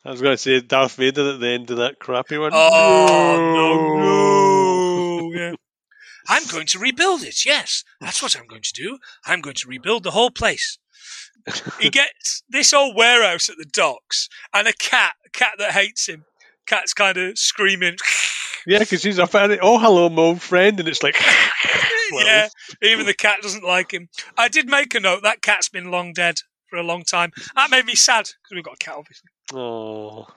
I 0.04 0.10
was 0.10 0.22
going 0.22 0.34
to 0.34 0.38
say 0.38 0.60
Darth 0.62 0.96
Vader 0.96 1.34
at 1.34 1.40
the 1.40 1.48
end 1.48 1.70
of 1.70 1.78
that 1.78 2.00
crappy 2.00 2.38
one. 2.38 2.52
Oh 2.54 3.38
no, 3.38 3.98
no. 4.00 4.26
Yeah. 4.26 4.31
I'm 6.28 6.46
going 6.48 6.68
to 6.68 6.80
rebuild 6.80 7.24
it. 7.24 7.46
Yes, 7.46 7.84
that's 8.00 8.22
what 8.22 8.38
I'm 8.38 8.48
going 8.48 8.62
to 8.62 8.74
do. 8.74 8.98
I'm 9.26 9.42
going 9.42 9.56
to 9.56 9.68
rebuild 9.68 10.04
the 10.04 10.12
whole 10.12 10.32
place. 10.32 10.78
he 11.80 11.90
gets 11.92 12.44
this 12.50 12.74
old 12.74 12.96
warehouse 12.96 13.50
at 13.50 13.58
the 13.58 13.66
docks 13.66 14.30
and 14.54 14.68
a 14.68 14.74
cat, 14.74 15.14
a 15.26 15.30
cat 15.30 15.54
that 15.58 15.72
hates 15.72 16.08
him. 16.08 16.26
Cat's 16.68 16.94
kind 16.94 17.18
of 17.18 17.38
screaming. 17.38 17.98
Yeah, 18.68 18.80
because 18.80 19.04
he's 19.04 19.18
a 19.18 19.24
it. 19.24 19.60
Oh, 19.62 19.80
hello, 19.80 20.10
my 20.10 20.22
old 20.22 20.42
friend, 20.42 20.80
and 20.80 20.88
it's 20.88 21.02
like, 21.02 21.16
well, 22.12 22.26
yeah, 22.26 22.48
even 22.84 23.06
the 23.06 23.14
cat 23.14 23.38
doesn't 23.42 23.64
like 23.64 23.92
him. 23.92 24.10
I 24.38 24.48
did 24.48 24.70
make 24.70 24.94
a 24.94 25.00
note 25.00 25.24
that 25.24 25.42
cat's 25.42 25.70
been 25.70 25.90
long 25.90 26.14
dead 26.14 26.42
for 26.70 26.78
a 26.78 26.84
long 26.84 27.04
time. 27.04 27.32
That 27.56 27.72
made 27.72 27.86
me 27.86 27.96
sad 27.96 28.26
because 28.26 28.56
we've 28.56 28.64
got 28.64 28.76
a 28.76 28.78
cat, 28.78 28.96
obviously. 28.98 29.30
Oh, 29.54 30.28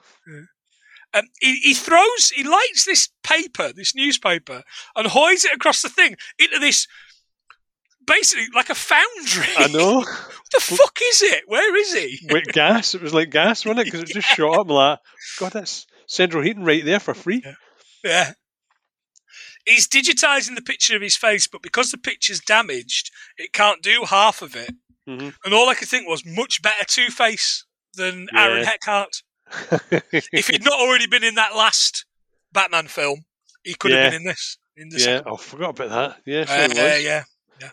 Um, 1.15 1.23
he, 1.39 1.55
he 1.59 1.73
throws, 1.73 2.31
he 2.35 2.43
lights 2.43 2.83
this 2.85 3.09
paper, 3.23 3.71
this 3.73 3.95
newspaper, 3.95 4.63
and 4.95 5.07
hoids 5.07 5.45
it 5.45 5.53
across 5.55 5.81
the 5.81 5.87
thing 5.89 6.17
into 6.37 6.59
this, 6.59 6.87
basically 8.05 8.47
like 8.53 8.69
a 8.69 8.75
foundry. 8.75 9.47
I 9.57 9.67
know. 9.67 9.95
what 10.01 10.51
the 10.51 10.59
fuck 10.59 10.99
is 11.01 11.21
it? 11.21 11.43
Where 11.47 11.75
is 11.77 11.93
he? 11.93 12.19
With 12.29 12.47
gas, 12.47 12.95
it 12.95 13.01
was 13.01 13.13
like 13.13 13.29
gas, 13.29 13.65
wasn't 13.65 13.81
it? 13.81 13.85
Because 13.85 14.01
it 14.01 14.13
just 14.13 14.27
shot 14.27 14.59
up. 14.59 14.69
Like, 14.69 14.99
God, 15.39 15.53
that's 15.53 15.87
central 16.07 16.43
heating 16.43 16.65
right 16.65 16.83
there 16.83 16.99
for 16.99 17.13
free. 17.13 17.43
Yeah. 18.03 18.33
He's 19.65 19.87
digitizing 19.87 20.55
the 20.55 20.61
picture 20.61 20.95
of 20.95 21.01
his 21.01 21.17
face, 21.17 21.47
but 21.47 21.63
because 21.63 21.91
the 21.91 21.97
picture's 21.97 22.39
damaged, 22.39 23.09
it 23.37 23.51
can't 23.53 23.81
do 23.81 24.03
half 24.05 24.41
of 24.41 24.55
it. 24.55 24.75
hmm 25.07 25.29
And 25.43 25.53
all 25.53 25.69
I 25.69 25.75
could 25.75 25.87
think 25.87 26.07
was 26.07 26.23
much 26.25 26.61
better 26.61 26.85
Two 26.85 27.07
Face 27.07 27.65
than 27.95 28.27
Aaron 28.35 28.63
Yeah. 28.63 28.71
Eckhart. 28.73 29.23
If 30.31 30.47
he'd 30.47 30.63
not 30.65 30.79
already 30.79 31.07
been 31.07 31.23
in 31.23 31.35
that 31.35 31.55
last 31.55 32.05
Batman 32.51 32.87
film, 32.87 33.25
he 33.63 33.73
could 33.75 33.91
Yeah. 33.91 34.03
have 34.03 34.11
been 34.11 34.21
in 34.21 34.27
this. 34.27 34.57
In 34.77 34.89
the 34.89 34.97
yeah, 34.97 35.03
second 35.05 35.23
oh, 35.27 35.35
I 35.35 35.37
forgot 35.37 35.69
about 35.79 35.89
that. 35.89 36.21
Yeah, 36.25 36.45
sure 36.45 36.55
Uh, 36.55 36.67
was. 36.67 36.77
yeah, 36.77 37.23
yeah. 37.61 37.69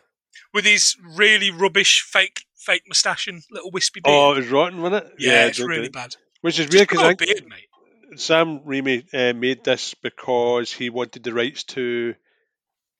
With 0.54 0.64
his 0.64 0.96
really 1.02 1.50
rubbish 1.50 2.02
fake 2.02 2.44
fake 2.56 2.82
moustache 2.86 3.26
and 3.26 3.42
little 3.50 3.70
wispy 3.72 4.00
beard. 4.00 4.14
Oh, 4.14 4.32
it 4.34 4.36
was 4.36 4.48
rotten, 4.48 4.80
wasn't 4.82 5.06
it? 5.06 5.12
yeah, 5.18 5.46
it's 5.46 5.58
the- 5.58 5.66
really 5.66 5.88
bad. 5.88 6.14
Which 6.42 6.58
is 6.60 6.66
Just 6.66 6.74
weird 6.76 6.88
because 6.88 6.98
grow 7.00 7.08
I 7.08 7.12
a 7.12 7.16
think 7.16 7.30
beard, 7.40 7.48
mate. 7.48 8.20
Sam 8.20 8.60
Raimi 8.60 9.04
uh, 9.14 9.32
made 9.34 9.64
this 9.64 9.94
because 9.94 10.70
he 10.72 10.90
wanted 10.90 11.24
the 11.24 11.32
rights 11.32 11.64
to 11.64 12.14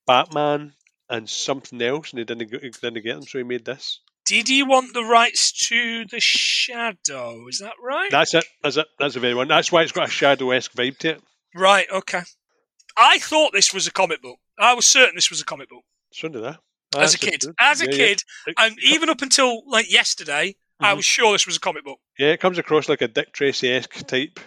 Batman 0.06 0.74
and 1.08 1.28
something 1.28 1.80
else, 1.82 2.10
and 2.10 2.18
he 2.18 2.24
didn't, 2.24 2.50
he 2.50 2.70
didn't 2.70 3.02
get 3.04 3.14
them, 3.14 3.22
so 3.22 3.38
he 3.38 3.44
made 3.44 3.64
this. 3.64 4.00
Did 4.24 4.48
he 4.48 4.62
want 4.62 4.94
the 4.94 5.02
rights 5.04 5.50
to 5.68 6.04
the 6.06 6.20
Shadow? 6.20 7.48
Is 7.48 7.58
that 7.58 7.74
right? 7.82 8.08
That's 8.10 8.34
it. 8.34 8.44
That's 8.62 8.76
it. 8.76 8.86
That's 8.98 9.14
the 9.14 9.20
very 9.20 9.34
one. 9.34 9.48
That's 9.48 9.72
why 9.72 9.82
it's 9.82 9.92
got 9.92 10.08
a 10.08 10.10
shadow-esque 10.10 10.72
vibe 10.74 10.98
to 10.98 11.10
it. 11.10 11.22
right. 11.54 11.86
Okay. 11.92 12.20
I 12.96 13.18
thought 13.18 13.52
this 13.52 13.72
was 13.74 13.86
a 13.86 13.90
comic 13.92 14.20
book. 14.22 14.36
I 14.58 14.74
was 14.74 14.86
certain 14.86 15.14
this 15.14 15.30
was 15.30 15.40
a 15.40 15.44
comic 15.44 15.68
book 15.70 15.82
So 16.12 16.28
did 16.28 16.44
I. 16.44 16.56
as 16.96 17.14
a 17.14 17.18
kid. 17.18 17.42
As 17.58 17.80
a 17.80 17.86
Yeah, 17.86 17.90
yeah. 17.90 17.96
kid, 17.96 18.22
and 18.58 18.76
even 18.84 19.08
up 19.08 19.22
until 19.22 19.62
like 19.66 19.90
yesterday, 19.90 20.54
I 20.78 20.92
Mhm. 20.92 20.96
was 20.96 21.04
sure 21.06 21.32
this 21.32 21.46
was 21.46 21.56
a 21.56 21.60
comic 21.60 21.84
book. 21.84 21.98
Yeah, 22.18 22.28
it 22.32 22.40
comes 22.40 22.58
across 22.58 22.88
like 22.88 23.00
a 23.02 23.08
Dick 23.08 23.32
Tracy-esque 23.32 24.06
type 24.06 24.38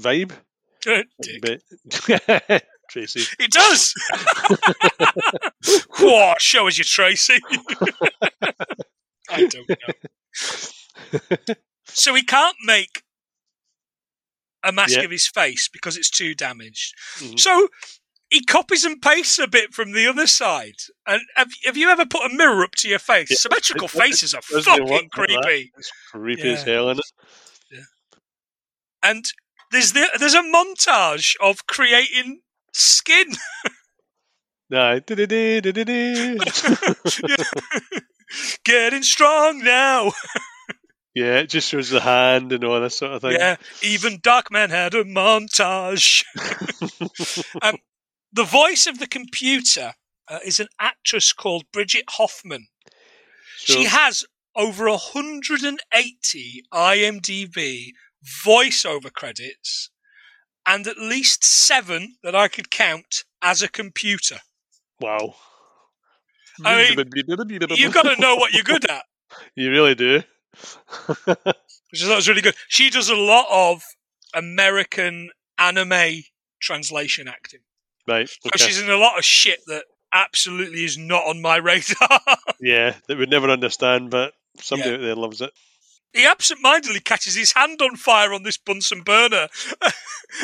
vibe. 0.00 0.32
Uh, 0.86 1.02
dick. 1.20 1.42
But 1.42 2.64
Tracy. 2.90 3.22
It 3.38 3.50
does. 3.52 3.94
Whoa, 5.98 6.34
show 6.38 6.66
us 6.66 6.78
your 6.78 6.84
Tracy. 6.86 7.38
I 9.30 9.46
don't 9.46 9.68
know. 9.68 9.76
So 11.92 12.14
he 12.14 12.22
can't 12.22 12.56
make 12.64 13.02
a 14.62 14.70
mask 14.70 14.96
Yeah. 14.96 15.02
of 15.02 15.10
his 15.10 15.26
face 15.26 15.68
because 15.68 15.96
it's 15.96 16.10
too 16.10 16.34
damaged. 16.34 16.94
Mhm. 17.18 17.38
So 17.40 17.68
he 18.28 18.44
copies 18.44 18.84
and 18.84 19.02
pastes 19.02 19.38
a 19.40 19.48
bit 19.48 19.74
from 19.74 19.90
the 19.92 20.06
other 20.06 20.28
side. 20.28 20.76
And 21.06 21.20
have, 21.34 21.48
have 21.64 21.76
you 21.76 21.88
ever 21.90 22.06
put 22.06 22.30
a 22.30 22.34
mirror 22.34 22.62
up 22.62 22.76
to 22.76 22.88
your 22.88 23.00
face? 23.00 23.28
Yeah. 23.30 23.38
Symmetrical 23.38 23.86
It- 23.86 23.90
faces 23.90 24.34
are 24.34 24.42
fucking 24.42 24.84
work 24.84 24.90
like 24.90 25.10
that. 25.10 25.42
creepy. 25.42 25.72
It's 25.76 25.90
creepy 26.12 26.42
Yeah. 26.42 26.52
as 26.54 26.62
hell, 26.62 26.90
isn't 26.90 27.04
it? 27.72 27.84
And 29.02 29.24
there's 29.72 29.92
the, 29.92 30.08
there's 30.20 30.34
a 30.34 30.42
montage 30.42 31.34
of 31.40 31.66
creating 31.66 32.42
skin. 32.72 33.32
Nah. 34.72 35.00
du-du-du-du-du-du. 35.04 36.38
Getting 38.64 39.02
strong 39.02 39.58
now. 39.60 40.12
yeah, 41.14 41.38
it 41.38 41.48
just 41.48 41.68
shows 41.68 41.90
the 41.90 42.00
hand 42.00 42.52
and 42.52 42.64
all 42.64 42.80
this 42.80 42.96
sort 42.96 43.12
of 43.12 43.22
thing. 43.22 43.32
Yeah, 43.32 43.56
even 43.82 44.18
Darkman 44.18 44.70
had 44.70 44.94
a 44.94 45.04
montage. 45.04 46.24
um, 47.62 47.76
the 48.32 48.44
voice 48.44 48.86
of 48.86 48.98
the 48.98 49.08
computer 49.08 49.94
uh, 50.28 50.38
is 50.44 50.60
an 50.60 50.68
actress 50.78 51.32
called 51.32 51.64
Bridget 51.72 52.04
Hoffman. 52.10 52.68
So, 53.56 53.74
She 53.74 53.84
has 53.84 54.24
over 54.56 54.88
180 54.88 56.62
IMDb 56.72 57.90
voiceover 58.44 59.12
credits 59.12 59.90
and 60.66 60.86
at 60.86 60.98
least 60.98 61.44
seven 61.44 62.16
that 62.22 62.34
I 62.34 62.48
could 62.48 62.70
count 62.70 63.24
as 63.42 63.62
a 63.62 63.68
computer. 63.68 64.38
wow. 65.00 65.34
I 66.64 66.94
You've 67.76 67.92
got 67.94 68.02
to 68.02 68.20
know 68.20 68.36
what 68.36 68.52
you're 68.52 68.62
good 68.62 68.88
at. 68.90 69.02
You 69.54 69.70
really 69.70 69.94
do. 69.94 70.22
which 71.06 72.02
I 72.02 72.06
thought 72.06 72.16
was 72.16 72.28
really 72.28 72.42
good. 72.42 72.54
She 72.68 72.90
does 72.90 73.08
a 73.08 73.16
lot 73.16 73.46
of 73.50 73.82
American 74.34 75.30
anime 75.58 76.22
translation 76.60 77.28
acting. 77.28 77.60
right. 78.08 78.28
So 78.28 78.50
she's 78.56 78.80
in 78.80 78.90
a 78.90 78.96
lot 78.96 79.18
of 79.18 79.24
shit 79.24 79.60
that 79.66 79.84
absolutely 80.12 80.84
is 80.84 80.98
not 80.98 81.24
on 81.26 81.40
my 81.40 81.56
radar. 81.70 82.20
Yeah, 82.60 82.94
that 83.08 83.18
would 83.18 83.30
never 83.30 83.48
understand, 83.50 84.10
but 84.10 84.32
somebody 84.58 84.90
Yeah. 84.90 84.96
out 84.96 85.02
there 85.02 85.14
loves 85.16 85.40
it. 85.40 85.50
He 86.12 86.26
absent-mindedly 86.26 87.00
catches 87.00 87.36
his 87.36 87.52
hand 87.52 87.80
on 87.80 87.96
fire 87.96 88.32
on 88.32 88.42
this 88.42 88.58
Bunsen 88.58 89.02
burner. 89.02 89.48
and 89.82 89.92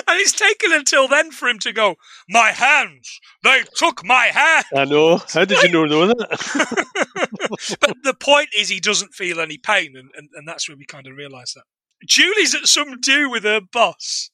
it's 0.09 0.33
taken 0.33 0.73
until 0.73 1.09
then 1.09 1.31
for 1.31 1.49
him 1.49 1.59
to 1.61 1.73
go, 1.73 1.97
My 2.29 2.51
hands! 2.51 3.21
They 3.43 3.62
took 3.75 4.05
my 4.05 4.27
hand! 4.27 4.64
I 4.75 4.85
know. 4.85 5.17
How 5.33 5.45
did 5.45 5.62
you 5.62 5.73
know 5.73 6.07
that? 6.07 7.77
but 7.81 7.97
the 8.03 8.14
point 8.14 8.51
is, 8.57 8.69
he 8.69 8.81
doesn't 8.81 9.14
feel 9.14 9.41
any 9.41 9.59
pain, 9.59 9.97
and, 9.97 10.11
and, 10.17 10.29
and 10.35 10.47
that's 10.47 10.69
where 10.69 10.77
we 10.77 10.87
kind 10.87 11.07
of 11.07 11.17
realise 11.17 11.55
that. 11.55 11.64
Julie's 12.07 12.55
at 12.55 12.67
some 12.67 13.01
do 13.01 13.31
with 13.31 13.45
her 13.45 13.61
boss. 13.61 14.31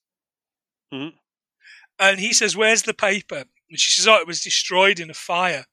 Mhm. 0.92 1.12
And 1.98 2.20
he 2.20 2.32
says, 2.32 2.56
Where's 2.56 2.82
the 2.82 2.94
paper? 2.94 3.44
And 3.70 3.78
she 3.78 3.92
says, 3.92 4.06
Oh, 4.06 4.16
it 4.16 4.26
was 4.26 4.40
destroyed 4.40 5.00
in 5.00 5.10
a 5.10 5.14
fire. 5.14 5.66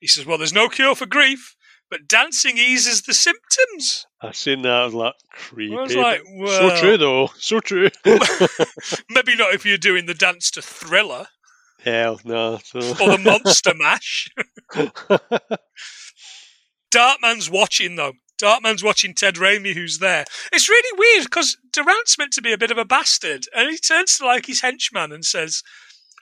He 0.00 0.06
says, 0.06 0.24
Well, 0.24 0.38
there's 0.38 0.52
no 0.52 0.68
cure 0.68 0.94
for 0.94 1.06
grief, 1.06 1.56
but 1.90 2.08
dancing 2.08 2.58
eases 2.58 3.02
the 3.02 3.14
symptoms. 3.14 4.06
I 4.20 4.32
seen 4.32 4.62
that. 4.62 4.72
I 4.72 4.84
was 4.84 4.94
like, 4.94 5.14
creepy. 5.30 5.76
I 5.76 5.82
was 5.82 5.96
like, 5.96 6.22
well, 6.36 6.70
so 6.70 6.80
true 6.80 6.96
though. 6.96 7.28
So 7.38 7.60
true. 7.60 7.88
maybe 8.04 9.36
not 9.36 9.54
if 9.54 9.64
you're 9.64 9.78
doing 9.78 10.06
the 10.06 10.14
dance 10.14 10.50
to 10.52 10.62
Thriller 10.62 11.26
Hell 11.84 12.18
no. 12.24 12.58
So. 12.64 12.78
or 13.02 13.16
the 13.16 13.18
Monster 13.18 13.74
Mash. 13.74 14.30
Darkman's 16.90 17.50
watching 17.50 17.96
though. 17.96 18.14
Darkman's 18.42 18.82
watching 18.82 19.14
Ted 19.14 19.34
Raimi, 19.34 19.74
who's 19.74 19.98
there. 19.98 20.24
It's 20.52 20.68
really 20.68 20.98
weird 20.98 21.24
because 21.24 21.56
Durant's 21.72 22.18
meant 22.18 22.32
to 22.32 22.42
be 22.42 22.52
a 22.52 22.58
bit 22.58 22.70
of 22.70 22.78
a 22.78 22.84
bastard, 22.84 23.44
and 23.54 23.70
he 23.70 23.76
turns 23.76 24.18
to 24.18 24.26
like 24.26 24.46
his 24.46 24.62
henchman 24.62 25.12
and 25.12 25.24
says, 25.24 25.62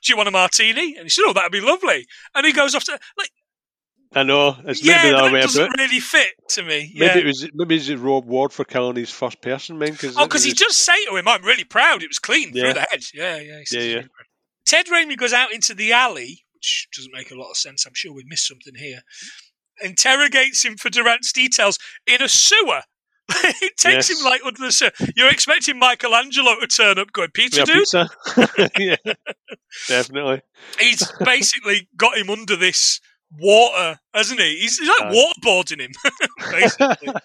"Do 0.02 0.12
you 0.12 0.16
want 0.16 0.28
a 0.28 0.32
martini?" 0.32 0.96
And 0.96 1.04
he 1.04 1.08
said, 1.08 1.24
"Oh, 1.26 1.32
that'd 1.32 1.52
be 1.52 1.60
lovely." 1.60 2.06
And 2.34 2.44
he 2.44 2.52
goes 2.52 2.74
off 2.74 2.84
to 2.84 2.98
like, 3.16 3.30
I 4.14 4.22
know. 4.24 4.56
It's 4.64 4.84
"Yeah, 4.84 5.02
maybe 5.04 5.16
that 5.16 5.32
way 5.32 5.40
doesn't 5.40 5.62
about. 5.62 5.78
really 5.78 6.00
fit 6.00 6.28
to 6.50 6.62
me." 6.62 6.92
Maybe 6.94 7.04
yeah. 7.04 7.18
it 7.18 7.24
was 7.26 7.48
maybe 7.54 7.76
it's 7.76 7.88
Rob 7.90 8.26
Ward 8.26 8.52
for 8.52 8.64
calling 8.64 8.96
his 8.96 9.10
first 9.10 9.40
person 9.40 9.78
man. 9.78 9.96
Cause 9.96 10.16
Oh, 10.18 10.26
because 10.26 10.44
he 10.44 10.52
does 10.52 10.76
say 10.76 11.04
to 11.06 11.16
him, 11.16 11.26
"I'm 11.28 11.42
really 11.44 11.64
proud. 11.64 12.02
It 12.02 12.08
was 12.08 12.18
clean 12.18 12.50
Yeah. 12.52 12.64
through 12.64 12.74
the 12.74 12.86
head." 12.90 13.02
Yeah, 13.14 13.38
yeah, 13.38 13.62
Yeah, 13.70 13.80
yeah. 13.80 14.02
Ted 14.66 14.86
Raimi 14.86 15.16
goes 15.16 15.32
out 15.32 15.52
into 15.52 15.74
the 15.74 15.92
alley, 15.92 16.44
which 16.54 16.88
doesn't 16.96 17.12
make 17.14 17.30
a 17.30 17.34
lot 17.34 17.50
of 17.50 17.56
sense. 17.56 17.86
I'm 17.86 17.94
sure 17.94 18.12
we 18.12 18.24
missed 18.26 18.46
something 18.46 18.74
here. 18.76 19.00
Interrogates 19.82 20.64
him 20.64 20.76
for 20.76 20.90
Durant's 20.90 21.32
details 21.32 21.78
in 22.06 22.22
a 22.22 22.28
sewer. 22.28 22.82
it 23.30 23.76
takes 23.78 24.10
Yes. 24.10 24.18
him 24.20 24.24
like 24.24 24.44
under 24.44 24.60
the 24.60 24.72
sewer. 24.72 24.90
You're 25.16 25.30
expecting 25.30 25.78
Michelangelo 25.78 26.60
to 26.60 26.66
turn 26.66 26.98
up, 26.98 27.12
going 27.12 27.30
pizza 27.32 27.64
dude. 27.64 27.76
pizza. 27.78 28.10
yeah, 28.78 28.96
definitely. 29.88 30.42
He's 30.78 31.10
basically 31.24 31.88
got 31.96 32.16
him 32.16 32.30
under 32.30 32.56
this 32.56 33.00
water, 33.38 33.98
hasn't 34.14 34.40
he? 34.40 34.58
He's, 34.58 34.78
he's 34.78 34.88
like 34.88 35.02
Aye. 35.12 35.14
waterboarding 35.44 35.80
him, 35.80 35.92
basically. 36.50 37.12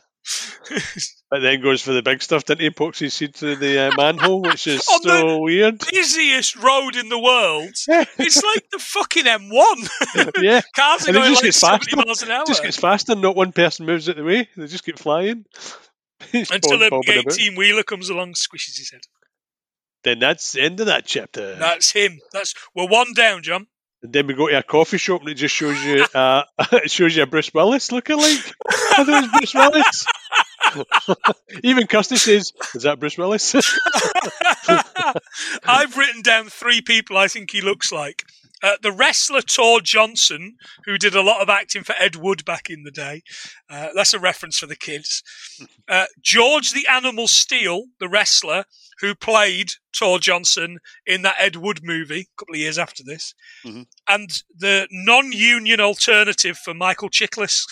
But 1.30 1.42
then 1.42 1.62
goes 1.62 1.82
for 1.82 1.92
the 1.92 2.02
big 2.02 2.22
stuff, 2.22 2.46
didn't 2.46 2.62
he? 2.62 2.70
Pokes 2.70 3.00
his 3.00 3.14
seat 3.14 3.36
through 3.36 3.58
the 3.58 3.88
uh, 3.88 3.92
manhole, 3.98 4.42
which 4.44 4.66
is 4.66 4.88
On 4.88 5.02
the- 5.04 5.10
so 5.20 5.40
weird. 5.40 5.80
Busiest 5.92 6.56
road 6.56 6.96
in 6.96 7.10
the 7.10 7.20
world. 7.20 7.72
It's 7.86 8.42
like 8.44 8.70
the 8.72 8.80
fucking 8.80 9.26
M1. 9.26 10.34
yeah, 10.42 10.62
Cars 10.74 11.04
are 11.04 11.10
And 11.10 11.16
going 11.18 11.30
just 11.32 11.44
like 11.44 11.44
gets 11.44 11.58
70 11.60 11.86
faster. 11.86 11.96
miles 11.98 12.22
an 12.24 12.32
hour. 12.32 12.46
just 12.48 12.64
gets 12.64 12.78
faster. 12.78 13.14
Not 13.16 13.36
one 13.36 13.52
person 13.52 13.86
moves 13.86 14.08
out 14.08 14.16
the 14.16 14.24
way. 14.24 14.48
They 14.56 14.68
just 14.68 14.86
keep 14.86 14.98
flying. 14.98 15.44
Until 16.34 16.82
a 16.84 16.90
bobbing 16.92 17.20
about. 17.20 17.34
18 17.34 17.56
wheeler 17.58 17.84
comes 17.84 18.10
along, 18.10 18.34
squishes 18.36 18.78
his 18.78 18.92
head. 18.92 19.02
Then 20.06 20.20
that's 20.20 20.54
the 20.54 20.62
end 20.62 20.80
of 20.80 20.86
that 20.86 21.06
chapter. 21.06 21.56
That's 21.56 21.92
him. 21.92 22.20
That's 22.32 22.54
we're 22.74 22.88
one 22.88 23.12
down, 23.14 23.44
John. 23.44 23.68
And 24.04 24.14
then 24.14 24.28
we 24.28 24.34
go 24.34 24.48
to 24.48 24.58
a 24.58 24.64
coffee 24.64 24.98
shop 24.98 25.22
and 25.22 25.30
it 25.30 25.36
just 25.36 25.56
shows 25.56 25.82
you 25.84 26.06
uh, 26.14 26.44
it 26.72 26.92
shows 26.92 27.16
you 27.16 27.24
a 27.24 27.26
Bruce 27.26 27.54
Willis 27.54 27.90
lookalike. 27.90 28.54
I 28.70 29.04
thought 29.04 29.24
it 29.24 29.30
was 29.32 29.32
Bruce 29.32 29.54
Willis. 29.54 30.06
Even 31.64 31.88
Kirsty 31.88 32.18
says, 32.18 32.54
"Is 32.76 32.84
that 32.84 33.00
Bruce 33.00 33.18
Willis?" 33.18 33.56
I've 35.66 35.98
written 35.98 36.22
down 36.22 36.50
three 36.50 36.82
people 36.82 37.18
I 37.18 37.28
think 37.28 37.52
he 37.52 37.62
looks 37.62 37.92
like. 37.92 38.24
Uh, 38.64 38.76
the 38.82 38.92
wrestler 38.92 39.42
Tor 39.42 39.82
Johnson, 39.82 40.58
who 40.86 40.98
did 40.98 41.14
a 41.16 41.22
lot 41.22 41.42
of 41.42 41.50
acting 41.50 41.84
for 41.84 41.94
Ed 42.00 42.16
Wood 42.16 42.44
back 42.44 42.72
in 42.72 42.84
the 42.84 42.92
day. 42.92 43.22
Uh, 43.70 43.90
that's 43.94 44.16
a 44.16 44.20
reference 44.20 44.58
for 44.58 44.66
the 44.66 44.76
kids. 44.76 45.22
Uh, 45.88 46.08
George 46.22 46.72
the 46.72 46.88
Animal 46.88 47.28
Steele, 47.28 47.86
the 48.00 48.10
wrestler 48.10 48.66
who 49.00 49.14
played 49.16 49.72
Tor 49.98 50.20
Johnson 50.20 50.78
in 51.06 51.22
that 51.24 51.36
Ed 51.40 51.56
Wood 51.56 51.82
movie 51.84 52.22
a 52.22 52.28
couple 52.38 52.56
of 52.56 52.60
years 52.60 52.78
after 52.78 53.04
this. 53.06 53.34
Mhm. 53.66 53.86
And 54.08 54.30
the 54.58 54.88
non 54.92 55.32
union 55.32 55.80
alternative 55.80 56.58
for 56.58 56.74
Michael 56.74 57.10
Chiklis. 57.10 57.66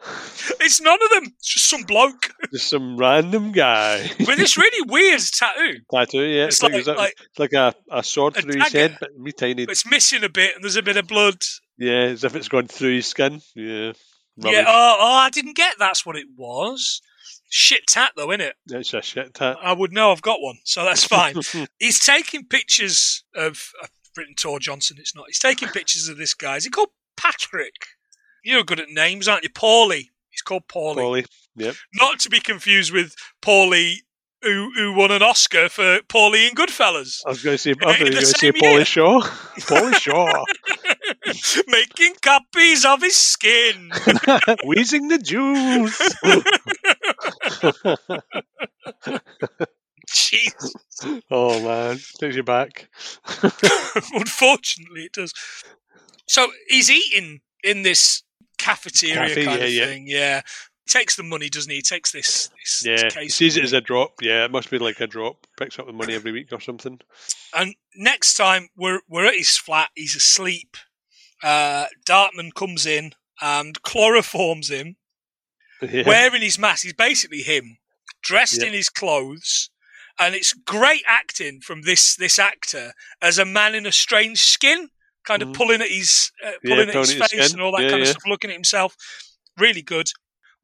it's 0.60 0.80
none 0.80 0.98
of 1.02 1.10
them. 1.10 1.32
It's 1.38 1.54
just 1.54 1.68
some 1.68 1.82
bloke 1.82 2.30
just 2.52 2.68
some 2.70 2.96
random 2.96 3.52
guy. 3.52 4.08
with 4.20 4.38
this 4.38 4.56
really 4.56 4.88
weird 4.88 5.20
tattoo. 5.20 5.80
Tattoo, 5.92 6.22
yeah. 6.22 6.44
It's 6.44 6.56
It's, 6.56 6.62
like, 6.62 6.86
like- 6.86 6.96
like- 6.96 7.14
it's 7.18 7.38
like 7.38 7.52
a, 7.52 7.74
a 7.90 8.02
sword 8.02 8.36
a 8.36 8.42
through 8.42 8.60
his 8.60 8.72
head, 8.72 8.96
but 9.00 9.16
me 9.18 9.32
tiny. 9.32 9.64
It's 9.64 9.86
missing 9.86 10.22
a 10.24 10.28
bit 10.28 10.54
and 10.54 10.62
there's 10.64 10.76
a 10.76 10.82
bit 10.82 10.96
of 10.96 11.06
blood. 11.08 11.38
Yeah, 11.78 12.02
as 12.02 12.24
if 12.24 12.34
it's 12.36 12.48
gone 12.48 12.68
through 12.68 12.96
his 12.96 13.06
skin. 13.06 13.40
Yeah. 13.54 13.92
Yeah, 14.40 14.64
oh, 14.68 14.96
oh, 15.00 15.14
I 15.14 15.30
didn't 15.30 15.56
get 15.56 15.74
that's 15.80 16.06
what 16.06 16.14
it 16.16 16.26
was. 16.36 17.00
Shit 17.50 17.86
tat 17.88 18.12
though, 18.16 18.28
innit? 18.28 18.52
It's 18.68 18.92
a 18.94 19.00
shit 19.02 19.34
tat. 19.34 19.56
I 19.62 19.72
would 19.72 19.92
know 19.92 20.12
I've 20.12 20.22
got 20.22 20.40
one, 20.40 20.58
so 20.64 20.84
that's 20.84 21.04
fine. 21.04 21.36
He's 21.78 21.98
taking 21.98 22.44
pictures 22.46 23.24
of 23.34 23.72
I've 23.82 23.90
written 24.16 24.34
Tor 24.34 24.58
Johnson. 24.58 24.98
It's 25.00 25.14
not. 25.14 25.26
He's 25.28 25.38
taking 25.38 25.68
pictures 25.68 26.08
of 26.08 26.18
this 26.18 26.34
guy. 26.34 26.56
Is 26.56 26.64
he 26.64 26.70
called 26.70 26.90
Patrick? 27.16 27.74
You're 28.44 28.64
good 28.64 28.80
at 28.80 28.90
names, 28.90 29.28
aren't 29.28 29.44
you? 29.44 29.50
Paulie. 29.50 30.08
He's 30.30 30.42
called 30.42 30.68
Paulie. 30.68 30.96
Paulie. 30.96 31.24
Yep. 31.56 31.74
Not 31.94 32.20
to 32.20 32.30
be 32.30 32.38
confused 32.40 32.92
with 32.92 33.14
Paulie, 33.42 33.96
who 34.42 34.70
who 34.74 34.92
won 34.94 35.10
an 35.10 35.22
Oscar 35.22 35.68
for 35.68 35.98
Paulie 36.02 36.48
in 36.48 36.54
Goodfellas, 36.54 37.22
I 37.26 37.30
was 37.30 37.42
going 37.42 37.54
to 37.54 37.58
say, 37.58 37.70
I 37.70 37.72
In 37.72 37.78
thought 37.78 37.98
you 37.98 38.04
were 38.04 38.10
the 38.10 38.14
going 38.14 38.24
to 38.24 38.26
say 38.26 38.52
year. 38.54 38.84
Shore. 38.84 39.20
Paulie 39.22 39.94
Shore. 40.00 40.44
making 41.68 42.14
copies 42.22 42.84
of 42.84 43.02
his 43.02 43.16
skin. 43.16 43.90
Wheezing 44.64 45.08
the 45.08 45.18
Jews. 45.18 45.98
Jeez. 50.08 51.22
oh, 51.30 51.62
man. 51.62 51.98
Takes 52.18 52.36
you 52.36 52.42
back. 52.42 52.88
Unfortunately, 54.12 55.02
it 55.04 55.12
does. 55.12 55.32
So 56.26 56.48
he's 56.68 56.90
eating 56.90 57.40
in 57.62 57.82
this 57.82 58.22
cafeteria 58.58 59.28
Cafe, 59.28 59.44
kind 59.44 59.60
yeah, 59.60 59.66
of 59.66 59.72
yeah. 59.72 59.86
thing, 59.86 60.06
yeah. 60.08 60.40
takes 60.88 61.16
the 61.16 61.22
money, 61.22 61.48
doesn't 61.48 61.70
he? 61.70 61.76
He 61.76 61.82
takes 61.82 62.12
this. 62.12 62.48
this 62.48 62.82
Yeah, 62.84 62.92
this 62.92 63.14
he 63.14 63.20
case 63.20 63.34
sees 63.34 63.56
it 63.56 63.64
as 63.64 63.72
a 63.72 63.80
drop. 63.80 64.14
Yeah, 64.20 64.44
it 64.44 64.50
must 64.50 64.70
be 64.70 64.78
like 64.78 65.00
a 65.00 65.06
drop. 65.06 65.46
Picks 65.58 65.78
up 65.78 65.86
the 65.86 65.92
money 65.92 66.14
every 66.14 66.32
week 66.32 66.52
or 66.52 66.60
something. 66.60 67.00
And 67.56 67.74
next 67.96 68.34
time 68.36 68.68
we're 68.76 69.00
we're 69.08 69.26
at 69.26 69.34
his 69.34 69.56
flat, 69.56 69.90
he's 69.94 70.16
asleep. 70.16 70.76
Uh, 71.42 71.86
Darkman 72.06 72.52
comes 72.54 72.84
in 72.84 73.12
and 73.40 73.80
chloroforms 73.82 74.70
him, 74.70 74.96
Yeah. 75.82 76.02
wearing 76.06 76.42
his 76.42 76.58
mask. 76.58 76.82
He's 76.84 76.92
basically 76.92 77.42
him, 77.42 77.78
dressed 78.22 78.60
Yeah. 78.60 78.68
in 78.68 78.72
his 78.74 78.88
clothes, 78.88 79.70
and 80.18 80.34
it's 80.34 80.52
great 80.52 81.02
acting 81.06 81.60
from 81.60 81.82
this 81.82 82.16
this 82.16 82.38
actor 82.38 82.92
as 83.22 83.38
a 83.38 83.44
man 83.44 83.74
in 83.74 83.86
a 83.86 83.92
strange 83.92 84.40
skin, 84.40 84.90
kind 85.24 85.42
of 85.42 85.48
Mhm. 85.48 85.54
pulling 85.54 85.80
at 85.82 85.88
his 85.90 86.32
uh, 86.44 86.52
pulling 86.64 86.88
at 86.88 86.94
his 86.94 87.10
at 87.10 87.20
his 87.20 87.30
face 87.30 87.46
skin. 87.48 87.52
and 87.58 87.62
all 87.62 87.72
that 87.76 87.82
Yeah, 87.84 87.90
kind 87.90 88.02
of 88.02 88.08
stuff, 88.08 88.22
looking 88.26 88.50
at 88.50 88.54
himself. 88.54 88.96
Really 89.56 89.82
good. 89.82 90.08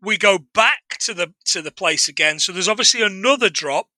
We 0.00 0.16
go 0.18 0.38
back 0.38 0.98
to 1.00 1.14
the 1.14 1.32
to 1.46 1.62
the 1.62 1.70
place 1.72 2.08
again. 2.08 2.38
So 2.40 2.52
there's 2.52 2.68
obviously 2.68 3.02
another 3.02 3.48
drop. 3.50 3.88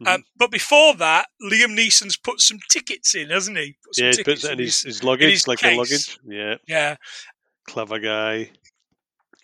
Mm-hmm. 0.00 0.06
Um, 0.06 0.24
but 0.36 0.50
before 0.52 0.94
that, 0.94 1.26
Liam 1.42 1.74
Neeson's 1.76 2.16
put 2.16 2.40
some 2.40 2.60
tickets 2.70 3.14
in, 3.14 3.30
hasn't 3.30 3.56
he? 3.58 3.76
Put 3.84 3.98
yeah, 3.98 4.10
he 4.10 4.16
tickets 4.18 4.42
puts 4.42 4.52
in 4.52 4.58
his, 4.60 4.82
his 4.82 5.02
luggage, 5.02 5.30
his 5.32 5.48
like 5.48 5.58
case. 5.58 5.74
a 5.74 5.76
luggage. 5.78 6.18
Yeah, 6.28 6.54
yeah. 6.68 6.96
clever 7.66 7.98
guy. 7.98 8.50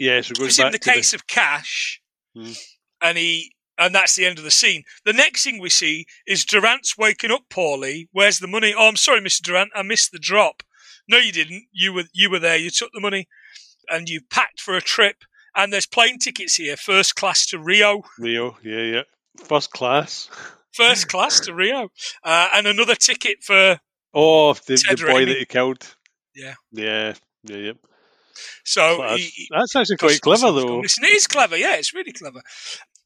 Yeah, 0.00 0.20
so 0.22 0.32
it 0.32 0.38
goes 0.38 0.46
Gives 0.48 0.58
him 0.58 0.64
back 0.64 0.72
the 0.72 0.78
case 0.78 1.12
of 1.14 1.26
cash, 1.28 2.00
Hmm. 2.34 2.52
and 3.00 3.18
he 3.18 3.54
and 3.78 3.94
that's 3.94 4.14
the 4.14 4.26
end 4.26 4.38
of 4.38 4.44
the 4.44 4.50
scene. 4.50 4.84
The 5.04 5.12
next 5.12 5.42
thing 5.44 5.58
we 5.58 5.70
see 5.70 6.04
is 6.26 6.44
Durant's 6.44 6.98
waking 6.98 7.30
up 7.30 7.44
poorly. 7.48 8.08
Where's 8.12 8.38
the 8.38 8.46
money? 8.46 8.74
Oh, 8.76 8.88
I'm 8.88 8.96
sorry, 8.96 9.20
Mr. 9.20 9.40
Durant, 9.42 9.70
I 9.74 9.82
missed 9.82 10.12
the 10.12 10.18
drop. 10.18 10.62
No, 11.08 11.16
you 11.18 11.32
didn't. 11.32 11.64
You 11.72 11.92
were 11.92 12.04
you 12.12 12.30
were 12.30 12.38
there. 12.38 12.56
You 12.56 12.70
took 12.70 12.90
the 12.92 13.00
money, 13.00 13.26
and 13.88 14.08
you 14.08 14.20
packed 14.30 14.60
for 14.60 14.76
a 14.76 14.80
trip. 14.82 15.16
And 15.56 15.72
there's 15.72 15.86
plane 15.86 16.18
tickets 16.18 16.54
here, 16.54 16.76
first 16.76 17.16
class 17.16 17.44
to 17.46 17.58
Rio. 17.58 18.02
Rio. 18.18 18.56
Yeah, 18.62 18.82
yeah. 18.82 19.02
First 19.44 19.72
class. 19.72 20.28
First 20.72 21.08
class 21.12 21.40
to 21.40 21.54
Rio, 21.54 21.88
uh, 22.24 22.48
and 22.54 22.66
another 22.66 22.94
ticket 22.94 23.42
for. 23.42 23.80
Oh, 24.14 24.54
the, 24.54 24.76
the 24.76 25.04
boy 25.06 25.24
that 25.26 25.36
he 25.36 25.44
killed. 25.44 25.96
Yeah. 26.34 26.54
Yeah, 26.72 27.14
yeah, 27.44 27.56
yeah. 27.56 27.72
So 28.64 28.96
Class. 28.96 29.18
he, 29.18 29.24
he- 29.26 29.48
That's 29.50 29.76
actually 29.76 29.96
quite 29.98 30.20
clever, 30.20 30.52
though. 30.52 30.78
Listen, 30.80 31.04
it 31.04 31.12
is 31.14 31.26
clever. 31.26 31.56
Yeah, 31.56 31.76
it's 31.76 31.94
really 31.94 32.12
clever. 32.12 32.40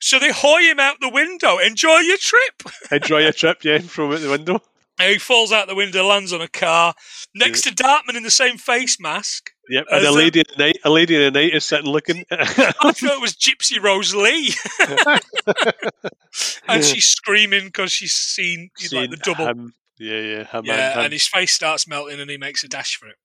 So 0.01 0.19
they 0.19 0.33
hoy 0.33 0.63
him 0.63 0.81
out 0.81 0.97
the 1.01 1.09
window. 1.09 1.59
Enjoy 1.59 1.99
your 1.99 2.19
trip. 2.19 2.63
Enjoy 2.91 3.19
your 3.21 3.33
trip, 3.33 3.65
yeah, 3.65 3.79
from 3.79 4.13
out 4.13 4.21
the 4.21 4.31
window. 4.31 4.61
And 4.99 5.11
he 5.11 5.19
falls 5.19 5.51
out 5.51 5.67
the 5.67 5.75
window, 5.75 6.05
lands 6.07 6.33
on 6.33 6.41
a 6.41 6.47
car 6.47 6.95
next 7.35 7.63
to 7.63 7.71
Darkman 7.71 8.17
in 8.17 8.23
the 8.23 8.31
same 8.31 8.59
face 8.59 9.01
mask. 9.01 9.51
Yep, 9.69 9.87
and 9.91 10.05
a 10.05 10.09
a- 10.09 10.11
uh, 10.11 10.15
lady 10.15 10.41
in 10.41 10.45
night, 10.59 10.77
a 10.85 10.91
lady 10.91 11.17
in 11.17 11.23
the 11.33 11.41
night 11.41 11.53
is 11.55 11.65
sitting 11.65 11.91
looking. 11.91 12.25
I 12.31 12.45
thought 12.45 13.03
it 13.03 13.21
was 13.21 13.33
Gypsy 13.35 13.83
Rose 13.83 14.15
Lee, 14.15 14.53
and 16.69 16.85
she's 16.85 17.07
screaming 17.07 17.67
because 17.67 17.91
she's 17.93 18.13
seen 18.13 18.71
like 18.79 18.89
Seen 18.91 19.11
the 19.11 19.17
double. 19.17 19.47
him. 19.47 19.73
Yeah, 19.99 20.21
yeah, 20.21 20.45
him 20.45 20.65
yeah, 20.65 21.01
and 21.01 21.13
his 21.13 21.27
face 21.27 21.53
starts 21.53 21.87
melting, 21.89 22.21
and 22.21 22.29
he 22.31 22.37
makes 22.37 22.63
a 22.65 22.69
dash 22.69 22.97
for 22.97 23.09
it. 23.09 23.17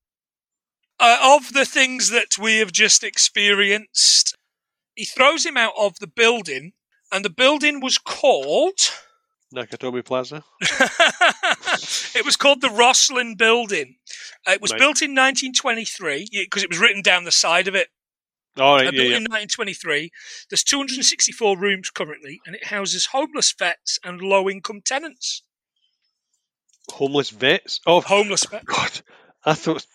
Uh, 0.99 1.17
of 1.37 1.53
the 1.53 1.65
things 1.65 2.09
that 2.09 2.37
we 2.37 2.57
have 2.57 2.71
just 2.71 3.03
experienced, 3.03 4.35
he 4.95 5.05
throws 5.05 5.45
him 5.45 5.55
out 5.57 5.73
of 5.79 5.97
the 5.99 6.07
building, 6.07 6.73
and 7.11 7.23
the 7.23 7.29
building 7.29 7.79
was 7.79 7.97
called. 7.97 8.77
Nakatomi 9.55 10.03
Plaza. 10.05 10.43
it 10.61 12.25
was 12.25 12.35
called 12.35 12.61
the 12.61 12.67
Rosslyn 12.67 13.37
Building. 13.37 13.95
Uh, 14.47 14.51
it 14.51 14.61
was 14.61 14.71
Right. 14.71 14.79
built 14.79 15.01
in 15.01 15.11
1923 15.11 16.27
because 16.31 16.63
it 16.63 16.69
was 16.69 16.77
written 16.79 17.01
down 17.01 17.23
the 17.23 17.31
side 17.31 17.67
of 17.67 17.75
it. 17.75 17.87
All 18.57 18.75
Uh, 18.75 18.83
yeah, 18.83 18.91
built 18.91 19.09
yeah. 19.09 19.17
in 19.17 19.23
1923. 19.23 20.11
There's 20.49 20.63
264 20.63 21.57
rooms 21.57 21.89
currently, 21.89 22.41
and 22.45 22.55
it 22.55 22.65
houses 22.65 23.07
homeless 23.07 23.53
vets 23.57 23.99
and 24.03 24.21
low-income 24.21 24.81
tenants. 24.85 25.43
Homeless 26.91 27.29
vets. 27.29 27.79
Oh, 27.85 28.01
Homeless 28.01 28.45
vets. 28.45 28.65
God. 28.65 29.01
I 29.45 29.53
thought 29.53 29.85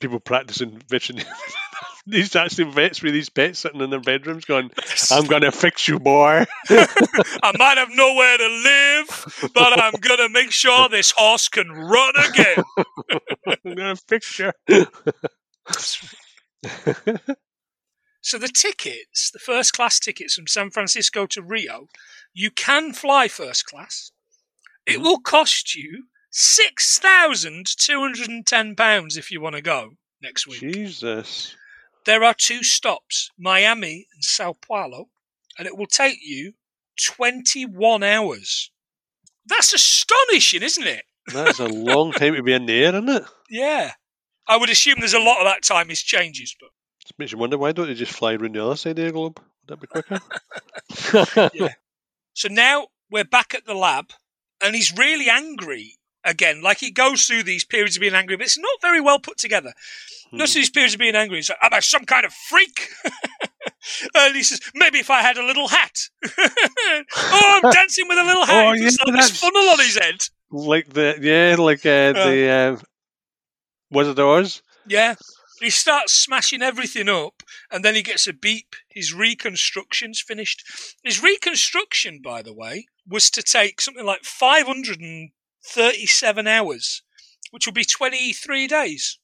people 0.00 0.20
practicing 0.20 0.80
veterinary. 0.88 1.28
these 2.06 2.34
actually 2.34 2.72
vets 2.72 3.02
with 3.02 3.12
these 3.12 3.28
pets 3.28 3.60
sitting 3.60 3.80
in 3.80 3.90
their 3.90 4.00
bedrooms 4.00 4.44
going, 4.44 4.70
I'm 5.10 5.26
going 5.26 5.42
to 5.42 5.52
fix 5.52 5.86
you, 5.86 6.00
boy. 6.00 6.46
I 6.70 7.52
might 7.58 7.78
have 7.78 7.90
nowhere 7.90 8.38
to 8.38 8.48
live, 8.48 9.52
but 9.54 9.78
I'm 9.78 9.94
gonna 10.00 10.28
make 10.30 10.50
sure 10.50 10.88
this 10.88 11.12
horse 11.16 11.48
can 11.48 11.68
run 11.70 12.14
again. 12.30 12.64
I'm 13.46 13.74
going 13.76 13.96
to 13.96 14.02
fix 14.08 14.38
you. 14.38 14.52
So 18.20 18.36
the 18.36 18.48
tickets, 18.48 19.30
the 19.30 19.38
first 19.38 19.72
class 19.72 19.98
tickets 19.98 20.34
from 20.34 20.46
San 20.46 20.70
Francisco 20.70 21.26
to 21.26 21.42
Rio, 21.42 21.86
you 22.34 22.50
can 22.50 22.92
fly 22.92 23.28
first 23.28 23.64
class. 23.66 24.10
It 24.86 25.00
will 25.00 25.20
cost 25.20 25.74
you 25.74 26.04
six 26.30 26.98
thousand 26.98 27.66
two 27.66 28.00
hundred 28.00 28.28
and 28.28 28.46
ten 28.46 28.74
pounds 28.74 29.16
if 29.16 29.30
you 29.30 29.40
want 29.40 29.56
to 29.56 29.62
go 29.62 29.92
next 30.22 30.46
week. 30.46 30.60
Jesus. 30.60 31.56
There 32.06 32.24
are 32.24 32.34
two 32.34 32.62
stops, 32.62 33.30
Miami 33.38 34.06
and 34.14 34.24
Sao 34.24 34.54
Paulo, 34.66 35.08
and 35.58 35.66
it 35.66 35.76
will 35.76 35.86
take 35.86 36.18
you 36.22 36.54
twenty-one 37.02 38.02
hours. 38.02 38.70
That's 39.46 39.72
astonishing, 39.72 40.62
isn't 40.62 40.86
it? 40.86 41.04
That's 41.32 41.58
a 41.58 41.66
long 41.66 42.12
time 42.12 42.34
to 42.34 42.42
be 42.42 42.52
in 42.52 42.66
the 42.66 42.84
air, 42.84 42.94
isn't 42.94 43.08
it? 43.08 43.24
Yeah. 43.50 43.92
I 44.46 44.56
would 44.56 44.70
assume 44.70 44.96
there's 44.98 45.14
a 45.14 45.18
lot 45.18 45.38
of 45.38 45.44
that 45.44 45.62
time 45.62 45.90
is 45.90 46.02
changes, 46.02 46.56
but 46.58 46.70
it 47.06 47.18
makes 47.18 47.32
you 47.32 47.38
wonder 47.38 47.58
why 47.58 47.72
don't 47.72 47.86
they 47.86 47.94
just 47.94 48.12
fly 48.12 48.34
around 48.34 48.54
the 48.54 48.64
other 48.64 48.76
side 48.76 48.98
of 48.98 49.04
the 49.04 49.12
globe? 49.12 49.38
Would 49.68 49.68
that 49.68 49.80
be 49.80 49.86
quicker? 49.86 51.50
Yeah. 51.54 51.74
So 52.32 52.48
now 52.48 52.88
we're 53.10 53.24
back 53.24 53.54
at 53.54 53.66
the 53.66 53.74
lab, 53.74 54.10
and 54.62 54.74
he's 54.74 54.96
really 54.96 55.28
angry 55.28 55.97
again. 56.28 56.62
Like 56.62 56.78
he 56.78 56.90
goes 56.90 57.24
through 57.24 57.44
these 57.44 57.64
periods 57.64 57.96
of 57.96 58.00
being 58.00 58.14
angry, 58.14 58.36
but 58.36 58.46
it's 58.46 58.58
not 58.58 58.80
very 58.82 59.00
well 59.00 59.18
put 59.18 59.38
together. 59.38 59.72
Most 60.30 60.50
of 60.50 60.56
these 60.56 60.70
periods 60.70 60.94
of 60.94 61.00
being 61.00 61.16
angry, 61.16 61.38
he's 61.38 61.48
like, 61.48 61.58
"Am 61.62 61.72
I 61.72 61.80
some 61.80 62.04
kind 62.04 62.26
of 62.26 62.32
freak?" 62.32 62.88
and 64.14 64.36
he 64.36 64.42
says, 64.42 64.60
"Maybe 64.74 64.98
if 64.98 65.10
I 65.10 65.22
had 65.22 65.38
a 65.38 65.44
little 65.44 65.68
hat." 65.68 65.98
oh, 66.38 67.60
I'm 67.64 67.72
dancing 67.72 68.06
with 68.08 68.18
a 68.18 68.24
little 68.24 68.44
hat. 68.46 68.66
Oh, 68.66 68.72
He's 68.72 68.98
got 68.98 69.08
yeah, 69.08 69.16
this 69.16 69.40
funnel 69.40 69.70
on 69.70 69.78
his 69.78 69.96
head. 69.98 70.16
like 70.50 70.90
the 70.90 71.18
yeah, 71.20 71.56
like 71.58 71.84
uh, 71.86 72.12
the 72.12 72.48
uh, 72.48 72.76
Wizard 73.90 74.18
of 74.18 74.26
Oz. 74.26 74.62
Yeah. 74.86 75.14
He 75.60 75.70
starts 75.70 76.12
smashing 76.12 76.62
everything 76.62 77.08
up, 77.08 77.42
and 77.68 77.84
then 77.84 77.96
he 77.96 78.02
gets 78.02 78.28
a 78.28 78.32
beep. 78.32 78.76
His 78.88 79.12
reconstruction's 79.12 80.20
finished. 80.20 80.62
His 81.02 81.20
reconstruction, 81.20 82.20
by 82.22 82.42
the 82.42 82.54
way, 82.54 82.86
was 83.08 83.28
to 83.30 83.42
take 83.42 83.80
something 83.80 84.06
like 84.06 84.22
537 85.62 86.46
hours, 86.46 87.02
which 87.50 87.66
would 87.66 87.74
be 87.74 87.84
23 87.84 88.66
days. 88.66 89.18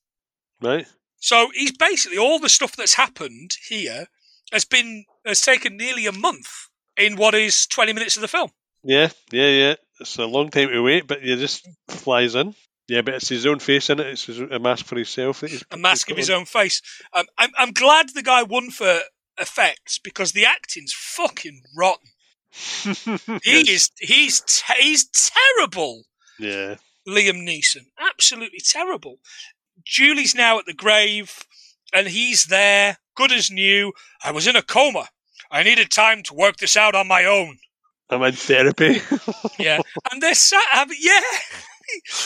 Right. 0.61 0.87
So 1.19 1.51
he's 1.55 1.73
basically 1.73 2.19
all 2.19 2.39
the 2.39 2.49
stuff 2.49 2.77
that's 2.77 2.95
happened 2.95 3.57
here 3.67 4.07
has 4.53 4.65
been 4.65 5.05
has 5.25 5.41
taken 5.41 5.77
nearly 5.77 6.07
a 6.07 6.13
month 6.13 6.69
in 6.97 7.17
what 7.17 7.35
is 7.35 7.67
20 7.67 7.93
minutes 7.93 8.17
of 8.17 8.23
the 8.23 8.29
film. 8.29 8.51
Yeah, 8.83 9.09
yeah, 9.33 9.49
yeah. 9.49 9.75
It's 10.01 10.19
a 10.19 10.27
long 10.27 10.51
time 10.51 10.69
to 10.69 10.83
wait, 10.83 11.07
but 11.07 11.23
he 11.23 11.35
just 11.37 11.67
flies 11.89 12.35
in. 12.35 12.55
Yeah, 12.89 13.01
but 13.01 13.15
it's 13.15 13.29
his 13.29 13.47
own 13.47 13.59
face 13.59 13.89
in 13.89 14.01
it. 14.01 14.07
It's 14.09 14.27
his, 14.27 14.39
a 14.41 14.59
mask 14.59 14.85
for 14.85 14.97
himself. 14.97 15.43
A 15.71 15.77
mask 15.77 16.11
of 16.11 16.19
his 16.19 16.29
own 16.29 16.45
face. 16.45 16.83
Um, 17.15 17.25
I'm, 17.39 17.51
I'm 17.57 17.73
glad 17.73 18.11
the 18.11 18.23
guy 18.23 18.43
won 18.43 18.71
for 18.71 19.01
effects 19.39 19.99
because 19.99 20.33
the 20.33 20.45
acting's 20.45 20.93
fucking 20.93 21.63
rotten. 21.77 22.11
He 23.43 23.61
on. 23.61 23.67
is 23.67 23.91
he's 23.99 24.41
te- 24.41 24.81
he's 24.81 25.09
terrible. 25.57 26.05
Yeah. 26.39 26.77
Liam 27.07 27.47
Neeson, 27.47 27.87
absolutely 28.01 28.61
terrible. 28.61 29.19
Julie's 29.85 30.35
now 30.35 30.59
at 30.59 30.67
the 30.67 30.73
grave, 30.73 31.45
and 31.93 32.09
he's 32.09 32.47
there, 32.47 32.99
good 33.15 33.33
as 33.33 33.51
new. 33.51 33.93
I 34.23 34.31
was 34.31 34.47
in 34.47 34.57
a 34.57 34.63
coma. 34.63 35.09
I 35.51 35.63
needed 35.63 35.91
time 35.91 36.23
to 36.25 36.35
work 36.35 36.57
this 36.57 36.77
out 36.77 36.95
on 36.95 37.07
my 37.07 37.25
own. 37.25 37.59
I'm 38.11 38.23
in 38.23 38.33
therapy. 38.33 39.01
Yeah, 39.59 39.81
and 40.11 40.21
they're 40.21 40.35
sat 40.35 40.65
having 40.73 40.97
yeah, 41.01 41.21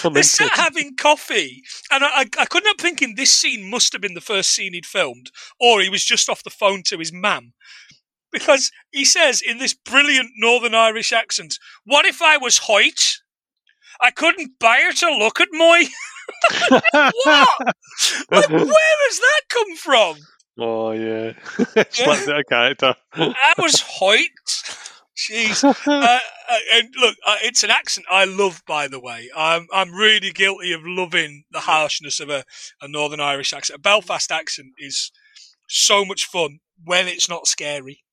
they're 0.13 0.23
sat 0.23 0.53
having 0.53 0.97
coffee, 0.97 1.63
and 1.91 2.03
I, 2.03 2.09
I, 2.09 2.25
I 2.39 2.45
couldn't 2.47 2.67
help 2.67 2.81
thinking 2.81 3.15
this 3.15 3.33
scene 3.33 3.69
must 3.69 3.93
have 3.93 4.01
been 4.01 4.15
the 4.15 4.23
first 4.23 4.51
scene 4.51 4.73
he'd 4.73 4.87
filmed, 4.87 5.31
or 5.61 5.83
he 5.83 5.91
was 5.91 6.05
just 6.07 6.31
off 6.31 6.43
the 6.43 6.51
phone 6.51 6.83
to 6.85 6.99
his 6.99 7.13
mam. 7.13 7.53
Because 8.33 8.71
he 8.91 9.05
says 9.05 9.43
in 9.43 9.59
this 9.59 9.75
brilliant 9.75 10.31
Northern 10.37 10.75
Irish 10.75 11.13
accent, 11.13 11.59
What 11.85 12.07
if 12.07 12.23
I 12.23 12.39
was 12.39 12.59
Hoyt? 12.59 13.21
I 14.01 14.11
couldn't 14.11 14.59
bear 14.59 14.93
to 14.93 15.11
look 15.11 15.41
at 15.41 15.49
my. 15.53 15.87
What? 16.93 17.49
Like, 18.31 18.49
where 18.51 18.61
has 18.61 19.19
that 19.19 19.41
come 19.49 19.77
from? 19.77 20.17
oh, 20.61 20.91
yeah. 20.93 21.33
Slipped 21.91 22.29
out 22.29 22.41
of 22.41 22.47
character. 22.49 22.95
I 23.15 23.55
was 23.59 23.81
Hoyt. 23.81 24.29
Jeez. 25.17 25.65
Uh, 25.65 25.75
uh, 25.91 26.19
and 26.75 26.89
look, 27.01 27.17
uh, 27.27 27.37
it's 27.43 27.65
an 27.65 27.71
accent 27.71 28.07
I 28.11 28.25
love, 28.25 28.63
by 28.67 28.87
the 28.89 29.01
way. 29.01 29.29
I'm 29.37 29.67
I'm 29.73 29.93
really 29.93 30.31
guilty 30.31 30.73
of 30.73 30.83
loving 30.85 31.45
the 31.51 31.61
harshness 31.61 32.21
of 32.21 32.31
a, 32.31 32.45
a 32.81 32.87
Northern 32.89 33.21
Irish 33.21 33.53
accent. 33.53 33.79
A 33.79 33.83
Belfast 33.83 34.31
accent 34.31 34.69
is 34.79 35.11
so 35.67 36.05
much 36.05 36.25
fun. 36.25 36.61
when 36.85 37.09
it's 37.09 37.29
not 37.29 37.47
scary. 37.47 38.05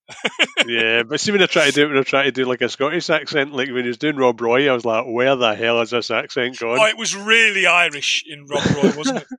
Yeah, 0.66 1.02
but 1.02 1.20
see 1.20 1.32
when 1.32 1.42
I 1.42 1.46
try 1.46 1.66
to 1.66 1.72
do 1.72 1.84
it, 1.84 1.88
when 1.88 1.98
I 1.98 2.02
try 2.02 2.24
to 2.24 2.32
do 2.32 2.44
like 2.44 2.60
a 2.60 2.68
Scottish 2.68 3.10
accent, 3.10 3.52
like 3.52 3.68
when 3.68 3.82
he 3.82 3.88
was 3.88 3.98
doing 3.98 4.16
Rob 4.16 4.40
Roy, 4.40 4.70
I 4.70 4.72
was 4.74 4.84
like, 4.84 5.04
where 5.06 5.36
the 5.36 5.54
hell 5.54 5.80
is 5.80 5.90
this 5.90 6.10
accent 6.10 6.58
gone? 6.58 6.78
Oh, 6.80 6.86
it 6.86 6.98
was 6.98 7.16
really 7.16 7.66
Irish 7.66 8.24
in 8.26 8.46
Rob 8.46 8.64
Roy, 8.76 8.92
wasn't 8.96 9.18
it? 9.18 9.26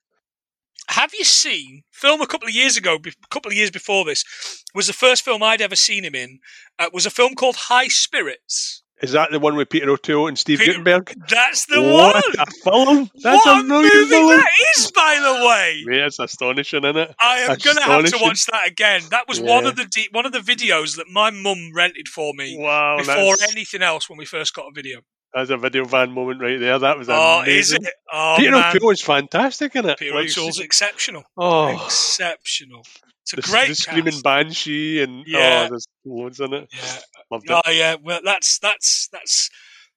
Have 0.89 1.13
you 1.13 1.25
seen 1.25 1.83
film 1.91 2.21
a 2.21 2.27
couple 2.27 2.47
of 2.47 2.55
years 2.55 2.77
ago? 2.77 2.95
A 2.95 3.27
couple 3.29 3.51
of 3.51 3.57
years 3.57 3.71
before 3.71 4.05
this 4.05 4.63
was 4.73 4.87
the 4.87 4.93
first 4.93 5.23
film 5.23 5.43
I'd 5.43 5.61
ever 5.61 5.75
seen 5.75 6.03
him 6.05 6.15
in. 6.15 6.39
Uh, 6.79 6.89
was 6.93 7.05
a 7.05 7.09
film 7.09 7.35
called 7.35 7.55
High 7.55 7.89
Spirits. 7.89 8.83
Is 9.01 9.11
that 9.11 9.29
the 9.31 9.39
one 9.39 9.55
with 9.55 9.69
Peter 9.69 9.89
O'Toole 9.91 10.27
and 10.27 10.39
Steve 10.39 10.57
Peter- 10.57 10.71
Guttenberg? 10.71 11.13
That's 11.29 11.67
the 11.67 11.81
what 11.81 12.15
one. 12.15 12.23
a 12.39 12.45
film! 12.63 13.09
That's 13.21 13.45
what 13.45 13.61
a 13.61 13.63
movie 13.63 13.89
film. 13.89 14.29
that 14.37 14.49
is, 14.75 14.91
by 14.91 15.19
the 15.21 15.45
way. 15.47 15.83
Yeah, 15.97 16.07
it's 16.07 16.17
astonishing, 16.17 16.83
isn't 16.83 16.97
it? 16.97 17.13
I 17.21 17.39
am 17.41 17.57
going 17.57 17.75
to 17.77 17.83
have 17.83 18.05
to 18.05 18.17
watch 18.21 18.45
that 18.47 18.67
again. 18.67 19.01
That 19.11 19.27
was 19.27 19.39
one 19.39 19.65
of 19.67 19.75
the 19.75 19.85
de- 19.85 20.09
one 20.11 20.25
of 20.25 20.31
the 20.31 20.39
videos 20.39 20.95
that 20.97 21.05
my 21.11 21.29
mum 21.29 21.71
rented 21.75 22.07
for 22.07 22.33
me 22.33 22.57
Wow, 22.59 22.97
before 22.97 23.37
that's, 23.37 23.51
anything 23.51 23.83
else 23.83 24.09
when 24.09 24.17
we 24.17 24.25
first 24.25 24.55
got 24.55 24.63
a 24.65 24.71
video. 24.73 25.01
that's 25.31 25.51
a 25.51 25.57
video 25.57 25.85
van 25.85 26.11
moment 26.11 26.41
right 26.41 26.59
there. 26.59 26.79
That 26.79 26.97
was 26.97 27.07
Oh, 27.07 27.41
amazing. 27.43 27.81
is 27.83 27.87
it? 27.87 27.93
Oh 28.11 28.33
Peter 28.39 28.51
man, 28.51 28.75
O'Toole 28.75 28.89
is 28.91 29.01
fantastic 29.01 29.75
in 29.75 29.87
it. 29.87 29.99
Peter 29.99 30.15
Like, 30.15 30.25
O'Toole's 30.29 30.59
exceptional. 30.59 31.23
oh, 31.37 31.85
Exceptional. 31.85 32.81
It's 33.21 33.33
a 33.33 33.35
the, 33.35 33.41
great 33.43 33.67
the 33.67 33.75
screaming 33.75 34.21
banshee 34.21 35.01
and 35.03 35.19
oh, 35.19 35.23
Yeah. 35.27 35.63
oh, 35.65 35.69
there's 35.69 35.85
loads 36.05 36.39
in 36.39 36.53
it. 36.53 36.67
Yeah. 36.73 36.97
Loved 37.31 37.49
it. 37.49 37.61
Oh 37.65 37.71
yeah. 37.71 37.95
Well, 38.01 38.21
that's 38.23 38.59
that's 38.59 39.09
that's 39.11 39.49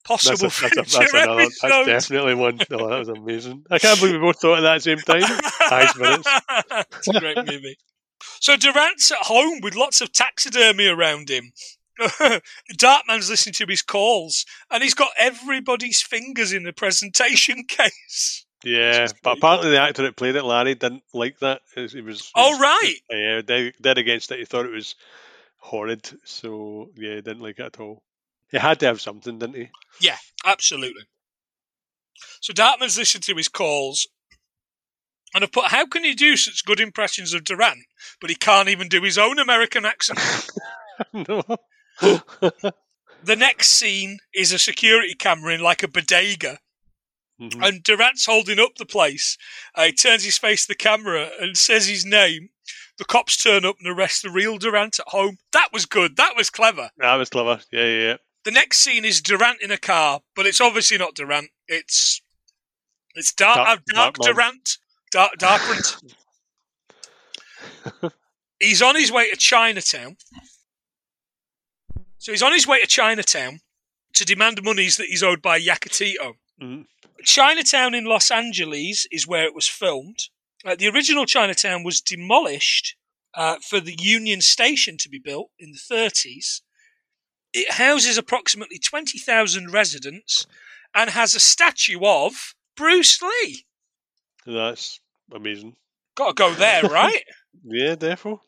That's, 0.09 0.27
possible 0.29 0.47
a, 0.47 0.51
that's, 0.51 0.95
a, 0.95 0.99
that's, 0.99 1.15
another, 1.15 1.45
that's 1.45 1.87
definitely 1.87 2.35
one. 2.35 2.59
Oh, 2.71 2.89
that 2.89 2.99
was 2.99 3.09
amazing. 3.09 3.65
I 3.71 3.79
can't 3.79 3.99
believe 4.01 4.15
we 4.15 4.21
both 4.21 4.41
thought 4.41 4.59
at 4.59 4.63
that 4.63 4.83
same 4.83 4.99
time. 4.99 5.23
High 5.25 5.87
spirits. 5.87 6.29
it's 6.97 7.09
a 7.09 7.21
great 7.21 7.37
movie. 7.37 7.77
So 8.41 8.57
Durant's 8.57 9.11
at 9.11 9.19
home 9.19 9.61
with 9.63 9.75
lots 9.75 10.01
of 10.01 10.13
taxidermy 10.13 10.87
around 10.87 11.29
him. 11.31 11.53
Darkman's 12.79 13.29
listening 13.29 13.53
to 13.55 13.67
his 13.69 13.83
calls, 13.83 14.47
and 14.71 14.83
he's 14.83 14.95
got 14.95 15.11
everybody's 15.19 16.01
fingers 16.01 16.53
in 16.53 16.63
the 16.63 16.73
presentation 16.73 17.65
case. 17.69 18.47
Yeah, 18.65 19.07
but 19.23 19.39
apparently 19.39 19.71
the 19.71 19.81
actor 19.81 20.03
that 20.03 20.17
played 20.17 20.37
it, 20.37 20.45
Larry, 20.45 20.75
didn't 20.75 21.03
like 21.15 21.39
that. 21.41 21.63
It 21.77 21.93
he 21.93 22.01
was. 22.03 22.31
Oh 22.35 22.59
right, 22.59 22.97
Yeah, 23.11 23.39
uh, 23.39 23.43
dead, 23.43 23.73
dead 23.81 23.99
against 23.99 24.33
it. 24.33 24.39
He 24.39 24.45
thought 24.45 24.67
it 24.67 24.73
was 24.73 24.97
horrid. 25.61 26.11
So 26.25 26.91
yeah, 26.97 27.17
didn't 27.17 27.41
like 27.41 27.59
it 27.59 27.67
at 27.67 27.81
all. 27.81 28.03
He 28.51 28.59
had 28.59 28.81
to 28.81 28.87
have 28.87 29.01
something, 29.01 29.39
didn't 29.39 29.57
he? 29.57 29.69
Yeah, 30.01 30.17
absolutely. 30.45 31.05
So 32.41 32.53
Darkman's 32.53 32.99
listened 32.99 33.25
to 33.25 33.35
his 33.37 33.49
calls, 33.49 34.09
and 35.35 35.45
I've 35.45 35.53
put, 35.53 35.67
"How 35.67 35.87
can 35.87 36.05
he 36.05 36.15
do 36.15 36.37
such 36.37 36.65
good 36.65 36.81
impressions 36.81 37.33
of 37.33 37.45
Durant, 37.45 37.85
but 38.21 38.31
he 38.31 38.37
can't 38.37 38.69
even 38.69 38.89
do 38.89 39.03
his 39.03 39.19
own 39.19 39.39
American 39.39 39.85
accent?" 39.85 40.19
no. 41.13 41.43
the 42.01 43.37
next 43.37 43.69
scene 43.69 44.19
is 44.35 44.53
a 44.53 44.59
security 44.59 45.15
camera 45.15 45.55
in 45.55 45.61
like 45.61 45.83
a 45.83 45.89
bodega. 45.89 46.59
Mhm. 47.41 47.67
and 47.67 47.83
Durant's 47.83 48.27
holding 48.27 48.59
up 48.61 48.75
the 48.77 48.85
place. 48.85 49.39
Uh, 49.75 49.85
he 49.85 49.93
turns 49.93 50.25
his 50.25 50.37
face 50.37 50.67
to 50.67 50.69
the 50.69 50.75
camera 50.75 51.31
and 51.41 51.57
says 51.57 51.87
his 51.87 52.05
name. 52.05 52.51
The 53.01 53.07
cops 53.07 53.43
turn 53.43 53.65
up 53.65 53.77
and 53.81 53.89
arrest 53.89 54.23
the 54.23 54.29
real 54.29 54.59
Durant 54.59 55.01
at 55.01 55.09
home. 55.09 55.39
That 55.55 55.71
was 55.73 55.87
good. 55.87 56.19
That 56.19 56.37
was 56.37 56.51
clever. 56.51 56.91
That 56.99 57.15
was 57.17 57.31
clever. 57.31 57.61
Yeah, 57.73 57.87
yeah, 57.87 58.03
yeah. 58.09 58.17
The 58.45 58.51
next 58.51 58.81
scene 58.81 59.07
is 59.07 59.23
Durant 59.23 59.63
in 59.63 59.71
a 59.71 59.79
car, 59.79 60.21
but 60.37 60.45
it's 60.45 60.61
obviously 60.61 60.99
not 60.99 61.15
Durant. 61.15 61.49
It's 61.67 62.21
it's 63.15 63.33
dark, 63.33 63.57
Dark- 63.57 63.69
uh, 63.69 63.95
dark, 63.95 64.17
Dark. 64.19 64.35
Durant, 64.37 64.79
dark, 65.13 65.33
Darkrant. 65.39 66.13
he's 68.61 68.83
on 68.83 68.97
his 68.97 69.11
way 69.11 69.31
to 69.31 69.37
Chinatown. 69.37 70.19
So 72.19 72.33
he's 72.33 72.43
on 72.43 72.53
his 72.53 72.67
way 72.67 72.83
to 72.83 72.87
Chinatown 72.87 73.61
to 74.13 74.27
demand 74.27 74.63
monies 74.63 74.99
that 74.99 75.07
he's 75.07 75.23
owed 75.23 75.41
by 75.41 75.59
Yakatito. 75.59 76.35
Mhm. 76.61 76.85
Chinatown 77.25 77.95
in 77.95 78.05
Los 78.05 78.31
Angeles 78.31 79.07
is 79.11 79.27
where 79.27 79.45
it 79.45 79.55
was 79.55 79.67
filmed. 79.67 80.29
Uh, 80.65 80.77
the 80.79 80.89
original 80.89 81.25
Chinatown 81.27 81.83
was 81.85 82.01
demolished 82.01 82.97
uh, 83.35 83.57
for 83.69 83.81
the 83.81 83.97
Union 83.99 84.41
Station 84.41 84.97
to 84.99 85.09
be 85.09 85.19
built 85.19 85.51
in 85.59 85.73
the 85.73 85.79
30s. 85.95 86.61
It 87.53 87.73
houses 87.73 88.19
approximately 88.19 88.79
20,000 88.79 89.73
residents 89.73 90.47
and 90.95 91.11
has 91.11 91.35
a 91.35 91.41
statue 91.41 92.01
of 92.05 92.55
Bruce 92.77 93.21
Lee. 93.23 93.65
That's 94.47 95.01
amazing. 95.33 95.77
Got 96.17 96.29
to 96.29 96.35
go 96.35 96.55
there, 96.55 96.83
right? 96.91 97.23
Yeah, 97.65 97.95
therefore. 97.95 98.41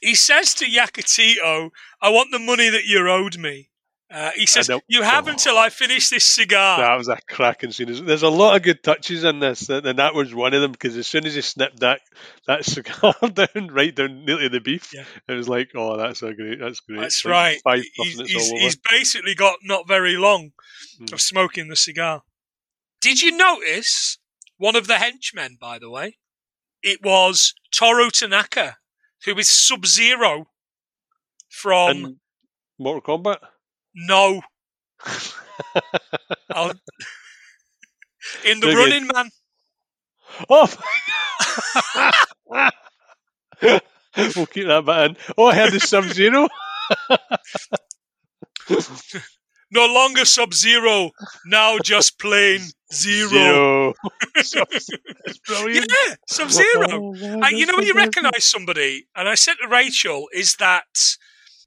he 0.00 0.14
says 0.14 0.54
to 0.54 0.64
Yakatito, 0.64 1.70
I 2.00 2.08
want 2.10 2.30
the 2.32 2.38
money 2.38 2.68
that 2.70 2.84
you 2.84 3.08
owed 3.08 3.38
me. 3.38 3.70
Uh, 4.10 4.30
he 4.34 4.46
says, 4.46 4.70
You 4.88 5.02
have 5.02 5.28
oh. 5.28 5.30
until 5.32 5.58
I 5.58 5.68
finish 5.68 6.08
this 6.08 6.24
cigar. 6.24 6.78
That 6.78 6.96
was 6.96 7.08
a 7.08 7.18
cracking 7.28 7.72
scene. 7.72 7.88
There's- 8.06 8.22
a 8.22 8.28
lot 8.30 8.56
of 8.56 8.62
good 8.62 8.82
touches 8.82 9.22
in 9.22 9.38
this, 9.38 9.68
and 9.68 9.98
that 9.98 10.14
was 10.14 10.34
one 10.34 10.54
of 10.54 10.62
them 10.62 10.72
because 10.72 10.96
as 10.96 11.06
soon 11.06 11.26
as 11.26 11.34
he 11.34 11.42
snipped 11.42 11.80
that 11.80 12.00
that 12.46 12.64
cigar 12.64 13.14
down, 13.34 13.68
right 13.70 13.94
down 13.94 14.24
nearly 14.24 14.48
the 14.48 14.60
beef, 14.60 14.94
Yeah. 14.94 15.04
it 15.28 15.32
was 15.34 15.46
like, 15.48 15.72
oh, 15.74 15.98
that's 15.98 16.22
a 16.22 16.32
great, 16.32 16.58
that's 16.58 16.80
great. 16.80 17.00
That's 17.00 17.22
Like 17.24 17.32
right. 17.32 17.60
Five 17.62 17.80
He's, 17.82 17.90
puffs 17.98 18.18
and 18.18 18.30
it's 18.30 18.32
he's- 18.48 18.62
he's 18.62 18.76
basically 18.90 19.34
got 19.34 19.56
not 19.62 19.86
very 19.86 20.16
long 20.16 20.52
Hmm. 20.98 21.12
of 21.12 21.20
smoking 21.20 21.68
the 21.68 21.76
cigar. 21.76 22.22
Did 23.02 23.20
you 23.20 23.36
notice 23.36 24.18
one 24.56 24.74
of 24.74 24.86
the 24.86 24.96
henchmen, 24.98 25.58
by 25.60 25.78
the 25.78 25.90
way? 25.90 26.16
It 26.82 27.00
was 27.04 27.52
Toru 27.72 28.08
Tanaka, 28.10 28.78
who 29.26 29.36
is 29.36 29.50
Sub 29.50 29.84
Zero 29.84 30.48
from 31.50 32.20
Mortal 32.78 33.18
Kombat. 33.18 33.38
No. 33.94 34.42
In 38.44 38.60
the. 38.60 38.74
Running 38.76 39.08
Man. 39.12 39.30
oh, 40.50 40.72
we'll 44.36 44.46
keep 44.46 44.66
that 44.66 44.84
bit 44.84 45.10
in. 45.10 45.16
Oh, 45.36 45.46
I 45.46 45.54
heard 45.54 45.72
the 45.72 45.80
Sub 45.80 46.04
Zero. 46.04 46.48
No 49.70 49.84
longer 49.84 50.24
Sub 50.24 50.54
Zero, 50.54 51.10
now 51.44 51.78
just 51.78 52.18
plain 52.18 52.60
Zero. 52.90 53.28
Zero. 53.28 54.64
brilliant. 55.46 55.86
Yeah, 55.90 56.14
Sub 56.26 56.50
Zero. 56.50 56.86
Oh, 56.90 57.48
you 57.48 57.66
know 57.66 57.74
when 57.76 57.86
you 57.86 57.92
recognise 57.92 58.46
somebody, 58.46 59.08
and 59.14 59.28
I 59.28 59.34
said 59.34 59.56
to 59.60 59.68
Rachel, 59.68 60.28
"Is 60.32 60.56
that 60.56 60.86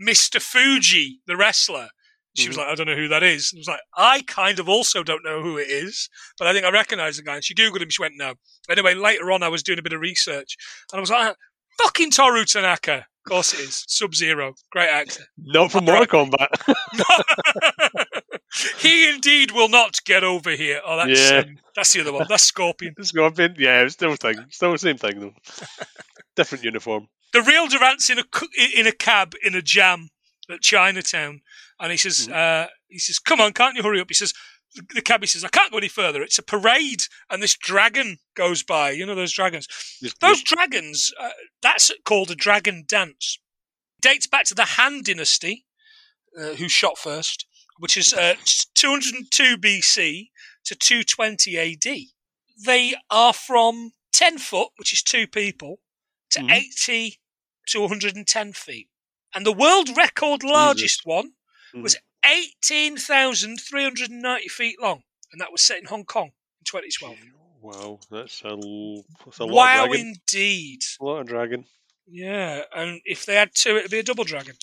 Mr. 0.02 0.42
Fuji, 0.42 1.22
the 1.28 1.38
wrestler?" 1.38 1.90
She 2.38 2.48
was 2.48 2.56
Mhm. 2.56 2.60
like, 2.60 2.68
"I 2.70 2.76
don't 2.76 2.88
know 2.88 2.96
who 2.96 3.08
that 3.10 3.24
is." 3.24 3.52
I 3.54 3.58
was 3.58 3.68
like, 3.68 3.82
"I 3.98 4.22
kind 4.22 4.60
of 4.60 4.70
also 4.70 5.04
don't 5.04 5.24
know 5.26 5.42
who 5.42 5.58
it 5.58 5.70
is, 5.70 6.10
but 6.38 6.48
I 6.48 6.54
think 6.54 6.66
I 6.66 6.70
recognise 6.70 7.18
the 7.18 7.24
guy." 7.24 7.36
And 7.36 7.44
she 7.44 7.54
googled 7.56 7.82
him. 7.82 7.90
She 7.90 8.02
went, 8.02 8.16
"No." 8.18 8.36
Anyway, 8.70 8.94
later 8.94 9.32
on, 9.32 9.44
I 9.44 9.50
was 9.50 9.64
doing 9.64 9.80
a 9.80 9.82
bit 9.82 9.94
of 9.94 10.00
research, 10.02 10.56
and 10.92 10.98
I 10.98 11.02
was 11.02 11.10
like, 11.10 11.36
"Fucking 11.78 12.12
Toru 12.12 12.46
Tanaka." 12.46 13.06
Of 13.26 13.30
course, 13.30 13.54
it 13.54 13.60
is 13.60 13.84
Sub 13.88 14.16
Zero, 14.16 14.56
great 14.72 14.90
actor. 14.90 15.26
Not 15.38 15.72
from 15.72 15.86
Mortal 15.86 16.08
Kombat. 16.08 16.48
he 18.80 19.10
indeed 19.10 19.52
will 19.52 19.70
not 19.70 20.04
get 20.06 20.24
over 20.24 20.52
here. 20.52 20.82
Oh, 20.86 20.98
that's 20.98 21.32
Yeah. 21.32 21.38
um, 21.40 21.58
that's 21.76 21.94
the 21.94 22.02
other 22.02 22.14
one. 22.14 22.26
That's 22.28 22.44
Scorpion. 22.44 22.96
Scorpion. 23.04 23.56
Yeah, 23.58 23.82
it's 23.82 23.94
still 23.94 24.16
thing. 24.16 24.38
Still 24.50 24.72
the 24.72 24.78
same 24.78 24.98
thing 24.98 25.20
though. 25.20 25.36
Different 26.36 26.64
uniform. 26.64 27.08
The 27.34 27.42
real 27.42 27.68
Durant's 27.68 28.10
in 28.10 28.20
a 28.20 28.24
in 28.76 28.88
a 28.88 28.92
cab 28.92 29.34
in 29.44 29.56
a 29.56 29.62
jam 29.62 30.10
at 30.50 30.62
Chinatown, 30.62 31.42
and 31.82 31.92
he 31.92 31.98
says, 31.98 32.30
uh, 32.30 32.68
"He 32.88 33.00
says, 33.00 33.20
come 33.20 33.42
on, 33.42 33.52
can't 33.54 33.76
you 33.76 33.84
hurry 33.84 34.00
up?" 34.00 34.08
He 34.10 34.14
says, 34.14 34.34
"The 34.94 35.02
cabbie 35.02 35.28
says, 35.28 35.44
I 35.44 35.50
can't 35.50 35.72
go 35.72 35.78
any 35.80 35.88
further. 35.90 36.22
It's 36.22 36.38
a 36.40 36.44
parade, 36.44 37.02
and 37.30 37.44
this 37.44 37.58
dragon 37.58 38.20
goes 38.36 38.64
by. 38.64 38.92
You 38.92 39.06
know 39.06 39.16
those 39.16 39.34
dragons. 39.34 39.68
Just- 40.02 40.22
Those 40.22 40.42
dragons. 40.44 41.12
Uh, 41.20 41.32
that's 41.62 41.92
called 42.06 42.32
a 42.32 42.36
dragon 42.36 42.86
dance. 42.88 43.38
Dates 44.02 44.28
back 44.28 44.46
to 44.46 44.56
the 44.56 44.66
Han 44.66 45.02
Dynasty, 45.04 45.66
uh, 46.40 46.54
who 46.54 46.70
shot 46.70 46.98
first, 46.98 47.46
which 47.80 47.98
is 47.98 48.14
uh, 48.14 48.36
202 48.76 49.58
BC 49.58 50.30
to 50.66 50.76
220 50.76 51.58
AD. 51.58 51.98
They 52.66 52.96
are 53.10 53.34
from 53.34 53.92
10 54.14 54.38
foot, 54.38 54.70
which 54.78 54.94
is 54.94 55.02
two 55.04 55.26
people, 55.28 55.80
to 56.32 56.40
Mhm. 56.40 56.52
80 56.52 57.20
to 57.70 57.82
110 57.82 58.54
feet. 58.54 58.88
And 59.34 59.46
the 59.46 59.52
world 59.54 59.90
record 59.98 60.44
largest 60.44 61.02
one 61.06 61.34
Hmm. 61.74 61.82
was 61.84 61.96
18,390 62.26 64.48
feet 64.50 64.82
long, 64.82 65.04
and 65.32 65.40
that 65.42 65.52
was 65.52 65.62
set 65.62 65.78
in 65.80 65.86
Hong 65.86 66.06
Kong 66.06 66.32
in 66.60 66.66
2012. 66.66 67.16
Wow, 67.62 68.00
that's 68.10 68.42
a, 68.44 68.58
that's 69.26 69.40
a 69.40 69.46
Wow, 69.46 69.86
indeed. 69.92 70.80
A 71.00 71.04
lot 71.04 71.20
of 71.22 71.28
dragon. 71.28 71.66
Yeah, 72.08 72.64
and 72.76 73.02
if 73.06 73.26
they 73.26 73.36
had 73.36 73.52
two, 73.54 73.78
it'd 73.78 73.92
be 73.92 74.00
a 74.00 74.04
double 74.04 74.24
dragon. 74.24 74.56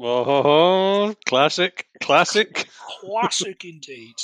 Oh, 0.00 1.14
classic, 1.26 1.86
classic. 2.00 2.68
Classic 3.00 3.64
indeed. 3.64 4.14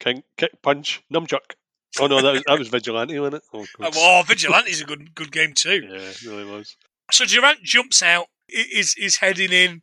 King, 0.00 0.22
kick, 0.36 0.60
punch, 0.62 1.02
numchuck. 1.12 1.54
Oh 1.98 2.06
no, 2.06 2.22
that 2.22 2.32
was 2.32 2.42
that 2.46 2.58
was 2.58 2.68
vigilante, 2.68 3.18
wasn't 3.18 3.36
it? 3.36 3.42
Oh, 3.52 3.60
Oh, 3.60 3.66
God. 3.78 3.94
well, 3.94 4.22
Vigilante's 4.24 4.80
a 4.80 4.84
good 4.84 5.14
good 5.14 5.32
game 5.32 5.52
too. 5.54 5.82
yeah, 5.90 5.98
it 5.98 6.22
really 6.22 6.44
was. 6.44 6.76
So 7.10 7.24
Durant 7.24 7.62
jumps 7.62 8.02
out 8.02 8.26
is 8.48 8.94
is 8.98 9.16
heading 9.18 9.52
in, 9.52 9.82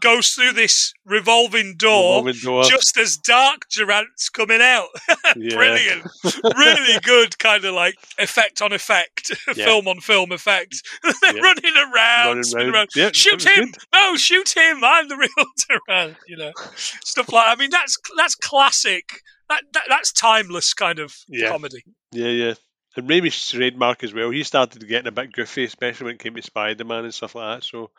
goes 0.00 0.30
through 0.30 0.52
this 0.52 0.92
revolving 1.04 1.76
door. 1.76 2.18
Revolving 2.18 2.40
door. 2.42 2.64
Just 2.64 2.96
as 2.96 3.16
Dark 3.16 3.66
Durant's 3.70 4.28
coming 4.28 4.60
out, 4.60 4.88
brilliant, 5.34 6.08
really 6.56 7.00
good 7.02 7.38
kind 7.38 7.64
of 7.64 7.74
like 7.74 7.94
effect 8.18 8.62
on 8.62 8.72
effect, 8.72 9.28
film 9.54 9.88
on 9.88 10.00
film 10.00 10.32
effect. 10.32 10.82
They're 11.02 11.34
running 11.34 11.76
around, 11.76 12.44
Running 12.54 12.74
around. 12.74 12.88
Yeah, 12.94 13.10
shoot 13.12 13.46
him! 13.46 13.66
good. 13.66 13.76
No, 13.94 14.16
shoot 14.16 14.56
him! 14.56 14.82
I'm 14.82 15.08
the 15.08 15.16
real 15.16 15.46
Durant. 15.86 16.16
You 16.26 16.36
know, 16.36 16.52
stuff 16.76 17.32
like. 17.32 17.48
I 17.48 17.54
mean, 17.56 17.70
that's 17.70 17.98
that's 18.16 18.34
classic. 18.34 19.22
That, 19.48 19.62
that 19.74 19.84
that's 19.88 20.12
timeless 20.12 20.74
kind 20.74 20.98
of 20.98 21.14
comedy. 21.48 21.84
Yeah, 22.12 22.28
yeah. 22.28 22.54
And 22.96 23.08
Raimi's 23.08 23.50
trademark 23.50 24.02
as 24.04 24.14
well. 24.14 24.30
He 24.30 24.42
started 24.42 24.88
getting 24.88 25.08
a 25.08 25.12
bit 25.12 25.32
goofy, 25.32 25.64
especially 25.64 26.06
when 26.06 26.14
it 26.14 26.20
came 26.20 26.34
to 26.34 26.42
Spider 26.42 26.84
Man 26.84 27.04
and 27.04 27.12
stuff 27.12 27.34
like 27.34 27.58
that. 27.60 27.66
So 27.66 27.90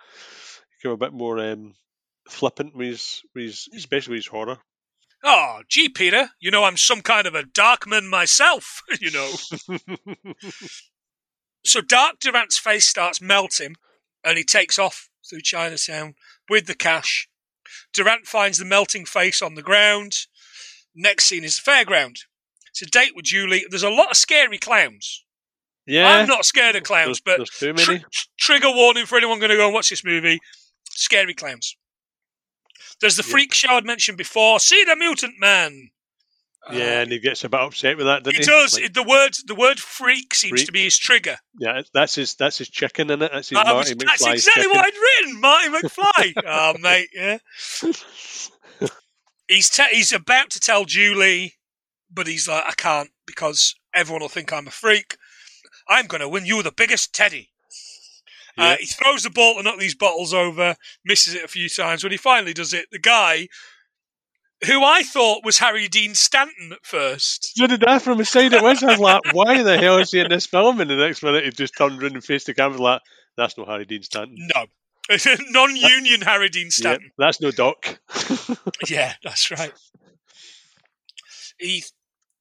he 0.69 0.77
became 0.77 0.93
a 0.93 0.97
bit 0.97 1.13
more 1.13 1.39
um, 1.39 1.75
flippant 2.29 2.75
with 2.75 2.87
his, 2.87 3.23
with 3.33 3.43
his, 3.45 3.67
hmm. 3.71 3.77
especially 3.77 4.13
with 4.13 4.25
his 4.25 4.27
horror. 4.27 4.57
Oh, 5.23 5.61
gee, 5.67 5.89
Peter, 5.89 6.29
you 6.39 6.51
know 6.51 6.63
I'm 6.63 6.77
some 6.77 7.01
kind 7.01 7.25
of 7.25 7.33
a 7.33 7.43
darkman 7.43 8.07
myself. 8.07 8.81
you 9.01 9.11
know. 9.11 9.33
So 11.67 11.81
Dark 11.81 12.19
Durant's 12.21 12.57
face 12.57 12.87
starts 12.87 13.21
melting, 13.21 13.75
and 14.23 14.37
he 14.37 14.45
takes 14.45 14.79
off 14.79 15.09
through 15.29 15.41
Chinatown 15.41 16.15
with 16.49 16.65
the 16.65 16.73
cash. 16.73 17.27
Durant 17.93 18.25
finds 18.25 18.57
the 18.57 18.63
melting 18.63 19.05
face 19.05 19.41
on 19.41 19.55
the 19.55 19.61
ground. 19.61 20.13
Next 20.95 21.25
scene 21.25 21.43
is 21.43 21.59
the 21.59 21.69
fairground. 21.69 22.19
It's 22.69 22.81
a 22.81 22.85
date 22.85 23.11
with 23.15 23.25
Julie. 23.25 23.65
There's 23.69 23.83
a 23.83 23.89
lot 23.89 24.11
of 24.11 24.15
scary 24.15 24.57
clowns. 24.57 25.25
yeah, 25.85 26.07
I'm 26.09 26.27
not 26.27 26.45
scared 26.45 26.77
of 26.77 26.83
clowns, 26.83 27.19
there's, 27.25 27.37
but 27.37 27.37
there's 27.37 27.49
too 27.49 27.73
tr- 27.73 27.91
many. 27.91 28.05
trigger 28.39 28.71
warning 28.71 29.05
for 29.05 29.17
anyone 29.17 29.39
going 29.39 29.51
to 29.51 29.57
go 29.57 29.65
and 29.65 29.73
watch 29.73 29.89
this 29.89 30.05
movie: 30.05 30.39
scary 30.91 31.33
clowns. 31.33 31.75
There's 33.01 33.15
the 33.17 33.23
Yep. 33.23 33.31
freak 33.31 33.53
show 33.53 33.69
I'd 33.75 33.85
mentioned 33.85 34.17
before. 34.17 34.59
See 34.59 34.83
the 34.83 34.95
mutant 34.95 35.35
man. 35.39 35.91
yeah, 36.71 36.83
Uh, 36.83 37.01
and 37.03 37.11
he 37.11 37.19
gets 37.19 37.43
a 37.43 37.49
bit 37.49 37.59
upset 37.61 37.95
with 37.97 38.05
that, 38.07 38.25
he 38.25 38.31
doesn't 38.33 38.41
he? 38.41 38.45
does. 38.45 38.79
Like, 38.79 38.93
the 38.93 39.03
word 39.03 39.37
the 39.45 39.55
word 39.55 39.79
freak 39.79 40.33
seems 40.33 40.63
to 40.65 40.71
be 40.71 40.83
his 40.83 40.97
trigger. 40.97 41.37
yeah, 41.59 41.81
that's 41.93 42.15
his 42.15 42.35
that's 42.35 42.57
his 42.57 42.69
chicken 42.69 43.09
in 43.09 43.21
it. 43.21 43.31
That's 43.31 43.49
his 43.49 43.57
I 43.57 43.63
Marty 43.63 43.93
was- 43.93 44.03
that's 44.05 44.25
exactly 44.27 44.63
chicken. 44.63 44.77
what 44.77 44.85
I'd 44.85 45.23
written, 45.25 45.41
Marty 45.41 45.69
McFly. 45.69 46.33
oh, 46.45 46.77
mate, 46.79 47.09
yeah. 47.13 47.37
He's 49.47 49.69
te- 49.69 49.83
he's 49.95 50.11
about 50.11 50.49
to 50.51 50.59
tell 50.59 50.83
Julie, 50.83 51.55
but 52.11 52.27
he's 52.27 52.47
like, 52.49 52.65
I 52.65 52.73
can't 52.73 53.11
because 53.25 53.75
everyone 53.93 54.21
will 54.21 54.27
think 54.29 54.51
I'm 54.51 54.67
a 54.67 54.71
freak. 54.71 55.15
I'm 55.87 56.05
going 56.07 56.19
to 56.19 56.27
win 56.27 56.45
you 56.45 56.61
the 56.63 56.71
biggest 56.73 57.13
teddy. 57.15 57.51
Uh, 58.57 58.75
he 58.79 58.85
throws 58.87 59.23
the 59.23 59.29
ball 59.29 59.55
to 59.55 59.63
knock 59.63 59.77
these 59.79 59.95
bottles 59.95 60.33
over, 60.33 60.75
misses 61.05 61.33
it 61.35 61.43
a 61.43 61.47
few 61.47 61.69
times. 61.69 62.03
When 62.03 62.11
he 62.11 62.17
finally 62.17 62.53
does 62.53 62.73
it, 62.73 62.87
the 62.91 62.99
guy, 62.99 63.47
who 64.65 64.83
I 64.83 65.03
thought 65.03 65.45
was 65.45 65.59
Harry 65.59 65.87
Dean 65.87 66.15
Stanton 66.15 66.71
at 66.71 66.83
first, 66.85 67.55
So 67.55 67.67
did 67.67 67.83
I 67.85 67.99
from 67.99 68.17
the 68.17 68.25
side 68.25 68.53
it 68.53 68.63
was. 68.63 68.81
I 68.83 68.87
was 68.91 68.99
like, 68.99 69.21
why 69.33 69.61
the 69.61 69.77
hell 69.77 69.97
is 69.99 70.11
he 70.11 70.19
in 70.19 70.29
this 70.29 70.45
film? 70.47 70.81
And 70.81 70.89
the 70.89 70.95
next 70.95 71.21
minute 71.21 71.43
he 71.45 71.51
just 71.51 71.77
turned 71.77 72.01
around 72.01 72.13
and 72.15 72.23
faced 72.23 72.47
the 72.47 72.53
camera 72.55 72.81
like, 72.81 73.01
that's 73.37 73.57
not 73.57 73.67
Harry 73.67 73.85
Dean 73.85 74.01
Stanton. 74.01 74.35
no, 74.55 74.65
non-union 75.51 76.21
Harry 76.21 76.49
Dean 76.49 76.65
Yeah, 76.65 76.69
Stanton. 76.71 77.11
that's 77.17 77.39
no 77.39 77.51
Doc. 77.51 77.99
Yeah, 78.89 79.13
that's 79.23 79.51
right. 79.51 79.71
He, 81.59 81.83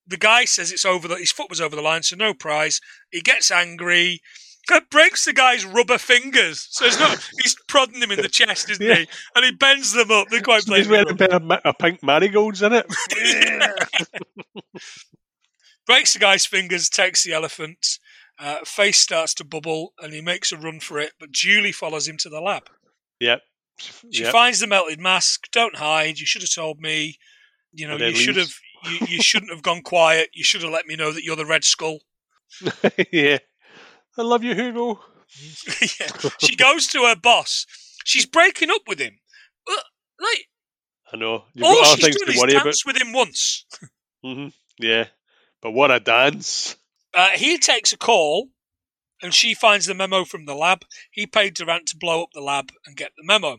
the 0.06 0.16
guy 0.16 0.44
says 0.44 0.72
it's 0.72 0.84
over. 0.84 1.08
The, 1.08 1.16
his 1.16 1.32
foot 1.32 1.48
was 1.50 1.60
over 1.60 1.74
the 1.76 1.82
line, 1.82 2.02
so 2.02 2.16
no 2.16 2.34
prize. 2.34 2.80
He 3.10 3.20
gets 3.20 3.50
angry. 3.50 4.20
It 4.68 4.90
breaks 4.90 5.24
the 5.24 5.32
guy's 5.32 5.64
rubber 5.64 5.98
fingers. 5.98 6.66
So 6.70 6.84
it's 6.86 6.98
not. 6.98 7.18
He's 7.42 7.54
prodding 7.68 8.02
him 8.02 8.10
in 8.10 8.20
the 8.20 8.28
chest, 8.28 8.68
isn't 8.70 8.84
Yeah. 8.84 8.94
he? 8.96 9.08
And 9.34 9.44
he 9.44 9.52
bends 9.52 9.92
them 9.92 10.10
up. 10.10 10.28
They're 10.28 10.40
quite 10.42 10.64
He's 10.64 10.88
wearing 10.88 11.08
a 11.10 11.14
pair 11.14 11.32
of 11.34 11.42
ma- 11.42 11.60
of 11.64 11.78
pink 11.78 12.02
marigolds 12.02 12.62
in 12.62 12.72
it. 12.72 12.86
Breaks 15.86 16.12
the 16.14 16.18
guy's 16.18 16.46
fingers. 16.46 16.88
Takes 16.88 17.22
the 17.24 17.32
elephant. 17.32 17.98
Uh, 18.38 18.58
face 18.64 18.98
starts 18.98 19.32
to 19.34 19.44
bubble, 19.44 19.94
and 20.00 20.12
he 20.12 20.20
makes 20.20 20.52
a 20.52 20.56
run 20.56 20.80
for 20.80 20.98
it. 20.98 21.12
But 21.18 21.30
Julie 21.30 21.72
follows 21.72 22.06
him 22.08 22.16
to 22.18 22.28
the 22.28 22.40
lab. 22.40 22.68
Yep. 23.20 23.40
She 24.10 24.22
Yep. 24.24 24.32
finds 24.32 24.60
the 24.60 24.66
melted 24.66 25.00
mask. 25.00 25.48
Don't 25.52 25.76
hide. 25.76 26.18
You 26.18 26.26
should 26.26 26.42
have 26.42 26.52
told 26.54 26.80
me. 26.80 27.18
You 27.72 27.86
know, 27.88 27.96
you 27.96 28.14
should 28.16 28.36
have. 28.36 28.52
You, 28.84 29.06
you 29.08 29.22
shouldn't 29.22 29.50
have 29.52 29.62
gone 29.62 29.82
quiet. 29.82 30.30
You 30.34 30.44
should 30.44 30.62
have 30.62 30.72
let 30.72 30.86
me 30.86 30.96
know 30.96 31.12
that 31.12 31.24
you're 31.24 31.36
the 31.36 31.46
Red 31.46 31.64
Skull. 31.64 32.00
yeah. 33.12 33.38
I 34.18 34.22
love 34.22 34.42
you, 34.44 34.54
Hugo. 34.54 35.00
yeah. 35.80 36.30
She 36.40 36.56
goes 36.56 36.86
to 36.88 37.02
her 37.04 37.16
boss. 37.16 37.66
She's 38.04 38.26
breaking 38.26 38.70
up 38.70 38.82
with 38.86 38.98
him. 39.00 39.18
Uh, 39.68 39.74
Like 40.20 40.46
I 41.12 41.16
know. 41.16 41.44
You've 41.54 41.66
all 41.66 41.74
got 41.82 41.96
she's 41.98 42.04
things 42.04 42.16
done 42.16 42.26
to 42.26 42.32
is 42.32 42.40
worry 42.40 42.52
about. 42.52 42.64
dance 42.64 42.86
with 42.86 43.00
him 43.00 43.12
once. 43.12 43.64
hmm 44.22 44.48
Yeah. 44.78 45.06
But 45.62 45.72
what 45.72 45.90
a 45.90 46.00
dance. 46.00 46.76
Uh, 47.14 47.30
he 47.30 47.58
takes 47.58 47.92
a 47.92 47.96
call, 47.96 48.48
and 49.22 49.32
she 49.34 49.54
finds 49.54 49.86
the 49.86 49.94
memo 49.94 50.24
from 50.24 50.44
the 50.46 50.54
lab. 50.54 50.84
He 51.10 51.26
paid 51.26 51.54
Durant 51.54 51.86
to 51.88 51.96
blow 51.96 52.22
up 52.22 52.28
the 52.34 52.40
lab 52.40 52.70
and 52.86 52.96
get 52.96 53.12
the 53.16 53.24
memo. 53.24 53.58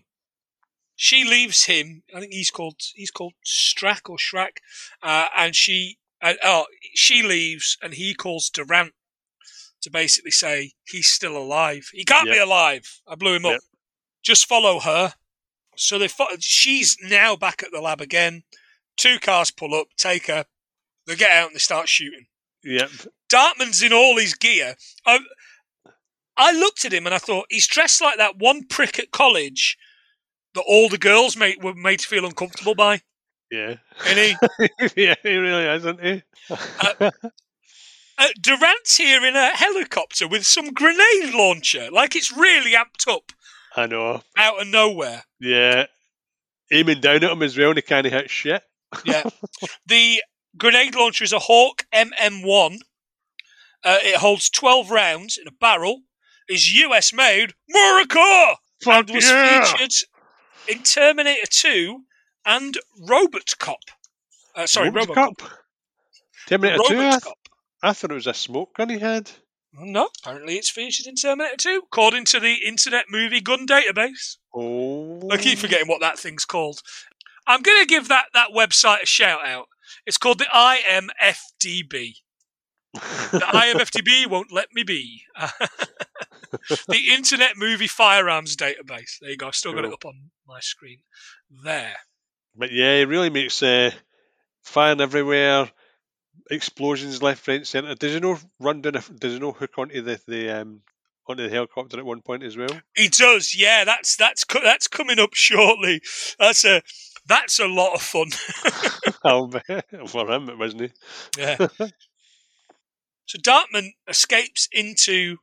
She 0.95 1.23
leaves 1.23 1.65
him. 1.65 2.03
I 2.15 2.19
think 2.21 2.33
he's 2.33 2.49
called 2.51 2.75
he's 2.95 3.11
called 3.11 3.33
Strack 3.45 4.09
or 4.09 4.17
Shrack, 4.17 4.57
uh, 5.03 5.27
and 5.35 5.55
she 5.55 5.97
uh, 6.21 6.33
oh 6.43 6.65
she 6.95 7.21
leaves, 7.21 7.77
and 7.81 7.93
he 7.93 8.13
calls 8.15 8.49
Durant 8.49 8.93
to 9.87 9.91
basically 9.91 10.31
say 10.31 10.73
he's 10.85 11.07
still 11.07 11.37
alive. 11.37 11.89
He 11.93 12.03
can't 12.03 12.29
be 12.29 12.37
alive. 12.37 12.99
I 13.07 13.15
blew 13.15 13.35
him 13.35 13.45
up. 13.45 13.53
Yep. 13.53 13.61
Just 14.21 14.45
follow 14.45 14.79
her. 14.79 15.13
So 15.77 15.97
they 15.97 16.09
fo- 16.09 16.27
she's 16.39 16.97
now 17.01 17.37
back 17.37 17.63
at 17.63 17.71
the 17.71 17.79
lab 17.79 18.01
again. 18.01 18.43
Two 18.97 19.17
cars 19.19 19.49
pull 19.49 19.73
up, 19.73 19.87
take 19.97 20.27
her. 20.27 20.45
They 21.05 21.15
get 21.15 21.31
out 21.31 21.47
and 21.47 21.55
they 21.55 21.59
start 21.59 21.87
shooting. 21.87 22.25
Yep. 22.63 22.89
Darkman's 23.31 23.81
in 23.81 23.93
all 23.93 24.17
his 24.17 24.33
gear. 24.33 24.75
I, 25.05 25.19
I 26.35 26.51
looked 26.51 26.83
at 26.83 26.93
him 26.93 27.05
and 27.05 27.15
I 27.15 27.19
thought 27.19 27.45
he's 27.49 27.67
dressed 27.67 28.01
like 28.01 28.17
that 28.17 28.37
one 28.37 28.65
prick 28.67 28.99
at 28.99 29.11
college 29.11 29.77
that 30.55 30.65
all 30.67 30.89
the 30.89 30.97
girls 30.97 31.37
made, 31.37 31.63
were 31.63 31.73
made 31.73 31.99
to 31.99 32.07
feel 32.07 32.25
uncomfortable 32.25 32.75
by. 32.75 33.01
Yeah. 33.49 33.75
And 34.05 34.19
he, 34.19 34.35
yeah, 34.97 35.15
he 35.23 35.35
really 35.35 35.65
is, 35.65 35.85
isn't 35.85 36.03
he? 36.03 36.23
Uh, 36.49 37.11
uh, 38.17 38.27
Durant's 38.41 38.97
here 38.97 39.25
in 39.25 39.35
a 39.35 39.55
helicopter 39.55 40.27
with 40.27 40.45
some 40.45 40.73
grenade 40.73 41.33
launcher, 41.33 41.89
like 41.91 42.15
it's 42.15 42.35
really 42.35 42.71
amped 42.71 43.07
up 43.07 43.31
I 43.75 43.85
know. 43.85 44.21
out 44.37 44.61
of 44.61 44.67
nowhere. 44.67 45.23
Yeah. 45.39 45.85
Aiming 46.71 46.99
down 47.01 47.23
at 47.23 47.31
him 47.31 47.43
as 47.43 47.57
well 47.57 47.69
and 47.69 47.77
he 47.77 47.81
can't 47.81 48.05
hit 48.05 48.29
shit. 48.29 48.61
Yeah, 49.05 49.23
the 49.85 50.21
grenade 50.57 50.95
launcher 50.95 51.23
is 51.23 51.33
a 51.33 51.39
Hawk 51.39 51.85
MM1. 51.93 52.77
Uh, 53.83 53.99
it 54.01 54.17
holds 54.17 54.49
12 54.49 54.91
rounds 54.91 55.37
in 55.37 55.47
a 55.47 55.51
barrel. 55.51 56.01
Is 56.49 56.73
US 56.75 57.13
made. 57.13 57.53
America! 57.69 58.55
Fuck 58.83 59.07
and 59.07 59.15
was 59.15 59.29
yeah! 59.29 59.63
featured 59.65 60.07
in 60.67 60.83
Terminator 60.83 61.45
2 61.49 62.01
and 62.45 62.77
Robot 63.07 63.53
Cop. 63.59 63.79
Uh, 64.55 64.65
sorry, 64.65 64.89
Robot 64.89 65.15
Cop. 65.15 65.41
Terminator 66.47 66.77
2, 66.87 66.93
Robot 66.93 67.11
th- 67.11 67.21
Cop. 67.21 67.37
I 67.81 67.93
thought 67.93 68.11
it 68.11 68.15
was 68.15 68.27
a 68.27 68.33
smoke 68.33 68.75
gun 68.75 68.89
he 68.89 68.99
had. 68.99 69.31
No, 69.73 70.09
apparently 70.23 70.55
it's 70.55 70.69
featured 70.69 71.05
in 71.05 71.15
Terminator 71.15 71.57
2, 71.57 71.81
according 71.85 72.25
to 72.25 72.39
the 72.39 72.55
Internet 72.65 73.05
Movie 73.09 73.41
Gun 73.41 73.67
Database. 73.67 74.37
Oh. 74.55 75.29
I 75.29 75.37
keep 75.37 75.59
forgetting 75.59 75.87
what 75.87 76.01
that 76.01 76.17
thing's 76.17 76.45
called. 76.45 76.81
I'm 77.45 77.61
going 77.61 77.81
to 77.81 77.85
give 77.85 78.07
that, 78.07 78.25
that 78.33 78.49
website 78.55 79.03
a 79.03 79.05
shout 79.05 79.45
out. 79.45 79.67
It's 80.05 80.17
called 80.17 80.39
the 80.39 80.45
IMFDB. 80.45 82.15
The 82.93 82.99
IMFDB 83.53 84.27
won't 84.27 84.51
let 84.51 84.67
me 84.73 84.83
be. 84.83 85.21
the 86.87 87.13
Internet 87.13 87.57
Movie 87.57 87.87
Firearms 87.87 88.55
Database. 88.55 89.19
There 89.21 89.29
you 89.29 89.37
go. 89.37 89.47
I've 89.47 89.55
still 89.55 89.73
got 89.73 89.85
it 89.85 89.93
up 89.93 90.05
on 90.05 90.31
my 90.47 90.59
screen. 90.59 90.99
There. 91.63 91.95
But 92.55 92.71
yeah, 92.71 92.95
it 92.95 93.07
really 93.07 93.29
makes 93.29 93.61
uh, 93.61 93.91
firing 94.63 95.01
everywhere, 95.01 95.69
explosions 96.49 97.21
left, 97.21 97.47
right, 97.47 97.65
centre. 97.65 97.95
Does 97.95 98.13
he 98.13 98.19
know 98.19 98.37
run 98.59 98.81
down? 98.81 98.95
A, 98.95 99.01
does 99.01 99.33
he 99.33 99.39
know 99.39 99.51
hook 99.51 99.77
onto 99.77 100.01
the 100.01 100.19
the 100.27 100.49
um 100.49 100.81
onto 101.27 101.43
the 101.43 101.49
helicopter 101.49 101.99
at 101.99 102.05
one 102.05 102.21
point 102.21 102.43
as 102.43 102.57
well? 102.57 102.69
He 102.95 103.07
does, 103.09 103.55
yeah. 103.55 103.83
That's 103.83 104.15
that's 104.15 104.43
co- 104.43 104.63
that's 104.63 104.87
coming 104.87 105.19
up 105.19 105.33
shortly. 105.33 106.01
That's 106.39 106.65
a 106.65 106.81
that's 107.27 107.59
a 107.59 107.67
lot 107.67 107.93
of 107.93 108.01
fun. 108.01 108.31
For 110.07 110.31
him, 110.31 110.49
it 110.49 110.57
wasn't 110.57 110.81
he? 110.81 110.91
Yeah. 111.37 111.57
so 113.25 113.37
Darkman 113.39 113.89
escapes 114.07 114.69
into 114.71 115.37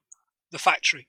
the 0.51 0.59
factory, 0.59 1.09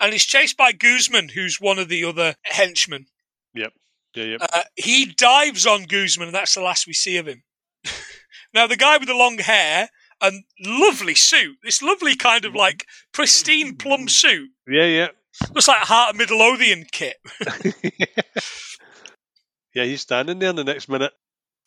and 0.00 0.14
is 0.14 0.24
chased 0.24 0.56
by 0.56 0.72
Guzman, 0.72 1.30
who's 1.30 1.60
one 1.60 1.78
of 1.78 1.88
the 1.88 2.04
other 2.04 2.36
henchmen. 2.44 3.06
Yep. 3.54 3.72
Yeah, 4.14 4.24
yeah. 4.24 4.36
Uh, 4.40 4.62
he 4.76 5.06
dives 5.06 5.66
on 5.66 5.84
Guzman, 5.84 6.28
and 6.28 6.34
that's 6.34 6.54
the 6.54 6.60
last 6.60 6.86
we 6.86 6.92
see 6.92 7.16
of 7.16 7.26
him. 7.26 7.42
Now, 8.54 8.66
the 8.68 8.76
guy 8.76 8.96
with 8.98 9.08
the 9.08 9.14
long 9.14 9.38
hair 9.38 9.88
and 10.20 10.44
lovely 10.64 11.16
suit, 11.16 11.56
this 11.62 11.82
lovely 11.82 12.14
kind 12.14 12.44
of 12.44 12.50
mm-hmm. 12.50 12.58
like 12.58 12.86
pristine 13.12 13.76
plum 13.76 14.00
mm-hmm. 14.00 14.08
suit, 14.08 14.50
Yeah, 14.68 14.84
yeah. 14.84 15.08
Looks 15.52 15.66
like 15.66 15.82
a 15.82 15.86
Heart 15.86 16.10
of 16.10 16.16
Midlothian 16.16 16.86
kit. 16.92 17.16
yeah, 19.74 19.84
he's 19.84 20.02
standing 20.02 20.38
there 20.38 20.50
in 20.50 20.56
the 20.56 20.62
next 20.62 20.88
minute. 20.88 21.12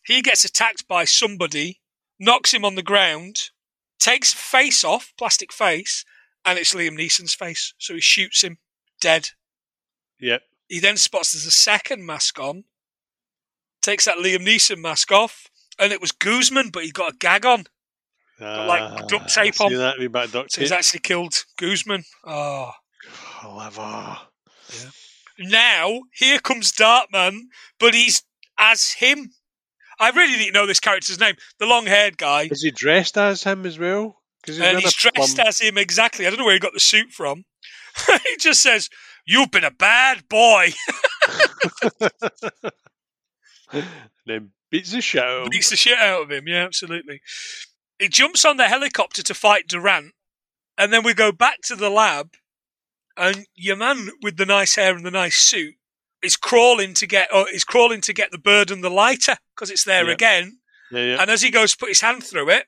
He 0.06 0.22
gets 0.22 0.44
attacked 0.46 0.88
by 0.88 1.04
somebody, 1.04 1.80
knocks 2.18 2.54
him 2.54 2.64
on 2.64 2.76
the 2.76 2.82
ground, 2.82 3.50
takes 3.98 4.32
face 4.32 4.84
off, 4.84 5.12
plastic 5.18 5.52
face, 5.52 6.06
and 6.46 6.58
it's 6.58 6.74
Liam 6.74 6.98
Neeson's 6.98 7.34
face. 7.34 7.74
So 7.76 7.92
he 7.92 8.00
shoots 8.00 8.42
him, 8.42 8.56
dead. 9.02 9.28
Yep. 10.18 10.40
He 10.68 10.80
then 10.80 10.96
spots 10.96 11.32
there's 11.32 11.44
a 11.44 11.50
second 11.50 12.06
mask 12.06 12.38
on, 12.38 12.64
takes 13.82 14.06
that 14.06 14.16
Liam 14.16 14.46
Neeson 14.46 14.78
mask 14.78 15.12
off, 15.12 15.50
and 15.78 15.92
it 15.92 16.00
was 16.00 16.12
Guzman, 16.12 16.70
but 16.70 16.84
he 16.84 16.90
got 16.90 17.14
a 17.14 17.16
gag 17.16 17.46
on. 17.46 17.64
like 18.40 19.08
duct 19.08 19.32
tape 19.32 19.54
Ah, 19.60 19.64
on. 19.64 19.72
That? 19.74 19.98
Wee 19.98 20.08
bit 20.08 20.24
of 20.24 20.32
duct 20.32 20.52
So 20.52 20.60
he's 20.60 20.72
actually 20.72 21.00
killed 21.00 21.34
Guzman. 21.58 22.04
Oh. 22.24 22.72
Clever. 23.40 24.18
Now, 25.38 26.00
here 26.12 26.40
comes 26.40 26.72
Darkman, 26.72 27.42
but 27.78 27.94
he's 27.94 28.22
as 28.58 28.92
him. 28.92 29.30
I 30.00 30.10
really 30.10 30.36
didn't 30.36 30.54
know 30.54 30.66
this 30.66 30.80
character's 30.80 31.20
name. 31.20 31.36
The 31.58 31.66
long 31.66 31.86
haired 31.86 32.18
guy. 32.18 32.48
Is 32.50 32.62
he 32.62 32.70
dressed 32.70 33.16
as 33.16 33.44
him 33.44 33.66
as 33.66 33.78
well? 33.78 34.16
Because 34.42 34.60
and 34.60 34.78
he's 34.78 34.94
dressed 34.94 35.38
as 35.38 35.60
him 35.60 35.78
exactly. 35.78 36.26
I 36.26 36.30
don't 36.30 36.38
know 36.38 36.44
where 36.44 36.54
he 36.54 36.60
got 36.60 36.72
the 36.72 36.80
suit 36.80 37.10
from. 37.10 37.44
he 38.06 38.36
just 38.38 38.62
says, 38.62 38.88
You've 39.26 39.50
been 39.50 39.64
a 39.64 39.70
bad 39.70 40.28
boy. 40.28 40.72
then 44.26 44.50
beats 44.70 44.92
the 44.92 45.00
shit 45.00 45.22
out 45.22 45.38
of 45.38 45.42
him. 45.44 45.50
Beats 45.50 45.70
the 45.70 45.76
shit 45.76 45.98
out 45.98 46.22
of 46.22 46.30
him. 46.30 46.46
Yeah, 46.48 46.64
absolutely. 46.64 47.20
He 47.98 48.08
jumps 48.08 48.44
on 48.44 48.56
the 48.56 48.68
helicopter 48.68 49.22
to 49.22 49.34
fight 49.34 49.66
Durant, 49.68 50.12
and 50.76 50.92
then 50.92 51.02
we 51.02 51.14
go 51.14 51.32
back 51.32 51.60
to 51.64 51.76
the 51.76 51.90
lab, 51.90 52.34
and 53.16 53.46
your 53.54 53.76
man 53.76 54.08
with 54.22 54.36
the 54.36 54.46
nice 54.46 54.76
hair 54.76 54.94
and 54.94 55.04
the 55.04 55.10
nice 55.10 55.36
suit 55.36 55.74
is 56.22 56.36
crawling 56.36 56.94
to 56.94 57.06
get, 57.06 57.32
or 57.34 57.48
is 57.48 57.64
crawling 57.64 58.00
to 58.02 58.12
get 58.12 58.30
the 58.30 58.38
bird 58.38 58.70
and 58.70 58.82
the 58.82 58.90
lighter 58.90 59.36
because 59.54 59.70
it's 59.70 59.84
there 59.84 60.06
Yeah. 60.06 60.12
again. 60.12 60.58
Yeah, 60.90 61.00
yeah. 61.04 61.20
And 61.22 61.30
as 61.30 61.42
he 61.42 61.50
goes 61.50 61.72
to 61.72 61.76
put 61.78 61.88
his 61.90 62.00
hand 62.00 62.24
through 62.24 62.50
it, 62.50 62.66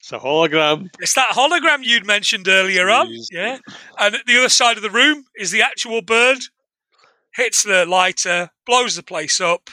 It's 0.00 0.12
a 0.12 0.18
hologram. 0.18 0.88
it's 1.00 1.14
that 1.14 1.28
hologram 1.30 1.82
you'd 1.82 2.06
mentioned 2.06 2.46
earlier 2.48 2.88
on. 2.90 3.08
Yeah. 3.30 3.58
And 3.98 4.14
at 4.16 4.26
the 4.26 4.38
other 4.38 4.48
side 4.48 4.76
of 4.76 4.82
the 4.82 4.90
room 4.90 5.24
is 5.36 5.50
the 5.50 5.62
actual 5.62 6.02
bird. 6.02 6.38
Hits 7.34 7.62
the 7.62 7.84
lighter, 7.86 8.50
blows 8.66 8.96
the 8.96 9.02
place 9.02 9.40
up. 9.40 9.70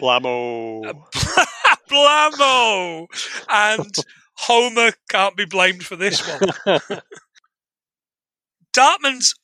Blammo. 0.00 0.86
Uh, 0.86 1.44
Blammo! 1.90 3.06
And 3.48 3.94
Homer 4.38 4.92
can't 5.08 5.36
be 5.36 5.44
blamed 5.44 5.84
for 5.84 5.96
this 5.96 6.20
one. 6.66 6.80
Darkman's 8.76 9.34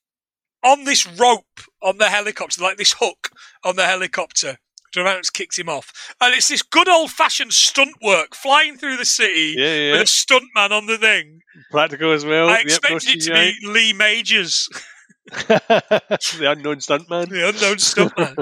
on 0.63 0.85
this 0.85 1.07
rope 1.07 1.61
on 1.83 1.99
the 1.99 2.09
helicopter, 2.09 2.63
like 2.63 2.77
this 2.77 2.95
hook 2.99 3.31
on 3.65 3.77
the 3.77 3.87
helicopter. 3.87 4.59
Durant's 4.93 5.31
kicked 5.31 5.59
him 5.59 5.69
off. 5.71 6.15
And 6.21 6.35
it's 6.35 6.49
this 6.49 6.63
good 6.63 6.89
old 6.89 7.11
fashioned 7.11 7.55
stunt 7.55 7.95
work 8.03 8.35
flying 8.35 8.77
through 8.77 8.99
the 8.99 9.07
city 9.07 9.55
yeah, 9.57 9.75
yeah. 9.75 9.93
with 9.93 10.03
a 10.03 10.07
stunt 10.07 10.45
man 10.55 10.71
on 10.71 10.87
the 10.87 10.99
thing. 10.99 11.41
Practical 11.71 12.13
as 12.13 12.25
well. 12.27 12.49
I 12.49 12.59
Yep, 12.59 12.65
expected 12.65 13.09
it 13.17 13.21
to 13.23 13.33
be 13.33 13.67
Lee 13.67 13.93
Majors, 13.95 14.69
the 15.49 16.47
unknown 16.55 16.77
stuntman. 16.77 17.31
the 17.31 17.49
unknown 17.49 17.77
stuntman. 17.77 18.37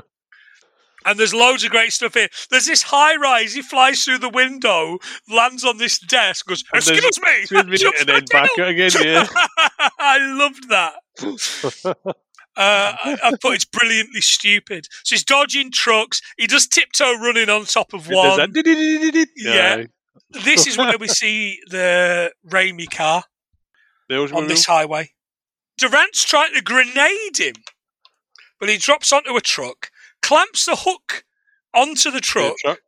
And 1.05 1.19
there's 1.19 1.33
loads 1.35 1.65
of 1.65 1.71
great 1.71 1.93
stuff 1.93 2.15
here. 2.15 2.29
There's 2.51 2.67
this 2.67 2.83
high 2.83 3.17
rise. 3.17 3.55
He 3.55 3.63
flies 3.63 4.05
through 4.05 4.19
the 4.19 4.29
window, 4.29 4.99
lands 5.29 5.65
on 5.65 5.79
this 5.79 5.99
desk, 5.99 6.47
goes, 6.47 6.65
"Excuse 6.75 7.21
me," 7.21 7.29
Excuse 7.43 7.85
me, 7.85 7.93
and 8.01 8.09
then 8.09 8.25
back 8.31 8.51
again. 8.59 8.91
Yeah. 9.01 9.27
I 9.99 10.19
loved 10.21 10.69
that. 10.69 10.95
Uh, 12.57 12.93
I, 13.05 13.17
I 13.25 13.31
thought 13.31 13.55
it's 13.55 13.65
brilliantly 13.65 14.21
stupid. 14.21 14.87
So 15.05 15.15
he's 15.15 15.25
dodging 15.25 15.71
trucks. 15.71 16.21
He 16.37 16.47
does 16.49 16.67
tiptoe 16.67 17.15
running 17.15 17.49
on 17.49 17.65
top 17.65 17.95
of 17.95 18.09
one. 18.09 18.53
Yeah. 19.37 19.85
This 20.31 20.67
is 20.67 20.77
where 20.77 20.99
we 20.99 21.09
see 21.09 21.61
the 21.71 22.33
Raimi 22.47 22.91
car 22.91 23.23
on 24.11 24.49
this 24.49 24.67
highway. 24.67 25.11
Durant's 25.79 26.25
trying 26.25 26.53
to 26.55 26.61
grenade 26.61 27.39
him, 27.39 27.55
but 28.59 28.69
he 28.69 28.77
drops 28.77 29.13
onto 29.13 29.35
a 29.37 29.41
truck, 29.41 29.90
clamps 30.31 30.65
the 30.65 30.77
hook 30.77 31.25
onto 31.75 32.09
the 32.13 32.21
truck, 32.21 32.57
truck. 32.59 32.79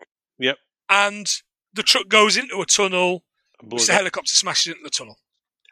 and 0.88 1.26
the 1.74 1.82
truck 1.82 2.06
goes 2.08 2.36
into 2.36 2.60
a 2.60 2.66
tunnel. 2.66 3.24
Which 3.64 3.86
the 3.86 3.94
helicopter 3.94 4.34
smashes 4.34 4.72
into 4.72 4.84
the 4.84 4.90
tunnel. 4.90 5.18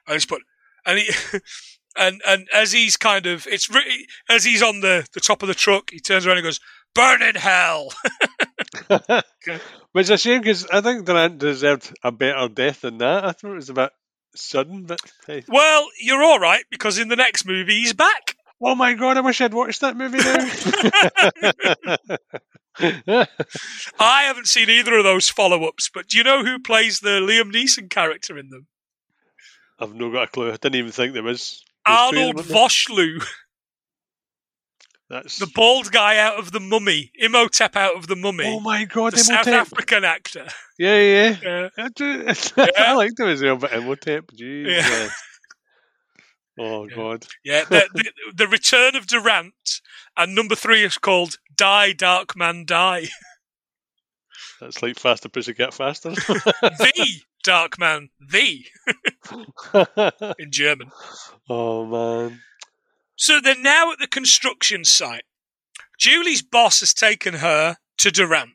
And 0.06 0.14
he's 0.14 0.26
put, 0.26 0.42
and 0.84 0.98
he, 0.98 1.10
and 1.96 2.20
and 2.26 2.48
as 2.52 2.72
he's 2.72 2.96
kind 2.96 3.26
of, 3.26 3.46
it's 3.46 3.68
as 4.28 4.44
he's 4.44 4.62
on 4.62 4.80
the 4.80 5.06
the 5.14 5.20
top 5.20 5.42
of 5.42 5.48
the 5.48 5.54
truck, 5.54 5.90
he 5.90 6.00
turns 6.00 6.26
around 6.26 6.38
and 6.38 6.44
goes, 6.44 6.58
"Burn 6.92 7.22
in 7.22 7.36
hell." 7.36 7.92
Which 9.92 10.04
is 10.04 10.10
a 10.10 10.18
shame 10.18 10.40
because 10.40 10.66
I 10.72 10.80
think 10.80 11.04
Durant 11.04 11.38
deserved 11.38 11.96
a 12.02 12.10
better 12.10 12.48
death 12.48 12.80
than 12.80 12.98
that. 12.98 13.24
I 13.24 13.32
thought 13.32 13.52
it 13.52 13.56
was 13.56 13.70
a 13.70 13.74
bit 13.74 13.92
sudden, 14.34 14.86
but 14.86 15.00
hey. 15.26 15.44
well, 15.46 15.86
you're 16.00 16.22
all 16.22 16.40
right 16.40 16.64
because 16.68 16.98
in 16.98 17.08
the 17.08 17.16
next 17.16 17.46
movie 17.46 17.80
he's 17.80 17.92
back. 17.92 18.36
Oh 18.62 18.74
my 18.74 18.94
god, 18.94 19.16
I 19.16 19.20
wish 19.22 19.40
I'd 19.40 19.54
watched 19.54 19.80
that 19.80 19.96
movie 19.96 20.18
now. 20.18 20.46
I 23.98 24.22
haven't 24.24 24.48
seen 24.48 24.68
either 24.68 24.96
of 24.98 25.04
those 25.04 25.28
follow-ups, 25.30 25.90
but 25.92 26.08
do 26.08 26.18
you 26.18 26.24
know 26.24 26.44
who 26.44 26.58
plays 26.58 27.00
the 27.00 27.20
Liam 27.20 27.52
Neeson 27.52 27.88
character 27.88 28.36
in 28.38 28.50
them? 28.50 28.66
I've 29.78 29.94
no 29.94 30.10
got 30.12 30.28
a 30.28 30.30
clue. 30.30 30.48
I 30.48 30.56
didn't 30.56 30.74
even 30.76 30.92
think 30.92 31.14
there 31.14 31.22
was. 31.22 31.64
There's 31.86 31.98
two 31.98 32.04
of 32.04 32.14
them, 32.14 32.18
Arnold 32.20 32.36
wasn't? 32.36 32.58
Vosloo, 32.58 33.26
That's 35.08 35.38
the 35.38 35.50
bald 35.54 35.90
guy 35.90 36.18
out 36.18 36.38
of 36.38 36.52
the 36.52 36.60
Mummy, 36.60 37.10
Imhotep 37.14 37.74
out 37.76 37.96
of 37.96 38.06
the 38.06 38.16
Mummy, 38.16 38.44
Oh 38.46 38.60
my 38.60 38.84
god, 38.84 39.14
the 39.14 39.18
South 39.18 39.48
African 39.48 40.04
actor. 40.04 40.46
Yeah, 40.78 41.00
yeah. 41.00 41.36
Yeah. 41.42 41.68
I, 41.78 41.88
do, 41.88 42.24
Yeah. 42.56 42.66
I 42.76 42.92
liked 42.92 43.18
him 43.18 43.28
as 43.28 43.42
well, 43.42 43.56
but 43.56 43.72
Imhotep, 43.72 44.26
jeez. 44.32 44.66
Yeah. 44.66 45.08
Oh 46.58 46.86
god. 46.86 47.26
Yeah, 47.44 47.64
the, 47.64 47.88
the, 47.94 48.12
the 48.34 48.48
Return 48.48 48.96
of 48.96 49.06
Durant, 49.06 49.80
and 50.16 50.34
number 50.34 50.54
three 50.54 50.84
is 50.84 50.98
called 50.98 51.38
Die, 51.56 51.92
Dark 51.92 52.36
Man, 52.36 52.64
Die. 52.64 53.08
That's 54.60 54.82
like 54.82 54.98
faster 54.98 55.28
get 55.28 55.72
faster. 55.72 56.10
the 56.10 57.20
Dark 57.44 57.78
Man, 57.78 58.10
the 58.20 58.66
in 60.38 60.50
German. 60.50 60.90
oh 61.48 61.86
man. 61.86 62.40
So 63.16 63.40
they're 63.40 63.54
now 63.58 63.92
at 63.92 63.98
the 63.98 64.06
construction 64.06 64.84
site. 64.84 65.24
Julie's 65.98 66.42
boss 66.42 66.80
has 66.80 66.94
taken 66.94 67.34
her 67.34 67.76
to 67.98 68.10
Durant. 68.10 68.52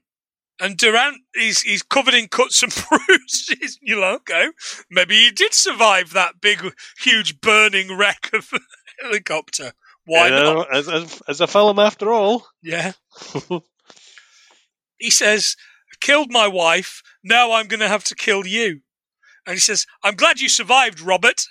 And 0.59 0.77
Durant 0.77 1.17
is 1.33 1.61
he's 1.61 1.83
covered 1.83 2.13
in 2.13 2.27
cuts 2.27 2.63
and 2.63 2.73
bruises. 3.07 3.77
You 3.81 3.99
know, 3.99 4.15
okay, 4.15 4.47
maybe 4.89 5.15
he 5.15 5.31
did 5.31 5.53
survive 5.53 6.13
that 6.13 6.41
big, 6.41 6.73
huge 6.99 7.41
burning 7.41 7.97
wreck 7.97 8.29
of 8.33 8.49
a 8.53 8.59
helicopter. 9.03 9.73
Why 10.05 10.27
You 10.27 10.31
not? 10.31 10.73
As, 10.73 10.87
as, 10.87 11.21
as 11.27 11.41
a 11.41 11.47
film 11.47 11.79
after 11.79 12.11
all. 12.11 12.47
Yeah. 12.61 12.93
he 14.97 15.09
says, 15.09 15.55
killed 15.99 16.31
my 16.31 16.47
wife. 16.47 17.01
Now 17.23 17.53
I'm 17.53 17.67
going 17.67 17.79
to 17.79 17.87
have 17.87 18.03
to 18.05 18.15
kill 18.15 18.45
you. 18.45 18.81
And 19.45 19.55
he 19.55 19.59
says, 19.59 19.85
I'm 20.03 20.15
glad 20.15 20.39
you 20.39 20.49
survived, 20.49 21.01
Robert. 21.01 21.45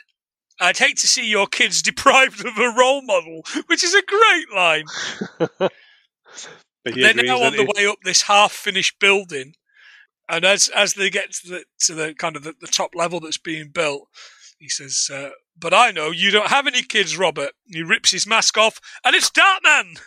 I'd 0.60 0.78
hate 0.78 0.98
to 0.98 1.08
see 1.08 1.28
your 1.28 1.46
kids 1.46 1.82
deprived 1.82 2.44
of 2.44 2.56
a 2.56 2.74
role 2.76 3.02
model, 3.02 3.42
which 3.66 3.82
is 3.82 3.94
a 3.94 4.02
great 4.02 4.52
line. 4.54 4.84
But 6.84 6.94
They're 6.94 7.14
now 7.14 7.42
on 7.42 7.56
the 7.56 7.72
way 7.74 7.86
up 7.86 7.98
this 8.04 8.22
half-finished 8.22 8.98
building, 9.00 9.54
and 10.28 10.44
as 10.44 10.68
as 10.68 10.94
they 10.94 11.08
get 11.08 11.32
to 11.32 11.48
the 11.48 11.64
to 11.80 11.94
the 11.94 12.14
kind 12.14 12.36
of 12.36 12.44
the, 12.44 12.54
the 12.60 12.66
top 12.66 12.90
level 12.94 13.20
that's 13.20 13.38
being 13.38 13.70
built, 13.70 14.08
he 14.58 14.68
says, 14.68 15.08
uh, 15.12 15.30
"But 15.58 15.72
I 15.72 15.92
know 15.92 16.10
you 16.10 16.30
don't 16.30 16.48
have 16.48 16.66
any 16.66 16.82
kids, 16.82 17.16
Robert." 17.16 17.52
He 17.66 17.82
rips 17.82 18.10
his 18.10 18.26
mask 18.26 18.58
off, 18.58 18.80
and 19.04 19.14
it's 19.14 19.30
Darkman? 19.30 19.98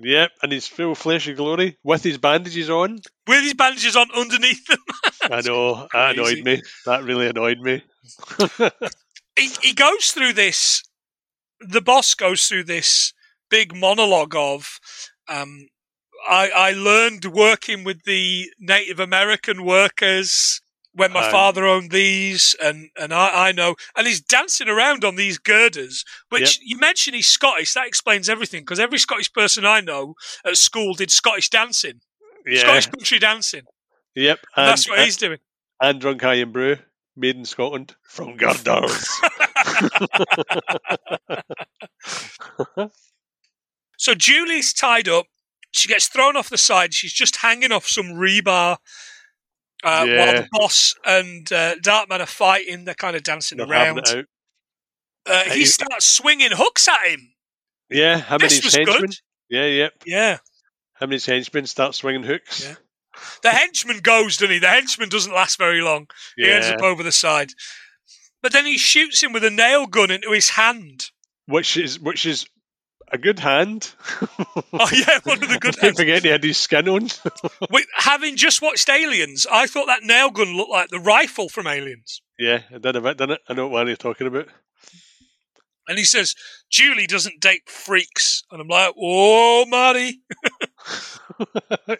Yep, 0.00 0.30
and 0.42 0.52
he's 0.52 0.68
full 0.68 0.94
fleshy 0.94 1.34
glory 1.34 1.76
with 1.82 2.04
his 2.04 2.18
bandages 2.18 2.70
on. 2.70 3.00
with 3.26 3.42
his 3.42 3.54
bandages 3.54 3.96
on 3.96 4.08
underneath 4.14 4.64
them. 4.66 4.78
I 5.22 5.40
know, 5.40 5.88
that 5.92 6.12
annoyed 6.12 6.44
me. 6.44 6.62
That 6.86 7.02
really 7.02 7.26
annoyed 7.26 7.58
me. 7.58 7.82
he, 9.36 9.48
he 9.60 9.72
goes 9.74 10.12
through 10.12 10.34
this. 10.34 10.84
The 11.60 11.80
boss 11.80 12.14
goes 12.14 12.46
through 12.46 12.64
this 12.64 13.12
big 13.50 13.74
monologue 13.74 14.36
of, 14.36 14.78
um, 15.28 15.66
I, 16.28 16.48
I 16.54 16.72
learned 16.72 17.24
working 17.26 17.84
with 17.84 18.04
the 18.04 18.50
Native 18.58 19.00
American 19.00 19.64
workers 19.64 20.60
when 20.92 21.12
my 21.12 21.26
Um, 21.26 21.30
father 21.30 21.64
owned 21.64 21.90
these, 21.92 22.54
and, 22.62 22.90
and 22.96 23.12
I, 23.14 23.48
I 23.48 23.52
know. 23.52 23.76
And 23.96 24.06
he's 24.06 24.20
dancing 24.20 24.68
around 24.68 25.04
on 25.04 25.14
these 25.16 25.38
girders, 25.38 26.04
which 26.28 26.58
you 26.62 26.76
mentioned 26.78 27.14
he's 27.14 27.28
Scottish. 27.28 27.72
That 27.74 27.86
explains 27.86 28.28
everything 28.28 28.62
because 28.62 28.80
every 28.80 28.98
Scottish 28.98 29.32
person 29.32 29.64
I 29.64 29.80
know 29.80 30.14
at 30.44 30.56
school 30.56 30.94
did 30.94 31.10
Scottish 31.10 31.50
dancing, 31.50 32.00
Yeah. 32.46 32.60
Scottish 32.60 32.86
country 32.86 33.18
dancing. 33.18 33.62
Yep. 34.16 34.38
And 34.56 34.68
that's 34.68 34.88
what 34.88 34.98
he's 35.00 35.16
doing. 35.16 35.38
and 35.80 36.00
drunk 36.00 36.24
Irn-Bru, 36.24 36.76
made 37.16 37.36
in 37.36 37.44
Scotland 37.44 37.94
from 38.02 38.36
Gardars. 38.36 39.06
So 44.00 44.14
Julie's 44.14 44.72
tied 44.72 45.08
up. 45.08 45.26
She 45.70 45.88
gets 45.88 46.08
thrown 46.08 46.36
off 46.36 46.48
the 46.50 46.58
side. 46.58 46.94
She's 46.94 47.12
just 47.12 47.36
hanging 47.36 47.72
off 47.72 47.86
some 47.86 48.06
rebar. 48.06 48.78
Uh, 49.84 50.04
Yeah. 50.08 50.18
While 50.18 50.34
the 50.42 50.48
boss 50.50 50.94
and 51.04 51.52
uh, 51.52 51.76
Darkman 51.76 52.20
are 52.20 52.26
fighting, 52.26 52.84
they're 52.84 52.94
kind 52.94 53.16
of 53.16 53.22
dancing 53.22 53.58
They're 53.58 53.68
around. 53.68 54.26
Uh, 55.26 55.44
he 55.44 55.64
starts 55.66 56.06
swinging 56.06 56.50
hooks 56.52 56.88
at 56.88 57.06
him. 57.06 57.32
Yeah, 57.90 58.18
how 58.18 58.38
many 58.38 58.54
henchmen? 58.54 59.10
Yeah, 59.50 59.66
yeah. 59.66 59.88
Yeah. 60.06 60.38
How 60.94 61.06
many 61.06 61.20
henchmen 61.20 61.66
start 61.66 61.94
swinging 61.94 62.22
hooks? 62.22 62.64
Yeah. 62.66 62.74
The 63.42 63.50
henchman 63.50 63.98
goes, 63.98 64.36
doesn't 64.36 64.52
he? 64.52 64.58
The 64.58 64.68
henchman 64.68 65.08
doesn't 65.08 65.32
last 65.34 65.58
very 65.58 65.80
long. 65.80 66.06
He 66.36 66.50
ends 66.50 66.68
up 66.68 66.82
over 66.82 67.02
the 67.02 67.12
side. 67.12 67.50
But 68.42 68.52
then 68.52 68.64
he 68.66 68.78
shoots 68.78 69.22
him 69.22 69.32
with 69.32 69.44
a 69.44 69.50
nail 69.50 69.86
gun 69.86 70.10
into 70.10 70.30
his 70.30 70.50
hand. 70.50 71.10
Which 71.46 71.76
is 71.76 71.98
which 71.98 72.26
is 72.26 72.46
a 73.12 73.18
good 73.18 73.38
hand. 73.38 73.92
Oh, 74.80 74.88
yeah, 74.92 75.18
one 75.24 75.42
of 75.42 75.48
the 75.48 75.58
good 75.58 75.70
I 75.78 75.80
keep 75.80 75.82
hands. 75.82 75.96
forgetting 75.98 76.22
he 76.24 76.28
had 76.28 76.44
his 76.44 76.58
skin 76.58 76.88
on. 76.88 77.08
Wait, 77.70 77.86
having 77.96 78.36
just 78.36 78.60
watched 78.62 78.88
Aliens, 78.88 79.46
I 79.50 79.66
thought 79.66 79.86
that 79.86 80.02
nail 80.02 80.30
gun 80.30 80.56
looked 80.56 80.70
like 80.70 80.88
the 80.90 81.00
rifle 81.00 81.48
from 81.48 81.66
Aliens. 81.66 82.20
yeah, 82.38 82.60
it 82.70 82.82
did 82.82 82.96
a 82.96 83.00
bit, 83.00 83.16
didn't 83.16 83.32
it? 83.36 83.40
I 83.48 83.54
know 83.54 83.66
what 83.68 83.86
you're 83.86 83.96
talking 83.96 84.26
about. 84.26 84.46
And 85.88 85.96
he 85.98 86.04
says, 86.04 86.34
Julie 86.70 87.06
doesn't 87.06 87.40
date 87.40 87.68
freaks. 87.68 88.44
And 88.50 88.60
I'm 88.60 88.68
like, 88.68 88.94
oh, 89.00 89.64
Marty. 89.66 90.20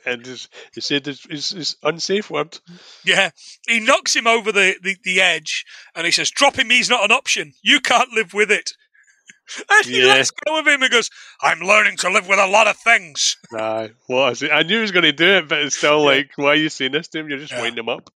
and 0.04 0.26
he 0.74 0.80
said 0.80 1.06
his, 1.06 1.22
his, 1.24 1.50
his 1.50 1.76
unsafe 1.82 2.30
word. 2.30 2.59
Yeah. 3.04 3.30
He 3.66 3.80
knocks 3.80 4.14
him 4.14 4.26
over 4.26 4.52
the, 4.52 4.76
the, 4.82 4.96
the 5.04 5.20
edge 5.22 5.64
and 5.94 6.04
he 6.04 6.12
says, 6.12 6.30
dropping 6.30 6.68
me's 6.68 6.90
not 6.90 7.04
an 7.04 7.12
option. 7.12 7.54
You 7.62 7.80
can't 7.80 8.12
live 8.12 8.34
with 8.34 8.50
it. 8.50 8.72
And 9.70 9.86
he 9.86 10.01
Yeah. 10.01 10.07
lets 10.09 10.30
go 10.30 10.59
of 10.59 10.66
him 10.66 10.82
and 10.82 10.90
goes, 10.90 11.11
I'm 11.40 11.61
learning 11.61 11.96
to 11.99 12.11
live 12.11 12.28
with 12.28 12.38
a 12.38 12.46
lot 12.46 12.66
of 12.66 12.76
things. 12.78 13.36
Nah, 13.53 13.88
what 14.07 14.32
is 14.32 14.42
it? 14.42 14.51
I 14.53 14.62
knew 14.62 14.76
he 14.76 14.80
was 14.82 14.92
going 14.92 15.05
to 15.05 15.12
do 15.12 15.26
it, 15.38 15.49
but 15.49 15.59
it's 15.61 15.76
still 15.76 16.05
like, 16.05 16.30
why 16.36 16.49
are 16.51 16.55
you 16.55 16.68
saying 16.68 16.92
this 16.92 17.09
to 17.09 17.20
him? 17.20 17.28
You're 17.28 17.38
just 17.38 17.53
Yeah. 17.53 17.61
winding 17.62 17.84
him 17.84 17.88
up. 17.88 18.11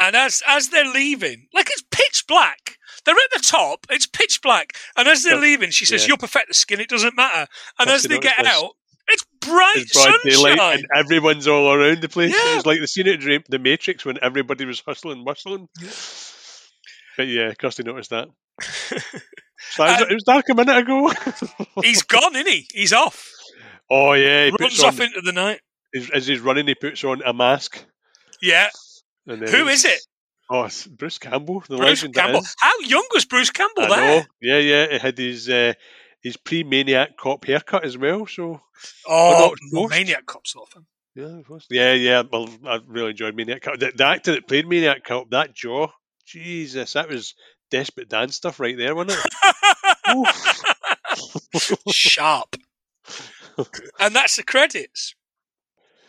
And 0.00 0.16
as 0.16 0.42
as 0.46 0.70
they're 0.70 0.90
leaving, 0.90 1.48
like 1.52 1.68
it's 1.70 1.82
pitch 1.90 2.24
black. 2.26 2.78
They're 3.04 3.14
at 3.14 3.30
the 3.34 3.46
top, 3.46 3.86
it's 3.90 4.06
pitch 4.06 4.40
black. 4.42 4.72
And 4.96 5.06
as 5.06 5.22
they're 5.22 5.36
leaving, 5.36 5.70
she 5.70 5.84
says, 5.84 6.02
Yeah. 6.02 6.08
You'll 6.08 6.16
perfect 6.18 6.48
the 6.48 6.54
skin, 6.54 6.80
it 6.80 6.88
doesn't 6.88 7.14
matter. 7.16 7.46
And 7.78 7.86
Plus 7.88 7.90
as 7.90 8.02
they 8.04 8.18
get 8.18 8.36
this. 8.38 8.46
out, 8.46 8.70
it's 9.08 9.24
bright 9.40 9.74
It's 9.76 9.92
broad 9.92 10.04
sunshine. 10.24 10.56
daylight, 10.56 10.78
and 10.78 10.88
everyone's 10.96 11.46
all 11.46 11.72
around 11.72 12.00
the 12.00 12.08
place. 12.08 12.32
Yeah. 12.32 12.52
It 12.52 12.56
was 12.56 12.66
like 12.66 12.80
the 12.80 12.88
scene 12.88 13.06
at 13.08 13.20
Dream, 13.20 13.42
The 13.48 13.58
Matrix 13.58 14.04
when 14.06 14.18
everybody 14.22 14.64
was 14.64 14.80
hustling, 14.80 15.22
bustling. 15.24 15.68
Yeah. 15.80 15.90
But 17.18 17.26
yeah, 17.28 17.52
Kirsty 17.54 17.82
noticed 17.82 18.10
that. 18.10 18.28
So 18.60 19.84
it, 19.84 19.88
was, 19.88 20.00
Um, 20.02 20.08
it 20.10 20.14
was 20.14 20.22
dark 20.24 20.44
a 20.50 20.54
minute 20.54 20.76
ago. 20.76 21.10
He's 21.82 22.02
gone, 22.02 22.34
isn't 22.36 22.46
he? 22.48 22.66
He's 22.72 22.92
off. 22.92 23.30
oh 23.90 24.12
yeah, 24.12 24.46
he 24.46 24.52
Runs 24.60 24.82
off 24.82 25.00
into 25.00 25.20
the 25.20 25.32
night. 25.32 25.60
as- 26.12 26.26
he's 26.26 26.40
running, 26.40 26.66
he 26.66 26.74
puts 26.74 27.02
on 27.04 27.22
a 27.24 27.32
mask. 27.32 27.84
Yeah. 28.42 28.68
Who 29.26 29.68
is 29.68 29.84
it? 29.84 30.00
Oh, 30.50 30.64
it's 30.64 30.86
Bruce 30.86 31.18
Campbell, 31.18 31.60
the 31.68 31.76
Bruce 31.78 32.02
legend. 32.02 32.14
Campbell. 32.14 32.42
How 32.60 32.78
young 32.80 33.06
was 33.14 33.24
Bruce 33.24 33.50
Campbell 33.50 33.84
I 33.84 33.88
there? 33.96 34.20
know. 34.20 34.26
Yeah, 34.42 34.58
yeah. 34.58 34.86
He 34.92 34.98
had 34.98 35.16
his 35.18 35.48
uh, 35.48 35.72
his 36.20 36.36
pre-maniac 36.36 37.16
cop 37.16 37.44
haircut 37.46 37.84
as 37.84 37.96
well. 37.96 38.26
So 38.26 38.60
Oh, 39.08 39.54
Ghost. 39.72 39.90
Maniac 39.90 40.26
Cop's 40.26 40.54
off 40.56 40.74
him. 40.76 40.86
yeah, 41.14 41.40
yeah, 41.70 41.92
yeah. 41.94 42.22
Well, 42.30 42.48
I 42.66 42.80
really 42.86 43.10
enjoyed 43.10 43.34
Maniac 43.34 43.62
Cop. 43.62 43.78
The, 43.78 43.92
the 43.96 44.04
actor 44.04 44.32
that 44.32 44.46
played 44.46 44.68
Maniac 44.68 45.04
Cop, 45.04 45.30
that 45.30 45.54
jaw, 45.54 45.88
Jesus, 46.26 46.92
that 46.92 47.08
was 47.08 47.34
desperate 47.70 48.08
Dan 48.08 48.28
stuff 48.30 48.60
right 48.60 48.76
there, 48.76 48.94
wasn't 48.94 49.18
it? 49.24 49.32
Sharp. 51.90 52.56
and 54.00 54.14
that's 54.14 54.36
the 54.36 54.42
credits. 54.42 55.14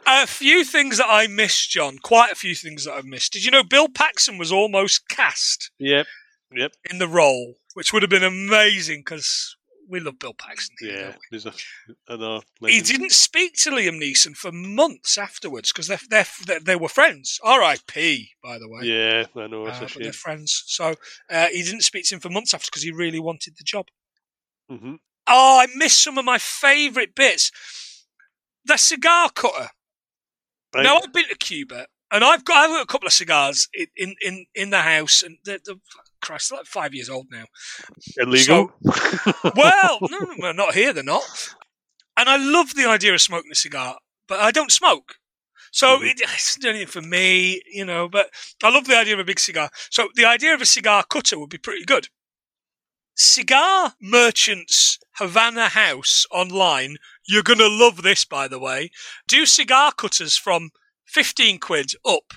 A 0.08 0.28
few 0.28 0.64
things 0.64 0.98
that 0.98 1.08
I 1.10 1.26
missed, 1.28 1.72
John. 1.72 1.98
Quite 1.98 2.32
a 2.32 2.36
few 2.36 2.54
things 2.54 2.86
that 2.86 2.94
I've 2.94 3.06
missed. 3.06 3.34
Did 3.34 3.44
you 3.44 3.52
know 3.52 3.64
Bill 3.64 3.88
Paxton 3.90 4.38
was 4.38 4.52
almost 4.52 5.10
cast 5.10 5.72
Yep, 5.80 6.06
yep. 6.54 6.74
in 6.90 7.00
the 7.00 7.08
role, 7.08 7.56
which 7.74 7.92
would 7.92 8.04
have 8.04 8.10
been 8.12 8.24
amazing 8.24 9.00
because 9.00 9.56
we 9.90 10.00
love 10.00 10.20
Bill 10.20 10.34
Paxton. 10.34 10.76
here, 10.80 10.92
Yeah, 10.94 11.02
don't 11.04 11.14
we? 11.16 11.20
there's 11.32 11.46
a. 11.46 11.54
He 12.68 12.82
didn't 12.82 13.12
speak 13.12 13.54
to 13.64 13.72
Liam 13.72 14.00
Neeson 14.02 14.36
for 14.36 14.52
months 14.52 15.18
afterwards 15.18 15.72
because 15.72 15.88
they're, 15.88 16.00
they're, 16.10 16.26
they 16.48 16.60
they 16.60 16.76
were 16.76 16.90
friends. 16.90 17.40
R.I.P. 17.44 18.30
By 18.44 18.58
the 18.58 18.70
way. 18.70 18.86
Yeah, 18.86 19.26
I 19.36 19.48
know. 19.48 19.66
Uh, 19.66 19.80
but 19.80 19.94
they're 19.96 20.12
friends. 20.14 20.64
So 20.68 20.96
uh, 21.30 21.48
he 21.48 21.64
didn't 21.64 21.82
speak 21.84 22.06
to 22.06 22.16
him 22.16 22.22
for 22.22 22.30
months 22.30 22.54
after 22.54 22.68
because 22.70 22.84
he 22.84 22.92
really 22.92 23.20
wanted 23.20 23.56
the 23.58 23.64
job. 23.64 23.88
hmm 24.70 24.96
Oh, 25.28 25.60
I 25.60 25.68
missed 25.76 26.04
some 26.04 26.18
of 26.20 26.26
my 26.26 26.38
favourite 26.38 27.16
bits. 27.16 27.52
The 28.66 28.78
cigar 28.78 29.30
cutter. 29.34 29.70
Right. 30.74 30.84
Now 30.84 30.98
I've 30.98 31.12
been 31.14 31.28
to 31.30 31.36
Cuba 31.36 31.88
and 32.12 32.24
I've 32.24 32.44
got 32.46 32.58
I've 32.58 32.70
got 32.70 32.84
a 32.84 32.86
couple 32.86 33.08
of 33.08 33.14
cigars 33.14 33.68
in 33.74 33.88
in, 33.98 34.16
in, 34.24 34.46
in 34.54 34.70
the 34.70 34.82
house 34.82 35.24
and 35.24 35.38
they're, 35.46 35.60
they're 35.66 35.76
Christ, 36.26 36.50
they're 36.50 36.60
like 36.60 36.68
five 36.68 36.94
years 36.94 37.10
old 37.10 37.28
now. 37.32 37.46
Illegal. 38.18 38.72
Well, 39.56 39.98
no, 40.02 40.20
no, 40.20 40.34
no, 40.38 40.52
not 40.52 40.74
here. 40.74 40.92
They're 40.94 41.04
not. 41.04 41.24
And 42.18 42.30
I 42.30 42.38
love 42.38 42.76
the 42.76 42.88
idea 42.88 43.14
of 43.14 43.22
smoking 43.22 43.52
a 43.52 43.56
cigar, 43.56 43.98
but 44.28 44.40
I 44.40 44.52
don't 44.52 44.72
smoke. 44.72 45.16
So 45.72 46.00
Mhm. 46.00 46.12
it, 46.12 46.22
it's 46.34 46.58
not 46.60 46.70
anything 46.70 46.88
for 46.88 47.02
me, 47.02 47.62
you 47.72 47.86
know. 47.86 48.08
But 48.08 48.30
I 48.64 48.70
love 48.70 48.86
the 48.86 48.98
idea 48.98 49.14
of 49.14 49.20
a 49.20 49.26
big 49.26 49.40
cigar. 49.40 49.70
So 49.90 50.10
the 50.16 50.26
idea 50.26 50.54
of 50.54 50.62
a 50.62 50.66
cigar 50.66 51.04
cutter 51.04 51.38
would 51.40 51.50
be 51.50 51.58
pretty 51.58 51.86
good. 51.86 52.08
Cigar 53.18 53.94
Merchants 54.02 55.00
Havana 55.18 55.70
House 55.70 56.26
online. 56.32 56.98
You're 57.28 57.44
going 57.44 57.60
to 57.60 57.68
love 57.68 58.02
this, 58.04 58.26
by 58.26 58.48
the 58.48 58.60
way. 58.60 58.90
Do 59.28 59.46
cigar 59.46 59.92
cutters 59.94 60.38
from 60.38 60.72
15 61.08 61.60
quid 61.60 61.94
up. 62.06 62.34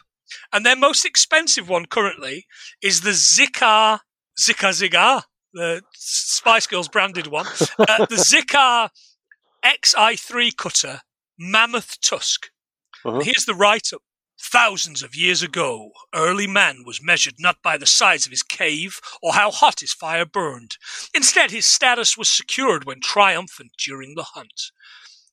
And 0.53 0.64
their 0.64 0.76
most 0.76 1.05
expensive 1.05 1.68
one 1.68 1.87
currently 1.87 2.47
is 2.83 3.01
the 3.03 3.11
Xikar, 3.11 4.01
Zika 4.39 4.70
Zigar, 4.70 5.22
the 5.53 5.83
Spice 5.95 6.66
Girls 6.66 6.89
branded 6.89 7.26
one. 7.26 7.47
Uh, 7.79 8.07
the 8.07 8.16
Xikar 8.16 8.91
XI3 9.64 10.57
cutter, 10.57 11.01
Mammoth 11.39 12.01
Tusk. 12.01 12.51
Uh-huh. 13.05 13.20
Here's 13.20 13.45
the 13.45 13.55
write 13.55 13.93
up. 13.93 14.03
Thousands 14.41 15.03
of 15.03 15.16
years 15.16 15.43
ago, 15.43 15.91
early 16.14 16.47
man 16.47 16.85
was 16.87 17.03
measured 17.03 17.35
not 17.41 17.57
by 17.61 17.76
the 17.76 17.87
size 17.87 18.24
of 18.24 18.31
his 18.31 18.45
cave 18.45 19.01
or 19.20 19.33
how 19.35 19.51
hot 19.51 19.81
his 19.81 19.93
fire 19.93 20.24
burned. 20.24 20.76
Instead, 21.12 21.51
his 21.51 21.66
status 21.66 22.16
was 22.16 22.31
secured 22.31 22.85
when 22.85 23.01
triumphant 23.01 23.72
during 23.85 24.14
the 24.14 24.22
hunt. 24.22 24.70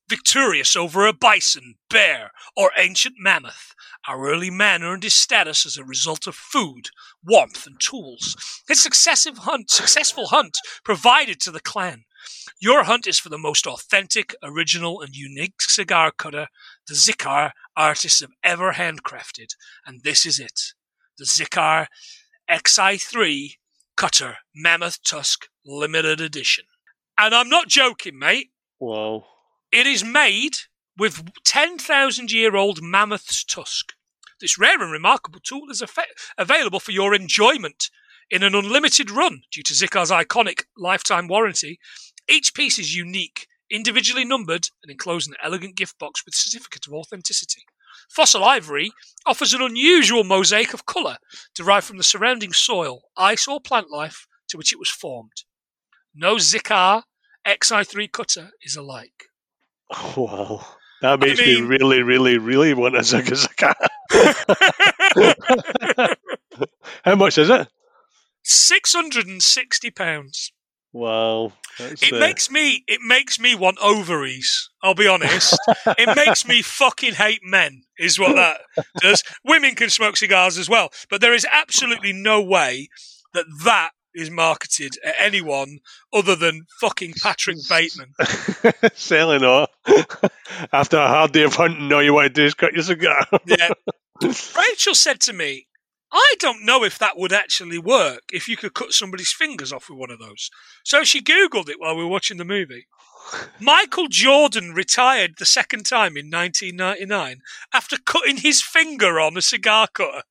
Victorious 0.08 0.76
over 0.76 1.08
a 1.08 1.14
bison, 1.14 1.76
bear, 1.90 2.32
or 2.56 2.72
ancient 2.78 3.16
mammoth, 3.18 3.74
our 4.08 4.28
early 4.28 4.52
man 4.52 4.84
earned 4.84 5.04
his 5.04 5.16
status 5.16 5.66
as 5.66 5.78
a 5.78 5.84
result 5.84 6.28
of 6.28 6.36
food, 6.36 6.90
warmth, 7.24 7.66
and 7.66 7.80
tools. 7.80 8.62
His 8.68 8.82
successive 8.82 9.40
hunt, 9.40 9.72
successful 9.72 10.28
hunt 10.28 10.58
provided 10.84 11.40
to 11.42 11.52
the 11.52 11.60
clan. 11.60 12.04
Your 12.60 12.84
hunt 12.84 13.08
is 13.08 13.20
for 13.20 13.30
the 13.30 13.38
most 13.38 13.66
authentic, 13.66 14.36
original, 14.44 15.02
and 15.02 15.16
unique 15.16 15.62
cigar 15.62 16.12
cutter 16.12 16.48
the 16.88 16.94
Xikar 16.94 17.52
artists 17.76 18.22
have 18.22 18.32
ever 18.44 18.74
handcrafted, 18.74 19.56
and 19.86 20.02
this 20.04 20.26
is 20.26 20.40
it 20.40 20.74
the 21.18 21.26
Xikar 21.26 21.88
XI3 22.50 23.56
Cutter 23.96 24.38
Mammoth 24.54 25.02
Tusk 25.04 25.48
Limited 25.66 26.20
Edition. 26.20 26.66
And 27.18 27.34
I'm 27.34 27.50
not 27.50 27.70
joking, 27.70 28.20
mate. 28.20 28.50
Wow. 28.80 29.24
It 29.76 29.88
is 29.88 30.06
made 30.06 30.60
with 30.98 31.34
10,000 31.44 32.32
year 32.32 32.56
old 32.56 32.82
mammoth's 32.82 33.44
tusk. 33.44 33.92
This 34.40 34.58
rare 34.58 34.82
and 34.82 34.90
remarkable 34.90 35.42
tool 35.42 35.70
is 35.70 35.84
available 36.38 36.80
for 36.80 36.94
your 36.94 37.14
enjoyment 37.14 37.90
in 38.30 38.42
an 38.42 38.56
unlimited 38.56 39.12
run 39.12 39.42
due 39.52 39.64
to 39.64 39.74
Xikar's 39.74 40.12
iconic 40.12 40.64
lifetime 40.78 41.28
warranty. 41.28 41.78
Each 42.30 42.54
piece 42.54 42.80
is 42.80 42.96
unique, 42.96 43.48
individually 43.70 44.24
numbered, 44.24 44.70
and 44.82 44.90
enclosed 44.90 45.28
in 45.28 45.34
an 45.34 45.42
elegant 45.44 45.76
gift 45.76 46.00
box 46.00 46.24
with 46.24 46.36
certificate 46.36 46.88
of 46.88 46.94
authenticity. 46.94 47.66
Fossil 48.10 48.46
ivory 48.46 48.94
offers 49.26 49.54
an 49.54 49.62
unusual 49.62 50.24
mosaic 50.24 50.74
of 50.74 50.86
colour 50.86 51.18
derived 51.54 51.86
from 51.86 51.98
the 51.98 52.04
surrounding 52.04 52.54
soil, 52.54 53.10
ice, 53.18 53.46
or 53.46 53.60
plant 53.60 53.92
life 53.92 54.26
to 54.48 54.56
which 54.56 54.72
it 54.72 54.80
was 54.80 54.90
formed. 54.90 55.44
No 56.16 56.36
Xikar 56.38 57.04
XI3 57.46 58.10
cutter 58.10 58.52
is 58.62 58.78
alike. 58.78 59.26
Wow. 60.16 60.66
That 61.02 61.20
makes 61.20 61.40
me 61.40 61.56
mean- 61.56 61.68
really, 61.68 62.02
really, 62.02 62.38
really 62.38 62.74
want 62.74 62.96
a 62.96 63.00
Zika 63.00 63.36
Zika. 63.36 63.74
How 67.04 67.16
much 67.16 67.38
is 67.38 67.50
it? 67.50 67.68
Six 68.44 68.94
hundred 68.94 69.28
and 69.28 69.42
sixty 69.42 69.92
pounds. 69.92 70.52
Wow. 70.94 71.52
It 71.78 72.14
uh, 72.14 72.20
makes 72.20 72.50
me 72.50 72.86
it 72.88 73.02
makes 73.06 73.40
me 73.40 73.54
want 73.54 73.78
ovaries. 73.82 74.70
I'll 74.82 74.96
be 74.96 75.08
honest. 75.08 75.58
it 75.86 76.16
makes 76.16 76.48
me 76.48 76.62
fucking 76.62 77.16
hate 77.16 77.42
men. 77.44 77.84
Is 78.00 78.18
what 78.18 78.36
that 78.36 78.62
does. 79.02 79.22
Women 79.44 79.76
can 79.76 79.90
smoke 79.90 80.16
cigars 80.16 80.58
as 80.58 80.70
well, 80.70 80.90
but 81.10 81.20
there 81.20 81.34
is 81.34 81.46
absolutely 81.52 82.14
no 82.14 82.42
way 82.42 82.88
that 83.34 83.46
that 83.66 83.90
is 84.16 84.32
marketed 84.32 84.98
at 85.04 85.16
anyone 85.20 85.80
other 86.14 86.36
than 86.36 86.66
fucking 86.80 87.14
Patrick 87.22 87.58
Bateman. 87.70 88.14
Selling 88.96 89.44
all. 89.44 89.68
After 90.74 90.98
a 90.98 91.08
hard 91.08 91.32
day 91.32 91.44
of 91.44 91.56
hunting, 91.56 91.92
all 91.92 92.04
you 92.04 92.14
want 92.14 92.28
to 92.28 92.42
do 92.42 92.46
is 92.46 92.54
cut 92.54 92.74
your 92.74 92.84
cigar. 92.84 93.28
Yeah. 93.46 93.70
Rachel 94.22 94.96
said 94.96 95.20
to 95.22 95.34
me, 95.34 95.68
I 96.12 96.36
don't 96.40 96.66
know 96.66 96.84
if 96.84 96.98
that 97.00 97.18
would 97.18 97.34
actually 97.34 97.78
work 97.78 98.22
if 98.32 98.48
you 98.48 98.56
could 98.56 98.74
cut 98.74 98.94
somebody's 98.94 99.34
fingers 99.34 99.74
off 99.74 99.90
with 99.90 100.00
one 100.00 100.12
of 100.12 100.20
those. 100.20 100.50
So 100.84 101.04
she 101.04 101.22
Googled 101.22 101.68
it 101.68 101.80
while 101.80 101.96
we 101.96 102.04
were 102.04 102.10
watching 102.10 102.38
the 102.38 102.46
movie. 102.46 102.88
Michael 103.60 104.08
Jordan 104.08 104.74
retired 104.74 105.36
the 105.38 105.46
second 105.46 105.86
time 105.86 106.16
in 106.16 106.30
1999 106.30 107.42
after 107.74 107.98
cutting 107.98 108.38
his 108.38 108.62
finger 108.62 109.20
on 109.20 109.36
a 109.36 109.42
cigar 109.42 109.88
cutter. 109.92 110.24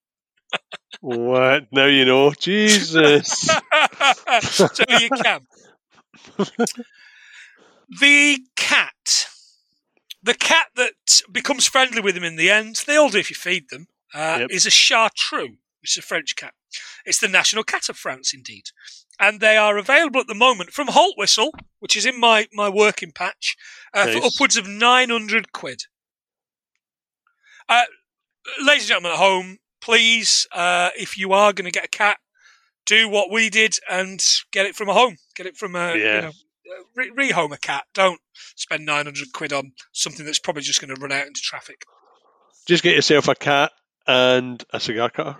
What? 1.00 1.66
Now 1.72 1.86
you 1.86 2.04
know. 2.04 2.32
Jesus. 2.32 3.28
so 4.42 4.68
you 4.88 5.08
can. 5.10 5.46
the 8.00 8.38
cat. 8.56 9.28
The 10.22 10.34
cat 10.34 10.68
that 10.76 10.92
becomes 11.30 11.66
friendly 11.66 12.00
with 12.00 12.16
him 12.16 12.24
in 12.24 12.36
the 12.36 12.50
end, 12.50 12.82
they 12.86 12.96
all 12.96 13.10
do 13.10 13.18
if 13.18 13.28
you 13.30 13.36
feed 13.36 13.68
them, 13.68 13.88
uh, 14.14 14.38
Yep. 14.40 14.50
is 14.50 14.64
a 14.64 14.70
chartreux, 14.70 15.58
which 15.82 15.92
is 15.92 15.98
a 15.98 16.06
French 16.06 16.34
cat. 16.34 16.54
It's 17.04 17.18
the 17.18 17.28
national 17.28 17.62
cat 17.64 17.90
of 17.90 17.98
France, 17.98 18.32
indeed. 18.32 18.64
And 19.20 19.40
they 19.40 19.56
are 19.58 19.76
available 19.76 20.20
at 20.20 20.26
the 20.26 20.34
moment 20.34 20.70
from 20.70 20.88
Holt 20.88 21.16
Whistle, 21.18 21.50
which 21.78 21.94
is 21.96 22.06
in 22.06 22.18
my, 22.18 22.48
my 22.54 22.68
working 22.70 23.12
patch, 23.12 23.54
uh, 23.92 24.06
for 24.06 24.24
upwards 24.24 24.56
of 24.56 24.66
900 24.66 25.52
quid. 25.52 25.82
Uh, 27.68 27.82
ladies 28.64 28.84
and 28.84 28.88
gentlemen 28.88 29.12
at 29.12 29.18
home, 29.18 29.58
please, 29.84 30.46
uh, 30.52 30.88
if 30.96 31.18
you 31.18 31.32
are 31.32 31.52
going 31.52 31.66
to 31.66 31.70
get 31.70 31.84
a 31.84 31.88
cat, 31.88 32.16
do 32.86 33.06
what 33.08 33.30
we 33.30 33.50
did 33.50 33.76
and 33.90 34.24
get 34.50 34.64
it 34.64 34.74
from 34.74 34.88
a 34.88 34.94
home. 34.94 35.16
Get 35.36 35.46
it 35.46 35.56
from 35.58 35.76
a, 35.76 35.94
Yeah. 35.96 36.14
you 36.16 36.22
know, 36.22 36.32
re- 36.94 37.30
rehome 37.30 37.52
a 37.52 37.58
cat. 37.58 37.84
Don't 37.92 38.20
spend 38.56 38.86
900 38.86 39.32
quid 39.34 39.52
on 39.52 39.72
something 39.92 40.24
that's 40.24 40.38
probably 40.38 40.62
just 40.62 40.80
going 40.80 40.94
to 40.94 41.00
run 41.00 41.12
out 41.12 41.26
into 41.26 41.40
traffic. 41.42 41.84
Just 42.66 42.82
get 42.82 42.94
yourself 42.96 43.28
a 43.28 43.34
cat 43.34 43.72
and 44.06 44.64
a 44.70 44.80
cigar 44.80 45.10
cutter. 45.10 45.36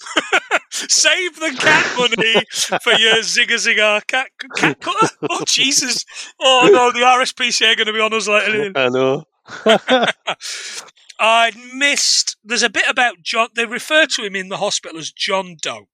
Save 0.70 1.36
the 1.36 1.56
cat 1.56 1.96
money 1.96 2.44
for 2.82 2.92
your 3.00 3.14
Zigga 3.18 3.54
Zigga 3.54 4.04
cat, 4.08 4.26
cat 4.56 4.80
cutter. 4.80 5.08
Oh, 5.30 5.44
Jesus. 5.46 6.04
Oh, 6.40 6.68
no, 6.72 6.90
the 6.90 7.06
RSPCA 7.06 7.72
are 7.72 7.76
going 7.76 7.86
to 7.86 7.92
be 7.92 8.00
on 8.00 8.12
us 8.12 8.26
later. 8.26 8.72
I 8.76 8.88
know. 8.88 9.24
I 11.18 11.52
missed. 11.72 12.36
There's 12.42 12.62
a 12.62 12.70
bit 12.70 12.84
about 12.88 13.22
John. 13.22 13.48
They 13.54 13.66
refer 13.66 14.06
to 14.06 14.22
him 14.24 14.34
in 14.34 14.48
the 14.48 14.56
hospital 14.58 14.98
as 14.98 15.12
John 15.12 15.56
Doe. 15.60 15.88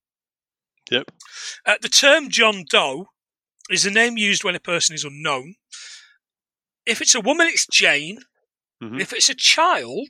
Yep. 0.90 1.10
Uh, 1.66 1.74
the 1.80 1.88
term 1.88 2.30
John 2.30 2.64
Doe 2.68 3.06
is 3.68 3.86
a 3.86 3.90
name 3.90 4.16
used 4.16 4.42
when 4.44 4.54
a 4.56 4.60
person 4.60 4.94
is 4.94 5.04
unknown. 5.04 5.54
If 6.86 7.00
it's 7.00 7.14
a 7.14 7.20
woman, 7.20 7.46
it's 7.48 7.66
Jane. 7.70 8.20
Mhm. 8.82 9.00
If 9.00 9.12
it's 9.12 9.28
a 9.28 9.34
child, 9.34 10.08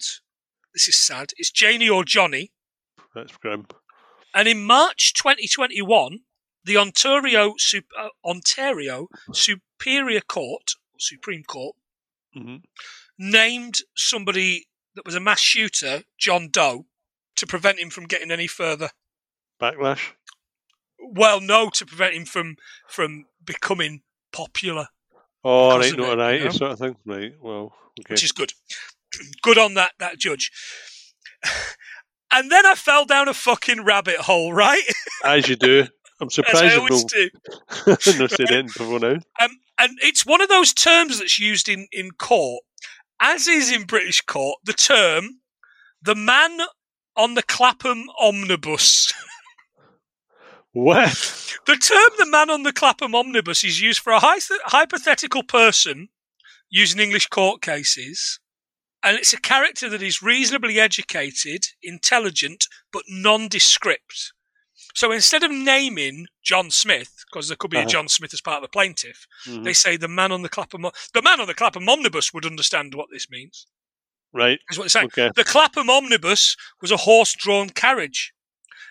this 0.72 0.88
is 0.88 0.96
sad, 0.96 1.32
it's 1.36 1.50
Janie 1.50 1.88
or 1.88 2.04
Johnny. 2.04 2.52
That's 3.14 3.36
grim. 3.36 3.66
And 4.32 4.46
in 4.46 4.64
March 4.64 5.12
2021, 5.14 6.20
the 6.64 6.76
Ontario, 6.76 7.54
uh, 7.98 8.08
Ontario 8.24 9.08
Superior 9.32 10.20
Court, 10.20 10.70
Supreme 10.98 11.42
Court, 11.44 11.76
hmm 12.32 12.56
named 13.18 13.80
somebody 13.94 14.66
that 15.00 15.06
was 15.06 15.14
a 15.14 15.20
mass 15.20 15.40
shooter, 15.40 16.02
John 16.18 16.50
Doe, 16.50 16.84
to 17.36 17.46
prevent 17.46 17.78
him 17.78 17.88
from 17.88 18.04
getting 18.04 18.30
any 18.30 18.46
further. 18.46 18.90
Backlash. 19.58 20.10
Well, 21.00 21.40
no, 21.40 21.70
to 21.70 21.86
prevent 21.86 22.12
him 22.12 22.26
from 22.26 22.56
from 22.86 23.24
becoming 23.42 24.02
popular, 24.30 24.88
Oh, 25.42 25.78
right, 25.78 25.90
it, 25.90 25.96
notoriety 25.96 26.38
you 26.38 26.44
know? 26.44 26.50
sort 26.50 26.72
of 26.72 26.78
thing. 26.78 26.96
Right, 27.06 27.32
well, 27.40 27.72
okay. 28.00 28.12
which 28.12 28.24
is 28.24 28.32
good. 28.32 28.52
good 29.42 29.56
on 29.56 29.72
that 29.72 29.92
that 30.00 30.18
judge. 30.18 30.52
and 32.32 32.52
then 32.52 32.66
I 32.66 32.74
fell 32.74 33.06
down 33.06 33.26
a 33.26 33.32
fucking 33.32 33.82
rabbit 33.82 34.16
hole, 34.16 34.52
right? 34.52 34.82
As 35.24 35.48
you 35.48 35.56
do. 35.56 35.86
I'm 36.20 36.26
As 36.26 36.34
surprised 36.34 36.64
I 36.64 36.74
you've 36.74 36.78
always 36.80 37.04
no, 37.04 37.96
do. 37.96 38.18
no 38.18 38.46
anything. 38.54 39.22
Um, 39.40 39.50
and 39.78 39.98
it's 40.02 40.26
one 40.26 40.42
of 40.42 40.50
those 40.50 40.74
terms 40.74 41.18
that's 41.18 41.38
used 41.38 41.70
in, 41.70 41.88
in 41.90 42.10
court, 42.10 42.62
as 43.20 43.46
is 43.46 43.70
in 43.70 43.84
British 43.84 44.22
court, 44.22 44.58
the 44.64 44.72
term 44.72 45.40
the 46.02 46.14
man 46.14 46.58
on 47.16 47.34
the 47.34 47.42
Clapham 47.42 48.06
omnibus. 48.20 49.12
What? 50.72 51.56
the 51.66 51.76
term 51.76 52.10
the 52.16 52.30
man 52.30 52.48
on 52.48 52.62
the 52.62 52.72
Clapham 52.72 53.12
omnibus 53.12 53.64
is 53.64 53.80
used 53.80 53.98
for 53.98 54.12
a 54.12 54.20
hy- 54.20 54.38
hypothetical 54.66 55.42
person 55.42 56.10
using 56.68 57.00
English 57.00 57.26
court 57.26 57.60
cases. 57.60 58.38
And 59.02 59.16
it's 59.16 59.32
a 59.32 59.40
character 59.40 59.88
that 59.88 60.00
is 60.00 60.22
reasonably 60.22 60.78
educated, 60.78 61.64
intelligent, 61.82 62.66
but 62.92 63.02
nondescript. 63.08 64.32
So 64.94 65.10
instead 65.10 65.42
of 65.42 65.50
naming 65.50 66.26
John 66.44 66.70
Smith, 66.70 67.19
because 67.30 67.48
there 67.48 67.56
could 67.56 67.70
be 67.70 67.76
a 67.78 67.80
Uh-huh. 67.80 67.88
John 67.88 68.08
Smith 68.08 68.32
as 68.34 68.40
part 68.40 68.56
of 68.56 68.62
the 68.62 68.68
plaintiff, 68.68 69.26
Mhm. 69.46 69.64
they 69.64 69.72
say 69.72 69.96
the 69.96 70.08
man 70.08 70.32
on 70.32 70.42
the 70.42 70.48
Clapham 70.48 70.82
the 71.14 71.22
man 71.22 71.40
on 71.40 71.46
the 71.46 71.54
Clapham 71.54 71.88
omnibus 71.88 72.32
would 72.32 72.44
understand 72.46 72.94
what 72.94 73.08
this 73.12 73.28
means. 73.30 73.66
Right, 74.32 74.60
Is 74.70 74.78
what 74.78 74.84
it's 74.84 74.92
saying. 74.92 75.06
okay. 75.06 75.30
The 75.34 75.44
Clapham 75.44 75.90
omnibus 75.90 76.56
was 76.80 76.90
a 76.92 76.98
horse-drawn 76.98 77.70
carriage, 77.70 78.32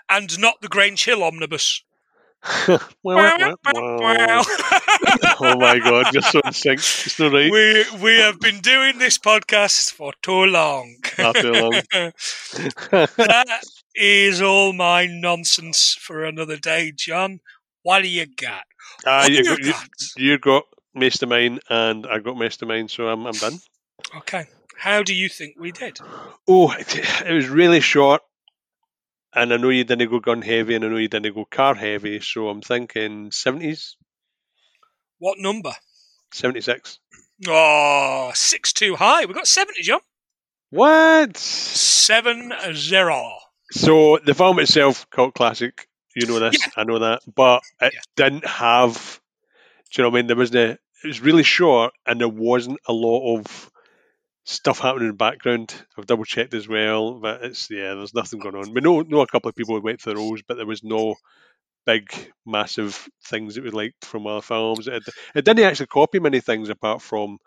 and 0.09 0.37
not 0.39 0.61
the 0.61 0.67
Grange 0.67 1.05
Hill 1.05 1.23
omnibus. 1.23 1.83
Well, 2.67 2.87
well, 3.03 3.55
well, 3.65 4.45
oh 5.41 5.57
my 5.57 5.79
god, 5.79 6.05
you're 6.13 6.21
so 6.21 6.39
in 6.45 6.53
sync. 6.53 6.79
It's 6.79 7.19
not 7.19 7.31
right. 7.33 7.51
we 7.51 7.85
we 8.01 8.15
have 8.19 8.39
been 8.39 8.59
doing 8.61 8.97
this 8.97 9.17
podcast 9.17 9.91
for 9.93 10.13
too 10.21 10.45
long. 10.45 10.95
Not 11.17 11.35
too 11.35 11.51
long. 11.51 11.71
that 12.91 13.63
is 13.95 14.41
all 14.41 14.73
my 14.73 15.05
nonsense 15.05 15.97
for 15.99 16.23
another 16.23 16.57
day, 16.57 16.91
John. 16.95 17.39
What 17.83 18.01
do 18.01 18.09
you 18.09 18.25
got? 18.25 18.63
Uh, 19.05 19.21
what 19.23 19.31
you, 19.31 19.57
you, 19.59 19.71
got? 19.71 19.87
you 20.17 20.37
got 20.37 20.63
of 20.95 21.31
and 21.69 22.07
I 22.07 22.19
got 22.19 22.37
mine, 22.65 22.87
so 22.87 23.07
I'm, 23.07 23.25
I'm 23.25 23.33
done. 23.33 23.59
Okay. 24.17 24.45
How 24.77 25.03
do 25.03 25.13
you 25.13 25.29
think 25.29 25.55
we 25.59 25.71
did? 25.71 25.99
Oh, 26.47 26.71
it, 26.71 27.31
was 27.33 27.49
really 27.49 27.81
short, 27.81 28.21
and 29.33 29.53
I 29.53 29.57
know 29.57 29.69
you 29.69 29.83
didn't 29.83 30.09
go 30.09 30.19
gun 30.19 30.41
heavy, 30.41 30.75
and 30.75 30.85
I 30.85 30.87
know 30.87 30.97
you 30.97 31.09
didn't 31.09 31.35
go 31.35 31.45
car 31.45 31.75
heavy, 31.75 32.21
so 32.21 32.47
I'm 32.47 32.61
thinking 32.61 33.29
70s, 33.29 33.95
What 35.17 35.37
number? 35.37 35.73
76. 36.31 36.99
Oh, 37.47 38.31
six 38.33 38.73
too 38.73 38.95
high. 38.95 39.25
We 39.25 39.33
got 39.33 39.47
seventy, 39.47 39.81
John. 39.81 40.01
What? 40.71 41.37
Seven 41.37 42.53
zero. 42.73 43.37
So 43.71 44.19
the 44.25 44.33
film 44.33 44.59
itself, 44.59 45.09
cult 45.09 45.33
classic. 45.35 45.87
You 46.15 46.25
know 46.25 46.39
this, 46.39 46.67
I 46.75 46.83
know 46.83 46.99
that, 46.99 47.21
but 47.33 47.61
it 47.81 47.93
Yeah. 47.93 48.01
didn't 48.15 48.45
have. 48.45 49.21
Do 49.91 50.01
you 50.01 50.03
know 50.03 50.09
what 50.09 50.17
I 50.17 50.21
mean? 50.21 50.27
There 50.27 50.35
wasn't. 50.37 50.57
A, 50.57 50.71
it 51.03 51.07
was 51.07 51.21
really 51.21 51.43
short, 51.43 51.93
and 52.05 52.19
there 52.19 52.29
wasn't 52.29 52.79
a 52.87 52.93
lot 52.93 53.37
of 53.37 53.71
stuff 54.45 54.79
happening 54.79 55.05
in 55.05 55.09
the 55.09 55.13
background. 55.15 55.73
I've 55.97 56.07
double 56.07 56.25
checked 56.25 56.53
as 56.53 56.67
well, 56.67 57.15
but 57.19 57.43
it's 57.43 57.69
yeah, 57.69 57.93
there's 57.95 58.13
nothing 58.13 58.39
going 58.39 58.55
on. 58.55 58.73
We 58.73 58.81
know 58.81 59.01
know 59.01 59.21
a 59.21 59.27
couple 59.27 59.49
of 59.49 59.55
people 59.55 59.75
who 59.75 59.81
went 59.81 60.01
through 60.01 60.15
those, 60.15 60.41
but 60.43 60.57
there 60.57 60.65
was 60.65 60.83
no 60.83 61.15
big, 61.85 62.11
massive 62.45 63.07
things 63.25 63.55
that 63.55 63.63
we 63.63 63.71
liked 63.71 64.05
from 64.05 64.27
other 64.27 64.41
films. 64.41 64.87
It, 64.87 65.03
it 65.35 65.45
didn't 65.45 65.65
actually 65.65 65.87
copy 65.87 66.19
many 66.19 66.39
things 66.41 66.69
apart 66.69 67.01
from 67.01 67.39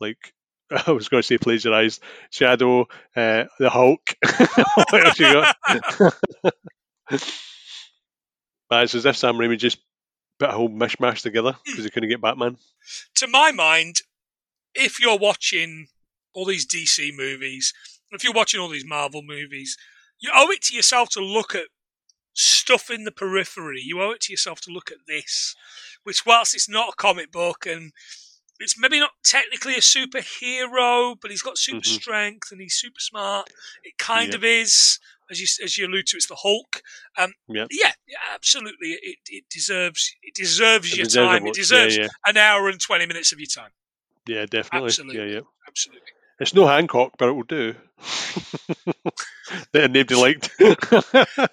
like. 0.00 0.34
I 0.86 0.92
was 0.92 1.08
going 1.08 1.22
to 1.22 1.26
say 1.26 1.38
plagiarized 1.38 2.02
Shadow, 2.30 2.82
uh, 3.16 3.44
the 3.58 3.70
Hulk. 3.70 4.14
what 4.90 5.04
else 5.04 5.18
you 5.18 5.32
got? 5.32 5.48
But 8.70 8.84
it's 8.84 8.94
as 8.94 9.04
if 9.04 9.16
Sam 9.16 9.34
Raimi 9.34 9.58
just 9.58 9.78
put 10.38 10.48
a 10.48 10.52
whole 10.52 10.70
mishmash 10.70 11.22
together 11.22 11.56
because 11.66 11.84
he 11.84 11.90
couldn't 11.90 12.08
get 12.08 12.20
Batman. 12.22 12.56
To 13.16 13.26
my 13.26 13.52
mind, 13.52 13.96
if 14.74 15.00
you're 15.00 15.18
watching 15.18 15.88
all 16.32 16.44
these 16.46 16.66
DC 16.66 17.14
movies, 17.14 17.74
if 18.12 18.24
you're 18.24 18.32
watching 18.32 18.60
all 18.60 18.68
these 18.68 18.86
Marvel 18.86 19.22
movies, 19.22 19.76
you 20.20 20.30
owe 20.32 20.50
it 20.50 20.62
to 20.62 20.74
yourself 20.74 21.08
to 21.10 21.20
look 21.20 21.54
at 21.54 21.64
stuff 22.32 22.90
in 22.90 23.04
the 23.04 23.10
periphery. 23.10 23.80
You 23.82 24.00
owe 24.00 24.12
it 24.12 24.20
to 24.22 24.32
yourself 24.32 24.60
to 24.62 24.70
look 24.72 24.90
at 24.92 24.98
this, 25.06 25.54
which, 26.04 26.24
whilst 26.24 26.54
it's 26.54 26.68
not 26.68 26.90
a 26.90 26.96
comic 26.96 27.32
book 27.32 27.66
and 27.66 27.92
it's 28.60 28.78
maybe 28.78 29.00
not 29.00 29.10
technically 29.24 29.74
a 29.74 29.80
superhero, 29.80 31.16
but 31.20 31.30
he's 31.30 31.42
got 31.42 31.58
super 31.58 31.80
Mhm. 31.80 31.86
strength 31.86 32.52
and 32.52 32.60
he's 32.60 32.74
super 32.74 33.00
smart. 33.00 33.50
It 33.82 33.98
kind 33.98 34.30
Yeah. 34.30 34.36
of 34.36 34.44
is, 34.44 34.98
as 35.30 35.40
you 35.40 35.46
as 35.64 35.76
you 35.78 35.86
allude 35.86 36.06
to, 36.08 36.16
it's 36.16 36.26
the 36.28 36.36
Hulk. 36.36 36.82
Um, 37.16 37.32
Yeah. 37.48 37.66
yeah, 37.70 37.92
yeah, 38.06 38.16
absolutely. 38.34 38.88
It, 39.02 39.18
it 39.28 39.44
deserves 39.50 40.14
it 40.22 40.34
deserves 40.34 40.92
It 40.92 40.96
your 40.98 41.04
deserves 41.06 41.28
time. 41.38 41.46
It 41.46 41.54
deserves 41.54 41.96
Yeah, 41.96 42.08
an 42.26 42.36
hour 42.36 42.68
and 42.68 42.80
twenty 42.80 43.06
minutes 43.06 43.32
of 43.32 43.38
your 43.40 43.46
time. 43.46 43.70
yeah, 44.26 44.40
yeah, 44.40 44.46
definitely. 44.46 44.88
Absolutely. 44.88 45.18
Yeah, 45.20 45.34
yeah. 45.36 45.40
Absolutely. 45.68 46.08
It's 46.40 46.54
no 46.54 46.66
Hancock, 46.66 47.12
but 47.18 47.28
it 47.28 47.32
will 47.32 47.42
do. 47.42 47.74
that 49.72 49.90
nobody 49.90 50.14
liked. 50.14 50.50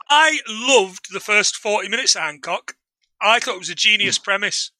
I 0.10 0.40
loved 0.48 1.08
the 1.12 1.20
first 1.20 1.56
forty 1.58 1.90
minutes 1.90 2.16
of 2.16 2.22
Hancock. 2.22 2.76
I 3.22 3.40
thought 3.40 3.56
it 3.56 3.60
was 3.60 3.70
a 3.70 3.76
genius 3.76 4.18
premise, 4.20 4.72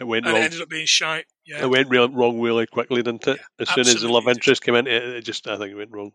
It 0.00 0.04
went 0.04 0.26
and 0.26 0.34
wrong. 0.34 0.42
it 0.42 0.46
ended 0.46 0.60
up 0.60 0.68
being 0.68 0.86
shite. 0.86 1.26
Yeah, 1.46 1.62
It 1.62 1.70
went 1.70 1.88
real, 1.88 2.08
wrong 2.10 2.40
really 2.40 2.66
quickly, 2.66 3.00
didn't 3.02 3.26
it? 3.28 3.38
Yeah, 3.38 3.44
as 3.60 3.70
soon 3.70 3.86
as 3.86 4.02
the 4.02 4.08
love 4.08 4.26
interest 4.26 4.64
came 4.64 4.74
into 4.74 4.90
it, 4.90 5.02
it 5.04 5.22
just 5.24 5.46
I 5.46 5.56
think 5.56 5.70
it 5.70 5.76
went 5.76 5.92
wrong. 5.92 6.10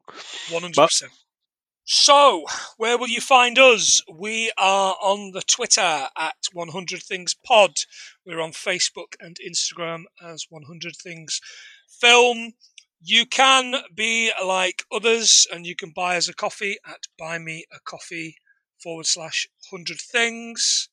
one 0.52 0.62
hundred 0.64 0.76
percent. 0.76 1.12
So, 1.94 2.46
where 2.78 2.98
will 2.98 3.10
you 3.10 3.20
find 3.20 3.60
us? 3.60 4.02
We 4.10 4.50
are 4.58 4.96
on 5.02 5.32
the 5.32 5.42
Twitter 5.42 6.08
at 6.18 6.38
100 6.54 7.04
Things 7.04 7.34
Pod. 7.34 7.80
We're 8.26 8.40
on 8.40 8.54
Facebook 8.54 9.16
and 9.20 9.36
Instagram 9.46 10.04
as 10.24 10.46
100 10.50 10.96
Things 10.96 11.42
Film. 11.90 12.54
You 13.02 13.26
can 13.26 13.76
be 13.94 14.32
like 14.42 14.86
others 14.90 15.46
and 15.52 15.66
you 15.66 15.76
can 15.76 15.92
buy 15.94 16.16
us 16.16 16.30
a 16.30 16.34
coffee 16.34 16.78
at 16.88 17.08
buymeacoffee 17.20 18.36
forward 18.82 19.06
slash 19.06 19.50
100 19.70 20.00
Things. 20.00 20.88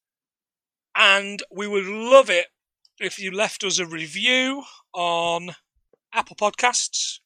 And 0.97 1.45
we 1.49 1.69
would 1.69 1.87
love 1.87 2.29
it 2.29 2.47
if 2.99 3.21
you 3.21 3.31
left 3.31 3.63
us 3.63 3.79
a 3.79 3.87
review 3.87 4.65
on 4.93 5.55
Apple 6.13 6.35
Podcasts 6.35 7.21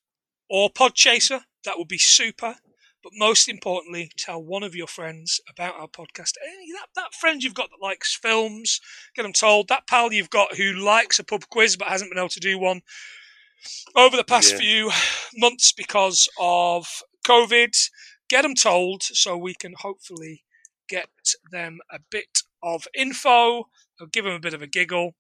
or 0.51 0.69
Podchaser. 0.69 1.45
That 1.65 1.79
would 1.79 1.89
be 1.89 1.97
super. 1.97 2.57
But 3.03 3.13
most 3.17 3.49
importantly, 3.49 4.11
tell 4.17 4.43
one 4.43 4.63
of 4.63 4.75
your 4.77 4.87
friends 4.87 5.41
about 5.51 5.75
our 5.75 5.89
podcast. 5.89 6.35
Hey, 6.43 6.73
that, 6.73 6.87
that 6.95 7.15
friend 7.15 7.43
you've 7.43 7.55
got 7.55 7.71
that 7.71 7.85
likes 7.85 8.15
films, 8.15 8.81
get 9.17 9.23
them 9.23 9.33
told. 9.33 9.69
That 9.69 9.87
pal 9.89 10.13
you've 10.13 10.31
got 10.31 10.57
who 10.57 10.73
likes 10.73 11.19
a 11.19 11.25
pub 11.25 11.45
quiz 11.51 11.77
but 11.77 11.89
hasn't 11.89 12.11
been 12.11 12.19
able 12.19 12.29
to 12.29 12.41
do 12.41 12.59
one 12.59 12.83
over 13.97 14.17
the 14.17 14.25
past 14.25 14.53
Yeah. 14.53 14.59
few 14.59 14.91
months 15.37 15.73
because 15.73 16.29
of 16.39 16.87
COVID, 17.27 17.77
get 18.29 18.43
them 18.43 18.55
told 18.55 19.03
so 19.03 19.37
we 19.37 19.55
can 19.55 19.75
hopefully 19.79 20.45
get 20.89 21.09
them 21.51 21.79
a 21.91 21.99
bit 22.11 22.43
of 22.63 22.87
info, 22.95 23.69
or 24.01 24.07
give 24.11 24.25
them 24.25 24.35
a 24.35 24.41
bit 24.41 24.55
of 24.55 24.63
a 24.63 24.67
giggle, 24.67 25.15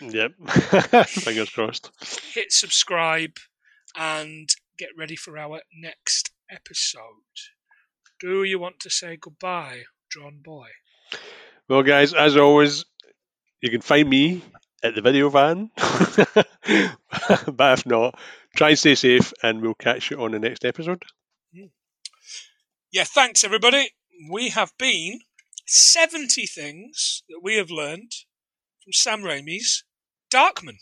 Yep. 0.00 0.32
Fingers 1.06 1.48
crossed. 1.50 1.90
hit 2.34 2.52
subscribe, 2.52 3.36
and 3.96 4.48
get 4.78 4.90
ready 4.96 5.16
for 5.16 5.38
our 5.38 5.60
next 5.74 6.30
episode. 6.50 7.00
Do 8.20 8.44
you 8.44 8.58
want 8.58 8.80
to 8.80 8.90
say 8.90 9.16
goodbye, 9.16 9.82
John 10.10 10.40
Boy? 10.42 10.68
Well, 11.68 11.82
guys, 11.82 12.14
as 12.14 12.36
always, 12.36 12.84
you 13.60 13.70
can 13.70 13.80
find 13.80 14.08
me 14.08 14.42
at 14.82 14.94
the 14.94 15.02
video 15.02 15.28
van. 15.28 15.70
but 15.76 17.78
if 17.78 17.86
not, 17.86 18.18
try 18.56 18.70
and 18.70 18.78
stay 18.78 18.94
safe, 18.94 19.32
and 19.42 19.60
we'll 19.60 19.74
catch 19.74 20.10
you 20.10 20.22
on 20.22 20.32
the 20.32 20.38
next 20.38 20.64
episode. 20.64 21.02
Hmm. 21.54 21.66
Yeah, 22.92 23.04
thanks 23.04 23.44
everybody. 23.44 23.90
We 24.30 24.50
have 24.50 24.72
been 24.78 25.20
70 25.66 26.46
things 26.46 27.22
that 27.28 27.40
we 27.42 27.56
have 27.56 27.70
learned 27.70 28.12
from 28.82 28.92
Sam 28.92 29.22
Raimi's 29.22 29.84
Darkman. 30.32 30.78